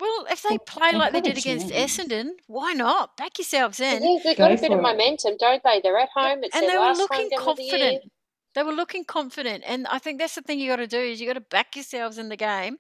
Well, 0.04 0.26
if 0.30 0.42
they 0.42 0.58
play 0.58 0.92
like 0.92 1.14
they 1.14 1.22
did 1.22 1.38
against 1.38 1.68
Essendon, 1.68 2.32
why 2.48 2.74
not? 2.74 3.16
Back 3.16 3.38
yourselves 3.38 3.80
in. 3.80 4.04
Yeah, 4.04 4.20
they've 4.22 4.36
got 4.38 4.50
Go 4.50 4.56
a 4.56 4.58
bit 4.58 4.72
of 4.74 4.82
momentum, 4.82 5.38
don't 5.40 5.64
they? 5.64 5.80
They're 5.82 5.98
at 5.98 6.10
home. 6.14 6.44
It's 6.44 6.54
and 6.54 6.68
they 6.68 6.78
were 6.78 6.92
looking 6.92 7.30
confident. 7.38 8.04
The 8.04 8.10
they 8.54 8.64
were 8.64 8.74
looking 8.74 9.06
confident, 9.06 9.64
and 9.66 9.88
I 9.88 10.00
think 10.00 10.20
that's 10.20 10.36
the 10.36 10.42
thing 10.42 10.60
you 10.60 10.70
got 10.70 10.76
to 10.76 10.88
do 10.88 11.00
is 11.00 11.22
you 11.22 11.28
got 11.28 11.36
to 11.36 11.42
back 11.42 11.78
yourselves 11.78 12.18
in 12.18 12.28
the 12.28 12.36
game. 12.36 12.80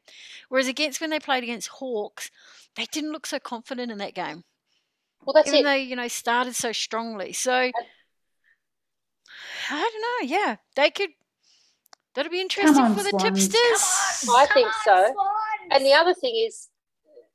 Whereas 0.49 0.67
against 0.67 0.99
when 0.99 1.11
they 1.11 1.19
played 1.19 1.43
against 1.43 1.69
Hawks, 1.69 2.29
they 2.75 2.87
didn't 2.91 3.13
look 3.13 3.25
so 3.25 3.39
confident 3.39 3.89
in 3.89 3.99
that 3.99 4.15
game. 4.15 4.43
Well, 5.23 5.33
that's 5.33 5.47
even 5.47 5.61
it. 5.61 5.63
though 5.63 5.75
you 5.75 5.95
know 5.95 6.09
started 6.09 6.55
so 6.55 6.73
strongly. 6.73 7.31
So 7.31 7.53
uh, 7.53 7.71
I 9.69 9.89
don't 10.19 10.29
know. 10.29 10.35
Yeah, 10.37 10.57
they 10.75 10.89
could. 10.89 11.11
That'll 12.15 12.33
be 12.33 12.41
interesting 12.41 12.83
on, 12.83 12.95
for 12.95 13.03
the 13.03 13.11
Swans. 13.11 13.47
tipsters. 13.47 14.27
On, 14.27 14.41
I 14.41 14.45
think 14.53 14.67
on, 14.67 14.73
so. 14.83 15.13
Swans. 15.13 15.71
And 15.71 15.85
the 15.85 15.93
other 15.93 16.13
thing 16.13 16.35
is, 16.45 16.67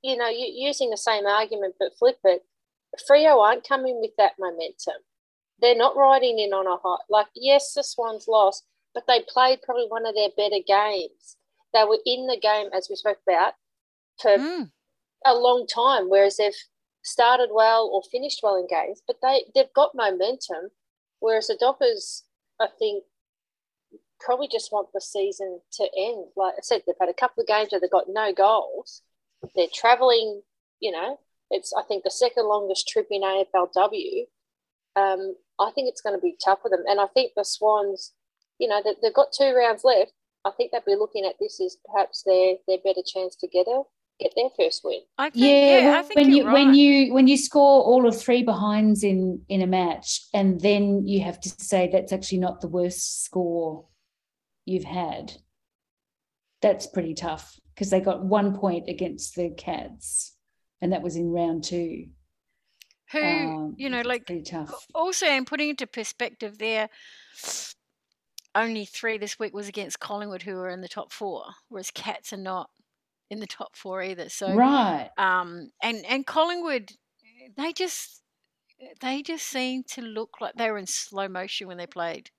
you 0.03 0.17
know, 0.17 0.29
using 0.29 0.91
the 0.91 0.97
same 0.97 1.27
argument 1.27 1.75
but 1.79 1.97
flip 1.99 2.19
it. 2.25 2.45
Freo 3.09 3.39
aren't 3.39 3.69
coming 3.69 4.01
with 4.01 4.13
that 4.17 4.33
momentum 4.39 4.95
they're 5.61 5.77
not 5.77 5.97
riding 5.97 6.39
in 6.39 6.53
on 6.53 6.67
a 6.67 6.77
high. 6.83 7.03
Like, 7.09 7.27
yes, 7.35 7.75
the 7.75 7.83
Swans 7.83 8.29
lost, 8.29 8.65
but 8.95 9.05
they 9.07 9.21
played 9.29 9.63
probably 9.63 9.87
one 9.89 10.07
of 10.07 10.15
their 10.15 10.31
better 10.37 10.63
games. 10.67 11.37
They 11.75 11.85
were 11.85 11.99
in 12.07 12.27
the 12.27 12.39
game, 12.41 12.69
as 12.73 12.89
we 12.89 12.97
spoke 12.97 13.19
about, 13.27 13.55
for 14.21 14.37
mm. 14.37 14.71
a 15.25 15.35
long 15.35 15.67
time, 15.67 16.09
whereas 16.09 16.37
they've 16.37 16.53
started 17.03 17.51
well 17.53 17.91
or 17.93 18.03
finished 18.11 18.41
well 18.43 18.57
in 18.57 18.67
games, 18.67 19.03
but 19.07 19.17
they, 19.23 19.45
they've 19.55 19.73
got 19.75 19.95
momentum. 19.95 20.71
Whereas 21.21 21.49
the 21.49 21.57
Dockers, 21.59 22.25
I 22.61 22.69
think, 22.79 23.05
probably 24.21 24.49
just 24.49 24.73
want 24.73 24.89
the 24.93 25.01
season 25.01 25.61
to 25.73 25.89
end. 25.97 26.27
Like 26.37 26.55
I 26.55 26.63
said, 26.63 26.83
they've 26.87 26.95
had 27.01 27.09
a 27.09 27.15
couple 27.15 27.41
of 27.41 27.49
games 27.49 27.73
where 27.73 27.81
they've 27.81 27.91
got 27.91 28.09
no 28.09 28.33
goals. 28.33 29.03
They're 29.55 29.67
travelling, 29.73 30.43
you 30.81 30.93
know, 30.93 31.19
it's, 31.51 31.73
I 31.77 31.83
think, 31.83 32.05
the 32.05 32.11
second 32.11 32.47
longest 32.47 32.89
trip 32.89 33.07
in 33.11 33.23
AFLW. 33.23 34.25
Um, 34.97 35.35
I 35.59 35.71
think 35.75 35.89
it's 35.89 36.01
going 36.01 36.17
to 36.17 36.23
be 36.23 36.37
tough 36.45 36.61
for 36.63 36.71
them. 36.71 36.85
And 36.89 37.01
I 37.01 37.07
think 37.07 37.33
the 37.37 37.45
Swans, 37.45 38.13
you 38.59 38.69
know, 38.69 38.83
they've 38.85 39.15
got 39.15 39.33
two 39.33 39.55
rounds 39.55 39.85
left. 39.85 40.13
I 40.45 40.51
think 40.51 40.73
they'll 40.73 40.83
be 40.87 40.97
looking 40.97 41.25
at 41.25 41.35
this 41.41 41.61
as 41.61 41.77
perhaps 41.91 42.23
their 42.25 42.55
their 42.67 42.79
better 42.85 43.03
chance 43.05 43.37
to 43.37 43.49
get 43.49 43.67
a 43.67 43.83
get 44.21 44.33
their 44.37 44.51
first 44.57 44.83
win. 44.85 45.01
I 45.17 45.31
think, 45.31 45.45
yeah, 45.45 45.81
yeah 45.81 45.99
I 45.99 46.03
think 46.03 46.17
when 46.17 46.33
you 46.33 46.45
right. 46.45 46.53
when 46.53 46.75
you 46.75 47.13
when 47.13 47.27
you 47.29 47.37
score 47.37 47.83
all 47.83 48.07
of 48.07 48.19
three 48.19 48.43
behinds 48.43 49.03
in 49.05 49.43
in 49.49 49.63
a 49.63 49.67
match, 49.67 50.23
and 50.33 50.61
then 50.61 51.07
you 51.07 51.23
have 51.23 51.41
to 51.41 51.49
say 51.59 51.89
that's 51.91 52.13
actually 52.13 52.39
not 52.39 52.61
the 52.61 52.69
worst 52.69 53.25
score 53.25 53.87
you've 54.65 54.85
had. 54.85 55.33
That's 56.63 56.87
pretty 56.87 57.15
tough 57.15 57.59
because 57.79 57.91
they 57.91 58.01
got 58.01 58.25
one 58.25 58.59
point 58.59 58.89
against 58.89 59.37
the 59.37 59.51
Cats, 59.51 60.35
and 60.83 60.93
that 60.93 61.03
was 61.03 61.15
in 61.15 61.31
round 61.31 61.63
two. 61.63 62.07
Who 63.13 63.23
um, 63.23 63.75
you 63.79 63.89
know 63.89 64.03
like 64.03 64.31
also 64.95 65.27
and 65.27 65.47
putting 65.47 65.71
into 65.71 65.87
perspective 65.87 66.59
there 66.59 66.91
only 68.55 68.85
three 68.85 69.17
this 69.17 69.39
week 69.39 69.55
was 69.55 69.69
against 69.69 70.01
collingwood 70.01 70.43
who 70.43 70.57
are 70.57 70.69
in 70.69 70.83
the 70.83 70.89
top 70.89 71.11
four 71.13 71.45
whereas 71.69 71.91
cats 71.91 72.35
are 72.35 72.39
not 72.39 72.69
in 73.31 73.41
the 73.41 73.47
top 73.47 73.77
four 73.77 74.03
either. 74.03 74.29
So 74.29 74.53
right. 74.55 75.09
um 75.17 75.71
and 75.83 76.05
and 76.05 76.27
collingwood 76.27 76.93
they 77.57 77.73
just 77.73 78.23
they 79.01 79.23
just 79.23 79.47
seem 79.47 79.85
to 79.85 80.03
look 80.03 80.41
like 80.41 80.55
they 80.57 80.71
were 80.71 80.79
in 80.79 80.87
slow 80.87 81.29
motion 81.29 81.69
when 81.69 81.79
they 81.79 81.87
played 81.87 82.31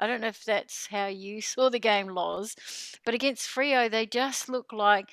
I 0.00 0.06
don't 0.06 0.20
know 0.20 0.28
if 0.28 0.44
that's 0.44 0.86
how 0.86 1.06
you 1.06 1.40
saw 1.40 1.70
the 1.70 1.78
game, 1.78 2.08
Loz, 2.08 2.54
but 3.04 3.14
against 3.14 3.48
Freo, 3.48 3.90
they 3.90 4.06
just 4.06 4.48
look 4.48 4.72
like 4.72 5.10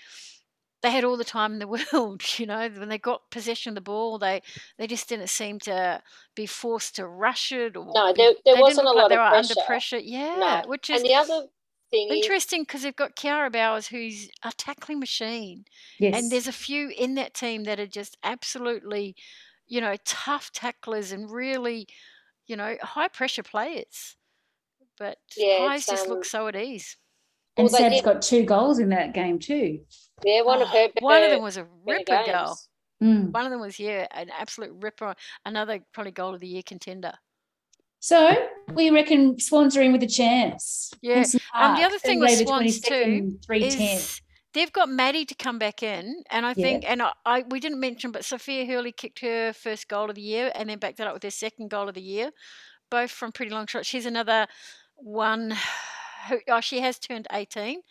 they 0.85 0.91
had 0.91 1.03
all 1.03 1.17
the 1.17 1.23
time 1.23 1.53
in 1.53 1.59
the 1.59 1.67
world. 1.93 2.21
You 2.37 2.45
know, 2.45 2.69
when 2.69 2.89
they 2.89 2.99
got 2.99 3.29
possession 3.31 3.71
of 3.71 3.75
the 3.75 3.81
ball, 3.81 4.19
they 4.19 4.41
they 4.77 4.87
just 4.87 5.09
didn't 5.09 5.29
seem 5.29 5.59
to 5.61 6.01
be 6.35 6.45
forced 6.45 6.95
to 6.97 7.07
rush 7.07 7.51
it. 7.51 7.75
Or 7.75 7.91
no, 7.93 8.13
there, 8.15 8.33
there 8.45 8.61
wasn't 8.61 8.87
a 8.87 8.91
lot 8.91 9.09
like 9.09 9.09
they 9.09 9.15
of 9.15 9.21
were 9.21 9.29
pressure. 9.29 9.53
under 9.53 9.65
pressure. 9.65 9.99
Yeah, 9.99 10.61
no. 10.63 10.69
which 10.69 10.89
is 10.89 11.01
and 11.01 11.09
the 11.09 11.15
other 11.15 11.47
thing 11.91 12.09
interesting 12.09 12.61
because 12.61 12.83
they've 12.83 12.95
got 12.95 13.15
Kiara 13.15 13.51
Bowers, 13.51 13.87
who's 13.87 14.29
a 14.43 14.51
tackling 14.51 14.99
machine, 14.99 15.65
yes. 15.99 16.15
and 16.15 16.31
there's 16.31 16.47
a 16.47 16.53
few 16.53 16.89
in 16.89 17.15
that 17.15 17.33
team 17.33 17.63
that 17.63 17.79
are 17.79 17.87
just 17.87 18.17
absolutely, 18.23 19.15
you 19.67 19.81
know, 19.81 19.95
tough 20.05 20.51
tacklers 20.51 21.11
and 21.11 21.31
really, 21.31 21.87
you 22.45 22.55
know, 22.55 22.75
high 22.81 23.07
pressure 23.07 23.43
players. 23.43 24.15
But 24.97 25.17
yeah, 25.35 25.67
Pies 25.67 25.85
just 25.85 26.05
um, 26.05 26.11
look 26.11 26.25
so 26.25 26.47
at 26.47 26.55
ease. 26.55 26.97
And 27.57 27.69
well, 27.69 27.79
Sab's 27.79 28.01
got 28.01 28.21
two 28.21 28.43
goals 28.43 28.79
in 28.79 28.89
that 28.89 29.13
game 29.13 29.39
too. 29.39 29.79
Yeah, 30.23 30.41
one 30.41 30.61
of 30.61 30.69
her. 30.69 30.89
One 30.99 31.23
of 31.23 31.31
them 31.31 31.41
was 31.41 31.57
a 31.57 31.67
ripper 31.85 32.23
goal. 32.25 32.57
Mm. 33.03 33.31
One 33.31 33.45
of 33.45 33.51
them 33.51 33.61
was 33.61 33.79
yeah, 33.79 34.07
an 34.11 34.29
absolute 34.37 34.71
ripper. 34.79 35.15
Another 35.45 35.79
probably 35.93 36.11
goal 36.11 36.33
of 36.33 36.39
the 36.39 36.47
year 36.47 36.63
contender. 36.65 37.13
So 37.99 38.35
we 38.73 38.91
reckon 38.91 39.39
Swans 39.39 39.75
are 39.75 39.81
in 39.81 39.91
with 39.91 40.03
a 40.03 40.07
chance. 40.07 40.93
Yeah. 41.01 41.23
Um, 41.53 41.75
the 41.75 41.83
other 41.83 41.97
thing 41.97 42.19
with 42.19 42.37
Swans 42.37 42.79
too 42.79 43.39
is 43.51 44.21
they've 44.53 44.71
got 44.71 44.89
Maddie 44.89 45.25
to 45.25 45.35
come 45.35 45.57
back 45.57 45.81
in, 45.81 46.23
and 46.29 46.45
I 46.45 46.53
think, 46.53 46.83
yeah. 46.83 46.91
and 46.91 47.01
I, 47.01 47.11
I, 47.25 47.45
we 47.49 47.59
didn't 47.59 47.79
mention, 47.79 48.11
but 48.11 48.23
Sophia 48.23 48.65
Hurley 48.65 48.91
kicked 48.91 49.21
her 49.21 49.53
first 49.53 49.87
goal 49.87 50.09
of 50.09 50.15
the 50.15 50.21
year, 50.21 50.51
and 50.55 50.69
then 50.69 50.77
backed 50.77 50.99
it 50.99 51.07
up 51.07 51.13
with 51.13 51.23
her 51.23 51.31
second 51.31 51.69
goal 51.69 51.89
of 51.89 51.95
the 51.95 52.01
year, 52.01 52.31
both 52.91 53.11
from 53.11 53.31
pretty 53.31 53.51
long 53.51 53.65
shots. 53.65 53.87
She's 53.87 54.05
another 54.05 54.45
one. 54.95 55.55
Who, 56.29 56.39
oh, 56.49 56.61
she 56.61 56.81
has 56.81 56.99
turned 56.99 57.27
eighteen. 57.31 57.81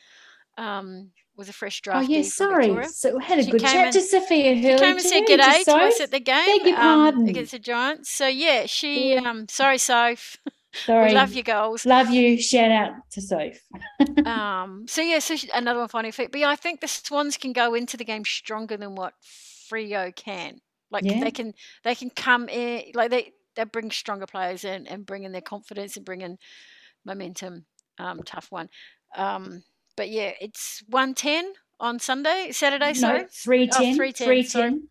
Um, 0.56 1.10
was 1.36 1.48
a 1.48 1.52
fresh 1.52 1.80
draft. 1.80 2.06
Oh 2.06 2.10
yes, 2.10 2.32
sorry. 2.32 2.86
So 2.86 3.16
we 3.16 3.24
had 3.24 3.38
a 3.38 3.42
she 3.42 3.50
good 3.50 3.60
chat 3.60 3.92
to 3.92 4.00
Sophia 4.00 4.54
Hurley. 4.54 4.78
She 4.78 4.78
came 4.78 4.96
and 4.96 5.00
said 5.00 5.26
good 5.26 5.40
day 5.40 5.62
to 5.64 5.72
us 5.72 6.00
at 6.00 6.10
the 6.10 6.20
game 6.20 6.58
Beg 6.58 6.66
your 6.66 6.78
um, 6.78 7.26
against 7.26 7.52
the 7.52 7.58
Giants. 7.58 8.10
So 8.10 8.26
yeah, 8.26 8.66
she. 8.66 9.16
Um, 9.16 9.48
sorry, 9.48 9.78
Soph. 9.78 10.36
Sorry. 10.86 11.10
we 11.10 11.14
love 11.14 11.32
your 11.32 11.44
goals. 11.44 11.86
Love 11.86 12.10
you. 12.10 12.36
Shout 12.36 12.72
out 12.72 12.94
to 13.12 13.20
Soph. 13.20 13.60
um. 14.26 14.86
So 14.88 15.02
yeah. 15.02 15.20
So 15.20 15.36
she, 15.36 15.48
another 15.54 15.78
one 15.78 15.88
finding 15.88 16.12
fit. 16.12 16.32
But 16.32 16.40
yeah, 16.40 16.48
I 16.48 16.56
think 16.56 16.80
the 16.80 16.88
Swans 16.88 17.36
can 17.36 17.52
go 17.52 17.74
into 17.74 17.96
the 17.96 18.04
game 18.04 18.24
stronger 18.24 18.76
than 18.76 18.96
what 18.96 19.14
Freo 19.22 20.14
can. 20.14 20.60
Like 20.90 21.04
yeah. 21.04 21.20
they 21.20 21.30
can. 21.30 21.54
They 21.84 21.94
can 21.94 22.10
come 22.10 22.48
in. 22.48 22.92
Like 22.94 23.10
they. 23.10 23.32
They 23.56 23.62
bring 23.62 23.92
stronger 23.92 24.26
players 24.26 24.64
in 24.64 24.88
and 24.88 25.06
bring 25.06 25.22
in 25.22 25.30
their 25.30 25.40
confidence 25.40 25.96
and 25.96 26.04
bring 26.04 26.22
in 26.22 26.38
momentum. 27.04 27.66
Um, 27.98 28.22
tough 28.24 28.50
one. 28.50 28.68
Um, 29.16 29.62
but 29.96 30.10
yeah, 30.10 30.32
it's 30.40 30.82
110 30.88 31.52
on 31.80 31.98
Sunday, 31.98 32.50
Saturday, 32.52 32.94
sorry. 32.94 33.20
No, 33.20 33.26
310. 33.30 33.92
Oh, 33.92 33.96
310. 33.96 34.26
310. 34.26 34.88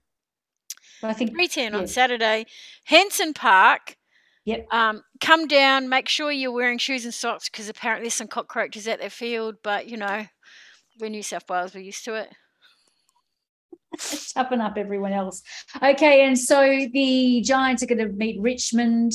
I 1.03 1.13
think 1.13 1.31
310 1.31 1.73
yeah. 1.73 1.79
on 1.79 1.87
Saturday. 1.87 2.45
Henson 2.85 3.33
Park. 3.33 3.97
Yep. 4.45 4.67
Um, 4.71 5.03
come 5.21 5.47
down, 5.47 5.87
make 5.87 6.09
sure 6.09 6.29
you're 6.31 6.51
wearing 6.51 6.77
shoes 6.77 7.05
and 7.05 7.13
socks 7.13 7.49
because 7.49 7.69
apparently 7.69 8.05
there's 8.05 8.13
some 8.13 8.27
cockroaches 8.27 8.87
at 8.87 8.99
their 8.99 9.09
field, 9.09 9.55
but 9.63 9.87
you 9.87 9.95
know, 9.95 10.25
we're 10.99 11.09
New 11.09 11.23
South 11.23 11.49
Wales, 11.49 11.73
we're 11.73 11.81
used 11.81 12.03
to 12.05 12.15
it. 12.15 12.29
Toughen 14.33 14.59
up 14.59 14.77
everyone 14.77 15.13
else. 15.13 15.43
Okay, 15.81 16.25
and 16.25 16.37
so 16.37 16.87
the 16.91 17.41
Giants 17.45 17.83
are 17.83 17.85
going 17.85 17.99
to 17.99 18.07
meet 18.07 18.41
Richmond. 18.41 19.13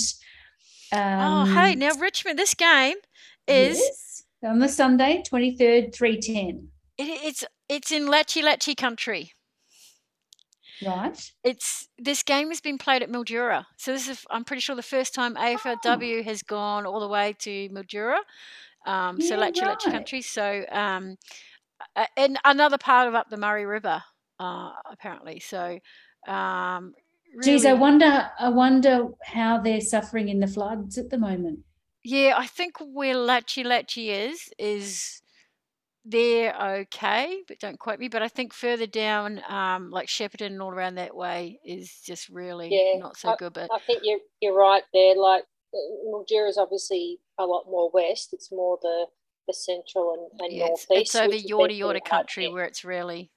Um, 0.92 1.00
oh, 1.02 1.44
hey, 1.54 1.74
now 1.74 1.94
Richmond, 1.98 2.38
this 2.38 2.54
game 2.54 2.96
is 3.46 3.78
yes 3.78 4.08
on 4.44 4.58
the 4.58 4.68
Sunday, 4.68 5.22
23rd, 5.30 5.94
310. 5.94 6.68
It, 6.96 7.02
it's 7.24 7.44
it's 7.68 7.92
in 7.92 8.06
Latchy 8.06 8.42
Latchy 8.42 8.74
country. 8.74 9.32
Right. 10.84 11.32
It's 11.42 11.88
this 11.98 12.22
game 12.22 12.48
has 12.48 12.60
been 12.60 12.78
played 12.78 13.02
at 13.02 13.10
Mildura. 13.10 13.66
So 13.76 13.92
this 13.92 14.08
is 14.08 14.24
I'm 14.30 14.44
pretty 14.44 14.60
sure 14.60 14.76
the 14.76 14.82
first 14.82 15.14
time 15.14 15.34
AFLW 15.34 16.20
oh. 16.20 16.22
has 16.22 16.42
gone 16.42 16.86
all 16.86 17.00
the 17.00 17.08
way 17.08 17.34
to 17.40 17.68
Mildura. 17.70 18.18
Um, 18.86 19.20
so 19.20 19.34
yeah, 19.34 19.40
Latchy 19.40 19.60
right. 19.60 19.70
Latchy 19.70 19.90
country. 19.90 20.22
So 20.22 20.64
um, 20.70 21.16
and 22.16 22.38
another 22.44 22.78
part 22.78 23.08
of 23.08 23.14
up 23.14 23.28
the 23.28 23.36
Murray 23.36 23.66
River, 23.66 24.02
uh, 24.38 24.70
apparently. 24.90 25.40
So 25.40 25.78
um, 26.28 26.94
really, 27.34 27.52
Geez, 27.52 27.66
I 27.66 27.74
wonder 27.74 28.30
I 28.38 28.48
wonder 28.48 29.08
how 29.24 29.58
they're 29.58 29.80
suffering 29.80 30.28
in 30.28 30.40
the 30.40 30.46
floods 30.46 30.98
at 30.98 31.10
the 31.10 31.18
moment. 31.18 31.60
Yeah, 32.04 32.34
I 32.36 32.46
think 32.46 32.76
where 32.80 33.14
Lachi 33.14 33.64
Lachi 33.64 34.08
is 34.08 34.50
is 34.58 35.20
they're 36.04 36.54
okay, 36.80 37.42
but 37.46 37.58
don't 37.58 37.78
quote 37.78 37.98
me. 37.98 38.08
But 38.08 38.22
I 38.22 38.28
think 38.28 38.54
further 38.54 38.86
down, 38.86 39.42
um, 39.48 39.90
like 39.90 40.08
Shepparton 40.08 40.46
and 40.46 40.62
all 40.62 40.70
around 40.70 40.94
that 40.94 41.14
way, 41.14 41.58
is 41.64 42.00
just 42.04 42.28
really 42.28 42.68
yeah, 42.70 42.98
not 42.98 43.16
so 43.16 43.30
I, 43.30 43.36
good. 43.36 43.52
But 43.52 43.68
I 43.72 43.78
think 43.80 44.00
you're 44.04 44.20
you're 44.40 44.56
right 44.56 44.84
there. 44.94 45.16
Like 45.16 45.44
uh, 45.74 45.78
Mildura 46.06 46.48
is 46.48 46.56
obviously 46.56 47.18
a 47.38 47.44
lot 47.44 47.66
more 47.66 47.90
west. 47.92 48.30
It's 48.32 48.50
more 48.50 48.78
the 48.80 49.06
the 49.46 49.54
central 49.54 50.14
and, 50.14 50.40
and 50.40 50.52
yeah, 50.52 50.66
northeast. 50.66 50.86
It's, 50.90 51.14
it's 51.14 51.16
over 51.16 51.34
Yorta 51.34 51.78
Yorta 51.78 52.04
country 52.04 52.48
where 52.48 52.64
it's 52.64 52.84
really. 52.84 53.30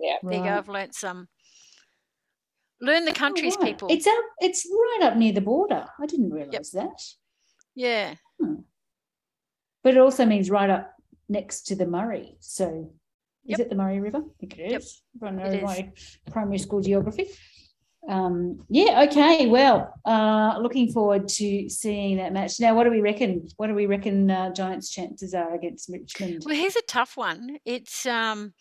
Yeah, 0.00 0.16
there 0.22 0.40
right. 0.40 0.52
I've 0.52 0.68
learnt 0.68 0.94
some. 0.94 1.28
Learn 2.80 3.04
the 3.04 3.12
countries, 3.12 3.54
oh, 3.56 3.62
right. 3.62 3.72
people. 3.72 3.88
It's 3.90 4.06
up. 4.06 4.24
It's 4.40 4.66
right 4.70 5.00
up 5.04 5.16
near 5.16 5.32
the 5.32 5.40
border. 5.40 5.86
I 6.00 6.06
didn't 6.06 6.30
realise 6.30 6.74
yep. 6.74 6.84
that. 6.84 7.02
Yeah. 7.74 8.14
Hmm. 8.40 8.54
But 9.82 9.94
it 9.94 10.00
also 10.00 10.26
means 10.26 10.50
right 10.50 10.68
up 10.68 10.92
next 11.28 11.68
to 11.68 11.76
the 11.76 11.86
Murray. 11.86 12.36
So 12.40 12.92
is 13.46 13.60
it 13.60 13.70
the 13.70 13.76
Murray 13.76 14.00
River? 14.00 14.18
I 14.18 14.34
think 14.40 14.58
it 14.58 14.72
is. 14.72 15.02
Yep. 15.20 15.30
I 15.30 15.34
know 15.34 15.60
my 15.62 15.92
primary 16.30 16.58
school 16.58 16.80
geography. 16.80 17.26
Um, 18.08 18.64
yeah, 18.68 19.04
okay. 19.08 19.46
Well, 19.46 19.92
uh, 20.04 20.58
looking 20.60 20.92
forward 20.92 21.28
to 21.28 21.68
seeing 21.68 22.18
that 22.18 22.32
match. 22.32 22.60
Now, 22.60 22.74
what 22.74 22.84
do 22.84 22.90
we 22.90 23.00
reckon? 23.00 23.48
What 23.56 23.66
do 23.66 23.74
we 23.74 23.86
reckon 23.86 24.30
uh, 24.30 24.52
Giants' 24.52 24.90
chances 24.90 25.34
are 25.34 25.54
against 25.54 25.88
Richmond? 25.88 26.42
Well, 26.44 26.54
here's 26.54 26.76
a 26.76 26.82
tough 26.82 27.16
one. 27.16 27.58
It's 27.64 28.06
um, 28.06 28.52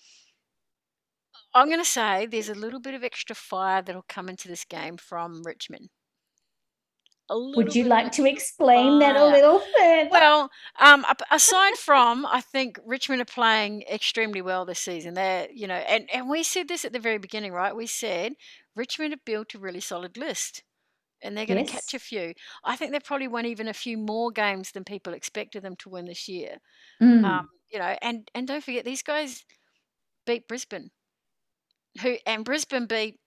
I'm 1.55 1.67
going 1.67 1.79
to 1.79 1.85
say 1.85 2.25
there's 2.25 2.49
a 2.49 2.53
little 2.53 2.79
bit 2.79 2.93
of 2.93 3.03
extra 3.03 3.35
fire 3.35 3.81
that'll 3.81 4.05
come 4.07 4.29
into 4.29 4.47
this 4.47 4.65
game 4.65 4.97
from 4.97 5.41
Richmond. 5.43 5.89
Would 7.27 7.73
you 7.73 7.85
like 7.85 8.11
to 8.13 8.25
explain 8.25 8.99
that 8.99 9.15
a 9.15 9.25
little 9.25 9.59
further? 9.59 10.09
Well, 10.11 10.51
um, 10.79 11.03
aside 11.31 11.73
from, 11.73 12.23
I 12.27 12.39
think 12.41 12.77
Richmond 12.85 13.21
are 13.21 13.25
playing 13.25 13.81
extremely 13.91 14.43
well 14.43 14.63
this 14.65 14.79
season. 14.79 15.15
They're, 15.15 15.47
you 15.51 15.65
know, 15.65 15.73
and, 15.73 16.07
and 16.13 16.29
we 16.29 16.43
said 16.43 16.67
this 16.67 16.85
at 16.85 16.93
the 16.93 16.99
very 16.99 17.17
beginning, 17.17 17.51
right? 17.51 17.75
We 17.75 17.87
said 17.87 18.33
Richmond 18.75 19.13
have 19.13 19.25
built 19.25 19.55
a 19.55 19.59
really 19.59 19.79
solid 19.79 20.17
list 20.17 20.61
and 21.25 21.35
they're 21.35 21.45
going 21.45 21.59
yes. 21.59 21.67
to 21.67 21.73
catch 21.73 21.93
a 21.95 21.99
few. 21.99 22.33
I 22.63 22.75
think 22.75 22.91
they've 22.91 23.03
probably 23.03 23.27
won 23.27 23.45
even 23.45 23.67
a 23.67 23.73
few 23.73 23.97
more 23.97 24.31
games 24.31 24.71
than 24.71 24.83
people 24.83 25.13
expected 25.13 25.63
them 25.63 25.75
to 25.77 25.89
win 25.89 26.05
this 26.05 26.27
year. 26.27 26.57
Mm. 27.01 27.23
Um, 27.23 27.49
you 27.71 27.79
know, 27.79 27.95
and 28.01 28.29
and 28.35 28.47
don't 28.47 28.63
forget 28.63 28.85
these 28.85 29.01
guys 29.01 29.43
beat 30.25 30.47
Brisbane, 30.47 30.91
who 32.01 32.17
and 32.25 32.45
Brisbane 32.45 32.85
beat 32.85 33.19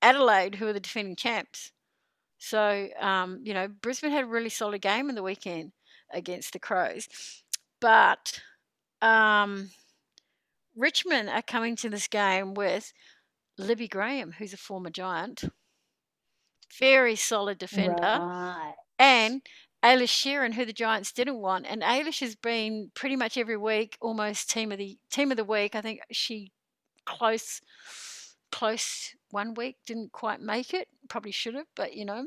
Adelaide, 0.00 0.56
who 0.56 0.66
are 0.66 0.72
the 0.72 0.80
defending 0.80 1.16
champs. 1.16 1.72
So, 2.38 2.88
um, 3.00 3.40
you 3.44 3.54
know, 3.54 3.68
Brisbane 3.68 4.10
had 4.10 4.24
a 4.24 4.26
really 4.26 4.48
solid 4.48 4.80
game 4.80 5.08
in 5.08 5.14
the 5.14 5.22
weekend 5.22 5.72
against 6.12 6.52
the 6.52 6.58
Crows. 6.58 7.08
But 7.80 8.40
um, 9.00 9.70
Richmond 10.76 11.30
are 11.30 11.42
coming 11.42 11.76
to 11.76 11.88
this 11.88 12.08
game 12.08 12.54
with 12.54 12.92
Libby 13.58 13.88
Graham, 13.88 14.32
who's 14.32 14.52
a 14.52 14.56
former 14.56 14.90
Giant, 14.90 15.44
very 16.78 17.16
solid 17.16 17.58
defender, 17.58 18.02
right. 18.02 18.74
and 18.98 19.42
Eilish 19.84 20.10
Sheerin, 20.10 20.54
who 20.54 20.64
the 20.64 20.72
Giants 20.72 21.12
didn't 21.12 21.38
want. 21.38 21.66
And 21.68 21.82
Eilish 21.82 22.20
has 22.20 22.34
been 22.34 22.90
pretty 22.94 23.16
much 23.16 23.36
every 23.36 23.56
week 23.56 23.96
almost 24.00 24.50
team 24.50 24.72
of 24.72 24.78
the 24.78 24.96
team 25.10 25.30
of 25.30 25.36
the 25.36 25.44
week. 25.44 25.74
I 25.74 25.80
think 25.80 26.00
she 26.10 26.52
close 27.04 27.60
close 28.52 29.16
one 29.30 29.54
week, 29.54 29.78
didn't 29.86 30.12
quite 30.12 30.40
make 30.40 30.72
it. 30.72 30.86
Probably 31.08 31.32
should 31.32 31.54
have, 31.54 31.66
but 31.74 31.94
you 31.94 32.04
know, 32.04 32.26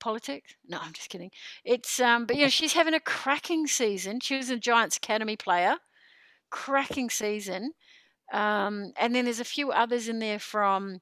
politics. 0.00 0.54
No, 0.66 0.78
I'm 0.82 0.92
just 0.92 1.10
kidding. 1.10 1.30
It's 1.64 2.00
um, 2.00 2.26
but 2.26 2.36
yeah, 2.36 2.48
she's 2.48 2.72
having 2.72 2.94
a 2.94 3.00
cracking 3.00 3.66
season. 3.68 4.18
She 4.20 4.36
was 4.36 4.50
a 4.50 4.56
Giants 4.56 4.96
Academy 4.96 5.36
player, 5.36 5.76
cracking 6.50 7.10
season. 7.10 7.72
Um, 8.32 8.92
and 8.98 9.14
then 9.14 9.26
there's 9.26 9.40
a 9.40 9.44
few 9.44 9.70
others 9.70 10.08
in 10.08 10.18
there 10.18 10.38
from 10.38 11.00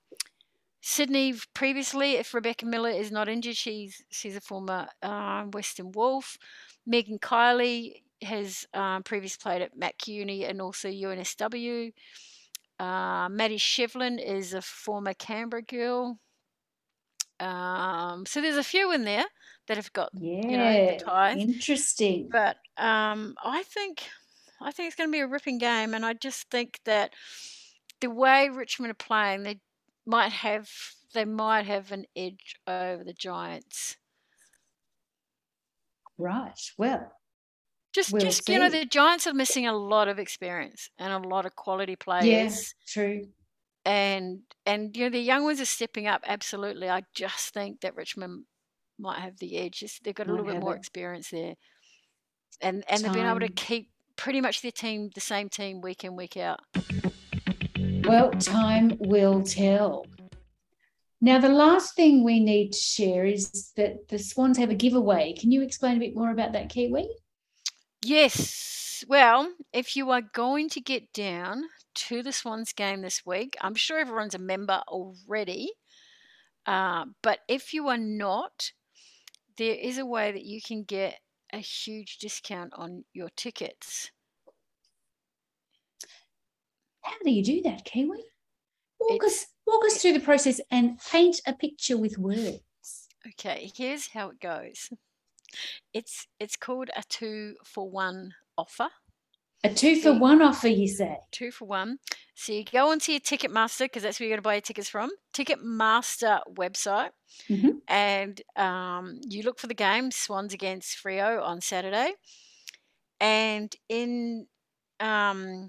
Sydney 0.80 1.34
previously. 1.54 2.14
If 2.14 2.34
Rebecca 2.34 2.66
Miller 2.66 2.90
is 2.90 3.12
not 3.12 3.28
injured, 3.28 3.56
she's 3.56 4.02
she's 4.10 4.36
a 4.36 4.40
former 4.40 4.88
uh, 5.02 5.44
Western 5.44 5.92
Wolf. 5.92 6.36
Meagan 6.86 7.18
Kiely 7.18 8.02
has 8.22 8.66
um, 8.74 9.02
previously 9.02 9.40
played 9.42 9.62
at 9.62 9.76
Mac 9.76 10.06
Uni 10.08 10.44
and 10.44 10.60
also 10.60 10.88
UNSW. 10.88 11.92
Uh, 12.80 13.28
Maddie 13.28 13.58
Shevlin 13.58 14.18
is 14.18 14.54
a 14.54 14.62
former 14.62 15.12
Canberra 15.12 15.60
girl. 15.60 16.18
Um, 17.38 18.24
so 18.24 18.40
there's 18.40 18.56
a 18.56 18.64
few 18.64 18.90
in 18.92 19.04
there 19.04 19.26
that 19.68 19.76
have 19.76 19.92
got 19.92 20.10
yeah, 20.14 20.48
you 20.48 20.56
know 20.56 20.86
the 20.86 21.04
ties. 21.04 21.42
Interesting. 21.42 22.28
But 22.32 22.56
um, 22.78 23.34
I 23.44 23.62
think 23.64 24.08
I 24.62 24.70
think 24.72 24.86
it's 24.86 24.96
going 24.96 25.10
to 25.10 25.12
be 25.12 25.20
a 25.20 25.26
ripping 25.26 25.58
game, 25.58 25.92
and 25.92 26.06
I 26.06 26.14
just 26.14 26.50
think 26.50 26.80
that 26.86 27.12
the 28.00 28.10
way 28.10 28.48
Richmond 28.48 28.92
are 28.92 28.94
playing, 28.94 29.42
they 29.42 29.60
might 30.06 30.32
have 30.32 30.70
they 31.12 31.26
might 31.26 31.66
have 31.66 31.92
an 31.92 32.06
edge 32.16 32.56
over 32.66 33.04
the 33.04 33.12
Giants. 33.12 33.98
Right. 36.16 36.58
Well, 36.78 37.12
just, 37.92 38.12
we'll 38.12 38.22
just 38.22 38.46
see. 38.46 38.52
you 38.52 38.58
know, 38.58 38.70
the 38.70 38.84
Giants 38.84 39.26
are 39.26 39.34
missing 39.34 39.66
a 39.66 39.72
lot 39.72 40.08
of 40.08 40.18
experience 40.18 40.90
and 40.98 41.12
a 41.12 41.28
lot 41.28 41.46
of 41.46 41.56
quality 41.56 41.96
players. 41.96 42.24
Yeah, 42.26 42.50
true. 42.86 43.28
And 43.84 44.40
and 44.66 44.94
you 44.96 45.04
know 45.04 45.10
the 45.10 45.20
young 45.20 45.44
ones 45.44 45.60
are 45.60 45.64
stepping 45.64 46.06
up. 46.06 46.22
Absolutely, 46.26 46.90
I 46.90 47.02
just 47.14 47.54
think 47.54 47.80
that 47.80 47.96
Richmond 47.96 48.44
might 48.98 49.20
have 49.20 49.38
the 49.38 49.56
edge. 49.56 49.80
Just, 49.80 50.04
they've 50.04 50.14
got 50.14 50.28
a 50.28 50.30
little 50.30 50.44
bit 50.44 50.60
more 50.60 50.74
it. 50.74 50.78
experience 50.78 51.30
there, 51.30 51.54
and 52.60 52.84
and 52.88 53.02
they've 53.02 53.12
been 53.12 53.26
able 53.26 53.40
to 53.40 53.48
keep 53.48 53.90
pretty 54.16 54.42
much 54.42 54.60
their 54.60 54.70
team 54.70 55.10
the 55.14 55.20
same 55.20 55.48
team 55.48 55.80
week 55.80 56.04
in 56.04 56.14
week 56.14 56.36
out. 56.36 56.60
Well, 58.04 58.30
time 58.32 58.96
will 58.98 59.42
tell. 59.42 60.04
Now, 61.22 61.38
the 61.38 61.48
last 61.48 61.96
thing 61.96 62.24
we 62.24 62.40
need 62.40 62.72
to 62.72 62.78
share 62.78 63.24
is 63.26 63.72
that 63.76 64.08
the 64.08 64.18
Swans 64.18 64.56
have 64.58 64.70
a 64.70 64.74
giveaway. 64.74 65.34
Can 65.38 65.50
you 65.50 65.62
explain 65.62 65.96
a 65.96 66.00
bit 66.00 66.14
more 66.14 66.30
about 66.30 66.52
that, 66.52 66.70
Kiwi? 66.70 67.08
Yes. 68.02 69.04
Well, 69.08 69.52
if 69.72 69.96
you 69.96 70.10
are 70.10 70.22
going 70.22 70.68
to 70.70 70.80
get 70.80 71.12
down 71.12 71.64
to 71.94 72.22
the 72.22 72.32
Swans 72.32 72.72
game 72.72 73.02
this 73.02 73.24
week, 73.26 73.56
I'm 73.60 73.74
sure 73.74 73.98
everyone's 73.98 74.34
a 74.34 74.38
member 74.38 74.82
already. 74.88 75.72
Uh, 76.66 77.06
but 77.22 77.40
if 77.48 77.72
you 77.74 77.88
are 77.88 77.98
not, 77.98 78.72
there 79.56 79.74
is 79.74 79.98
a 79.98 80.06
way 80.06 80.32
that 80.32 80.44
you 80.44 80.60
can 80.62 80.84
get 80.84 81.20
a 81.52 81.58
huge 81.58 82.18
discount 82.18 82.72
on 82.74 83.04
your 83.12 83.28
tickets. 83.36 84.10
How 87.02 87.16
do 87.24 87.30
you 87.30 87.42
do 87.42 87.62
that, 87.62 87.84
Kiwi? 87.84 88.24
Walk 89.00 89.24
us 89.24 89.46
walk 89.66 89.84
us 89.86 90.00
through 90.00 90.12
the 90.14 90.20
process 90.20 90.60
and 90.70 90.98
paint 91.10 91.40
a 91.46 91.52
picture 91.52 91.96
with 91.96 92.18
words. 92.18 92.60
Okay, 93.26 93.70
here's 93.74 94.08
how 94.08 94.30
it 94.30 94.40
goes. 94.40 94.90
It's 95.92 96.26
it's 96.38 96.56
called 96.56 96.90
a 96.96 97.02
two 97.08 97.54
for 97.64 97.88
one 97.88 98.34
offer. 98.56 98.88
A 99.62 99.74
two 99.74 100.00
for 100.00 100.18
one 100.18 100.40
offer, 100.40 100.68
you 100.68 100.88
say? 100.88 101.18
Two 101.32 101.50
for 101.50 101.66
one. 101.66 101.98
So 102.34 102.52
you 102.52 102.64
go 102.64 102.90
onto 102.90 103.12
your 103.12 103.20
Ticketmaster 103.20 103.80
because 103.80 104.02
that's 104.02 104.18
where 104.18 104.26
you're 104.26 104.36
going 104.36 104.42
to 104.42 104.48
buy 104.48 104.54
your 104.54 104.62
tickets 104.62 104.88
from. 104.88 105.10
Ticketmaster 105.34 106.40
website, 106.54 107.10
mm-hmm. 107.48 107.72
and 107.86 108.40
um, 108.56 109.20
you 109.28 109.42
look 109.42 109.58
for 109.58 109.66
the 109.66 109.74
game 109.74 110.10
Swans 110.10 110.54
against 110.54 110.96
Freo 110.96 111.42
on 111.42 111.60
Saturday, 111.60 112.14
and 113.20 113.74
in 113.90 114.46
um, 114.98 115.68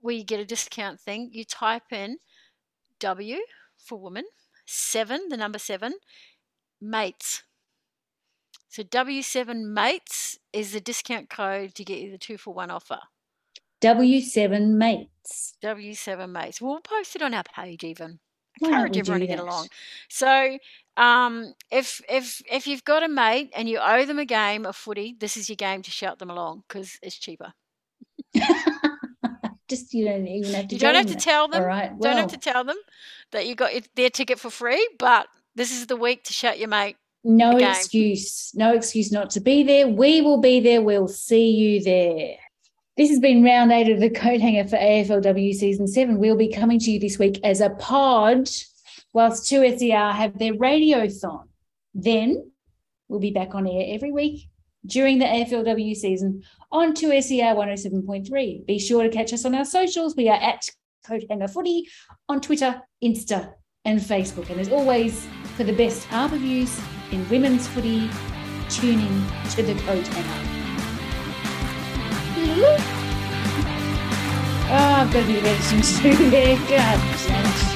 where 0.00 0.16
you 0.16 0.24
get 0.24 0.40
a 0.40 0.44
discount 0.44 1.00
thing, 1.00 1.30
you 1.32 1.44
type 1.44 1.92
in 1.92 2.16
W 2.98 3.38
for 3.78 4.00
woman, 4.00 4.24
seven, 4.66 5.28
the 5.28 5.36
number 5.36 5.60
seven, 5.60 5.94
mates 6.80 7.44
so 8.72 8.82
W7 8.82 9.74
Mates 9.74 10.38
is 10.54 10.72
the 10.72 10.80
discount 10.80 11.28
code 11.28 11.74
to 11.74 11.84
get 11.84 12.00
you 12.00 12.10
the 12.10 12.16
two 12.16 12.38
for 12.38 12.54
one 12.54 12.70
offer. 12.70 13.00
W7 13.82 14.78
Mates. 14.78 15.58
W7 15.62 16.30
Mates. 16.30 16.58
We'll 16.58 16.80
post 16.80 17.14
it 17.14 17.20
on 17.20 17.34
our 17.34 17.42
page 17.42 17.84
even. 17.84 18.18
Encourage 18.62 18.96
everyone 18.96 19.20
to 19.20 19.26
get 19.26 19.40
along. 19.40 19.68
So 20.08 20.56
um, 20.96 21.52
if 21.70 22.00
if 22.08 22.40
if 22.50 22.66
you've 22.66 22.84
got 22.84 23.02
a 23.02 23.08
mate 23.08 23.50
and 23.54 23.68
you 23.68 23.78
owe 23.78 24.06
them 24.06 24.18
a 24.18 24.24
game 24.24 24.64
of 24.64 24.74
footy, 24.74 25.16
this 25.20 25.36
is 25.36 25.50
your 25.50 25.56
game 25.56 25.82
to 25.82 25.90
shout 25.90 26.18
them 26.18 26.30
along 26.30 26.64
because 26.66 26.98
it's 27.02 27.18
cheaper. 27.18 27.52
Just 29.68 29.92
you 29.92 30.06
don't 30.06 30.26
even 30.26 30.54
have 30.54 30.68
to. 30.68 30.74
You 30.76 30.80
don't 30.80 30.94
have 30.94 31.06
to 31.08 31.14
tell 31.14 31.46
them. 31.46 31.60
All 31.60 31.68
right. 31.68 31.90
Well, 31.90 32.10
don't 32.10 32.20
have 32.20 32.40
to 32.40 32.50
tell 32.50 32.64
them 32.64 32.78
that 33.32 33.46
you 33.46 33.54
got 33.54 33.72
their 33.96 34.08
ticket 34.08 34.38
for 34.38 34.48
free, 34.48 34.88
but 34.98 35.26
this 35.54 35.72
is 35.72 35.88
the 35.88 35.96
week 35.96 36.24
to 36.24 36.32
shout 36.32 36.58
your 36.58 36.68
mate 36.68 36.96
no 37.24 37.54
okay. 37.54 37.70
excuse, 37.70 38.52
no 38.54 38.74
excuse 38.74 39.12
not 39.12 39.30
to 39.30 39.40
be 39.40 39.62
there. 39.62 39.86
We 39.86 40.22
will 40.22 40.40
be 40.40 40.60
there. 40.60 40.82
We'll 40.82 41.08
see 41.08 41.50
you 41.50 41.82
there. 41.82 42.36
This 42.96 43.10
has 43.10 43.20
been 43.20 43.44
round 43.44 43.72
eight 43.72 43.90
of 43.90 44.00
the 44.00 44.10
coat 44.10 44.40
hanger 44.40 44.68
for 44.68 44.76
AFLW 44.76 45.54
season 45.54 45.86
seven. 45.86 46.18
We'll 46.18 46.36
be 46.36 46.52
coming 46.52 46.78
to 46.80 46.90
you 46.90 46.98
this 46.98 47.18
week 47.18 47.40
as 47.44 47.60
a 47.60 47.70
pod, 47.70 48.50
whilst 49.12 49.50
2SER 49.50 50.12
have 50.12 50.38
their 50.38 50.54
radiothon. 50.54 51.44
Then 51.94 52.50
we'll 53.08 53.20
be 53.20 53.30
back 53.30 53.54
on 53.54 53.66
air 53.66 53.84
every 53.88 54.12
week 54.12 54.48
during 54.84 55.18
the 55.18 55.24
AFLW 55.24 55.94
season 55.94 56.42
on 56.70 56.92
2SER 56.92 57.54
107.3. 57.54 58.66
Be 58.66 58.78
sure 58.78 59.04
to 59.04 59.08
catch 59.08 59.32
us 59.32 59.44
on 59.44 59.54
our 59.54 59.64
socials. 59.64 60.16
We 60.16 60.28
are 60.28 60.40
at 60.40 60.68
Coat 61.06 61.22
Hanger 61.30 61.48
Footy 61.48 61.88
on 62.28 62.40
Twitter, 62.40 62.82
Insta, 63.02 63.52
and 63.84 64.00
Facebook. 64.00 64.50
And 64.50 64.60
as 64.60 64.70
always, 64.70 65.26
for 65.56 65.64
the 65.64 65.72
best 65.72 66.06
art 66.12 66.32
views 66.32 66.80
in 67.12 67.28
women's 67.28 67.68
footy, 67.68 68.10
tuning 68.68 69.24
to 69.50 69.62
the 69.62 69.74
Coat 69.82 70.06
Hanger. 70.08 70.48
Oh, 74.74 74.94
I've 75.00 75.12
got 75.12 75.20
to 75.20 75.26
be 75.26 75.40
better 75.40 75.76
than 75.76 76.30
there. 76.30 76.56
God, 76.68 77.71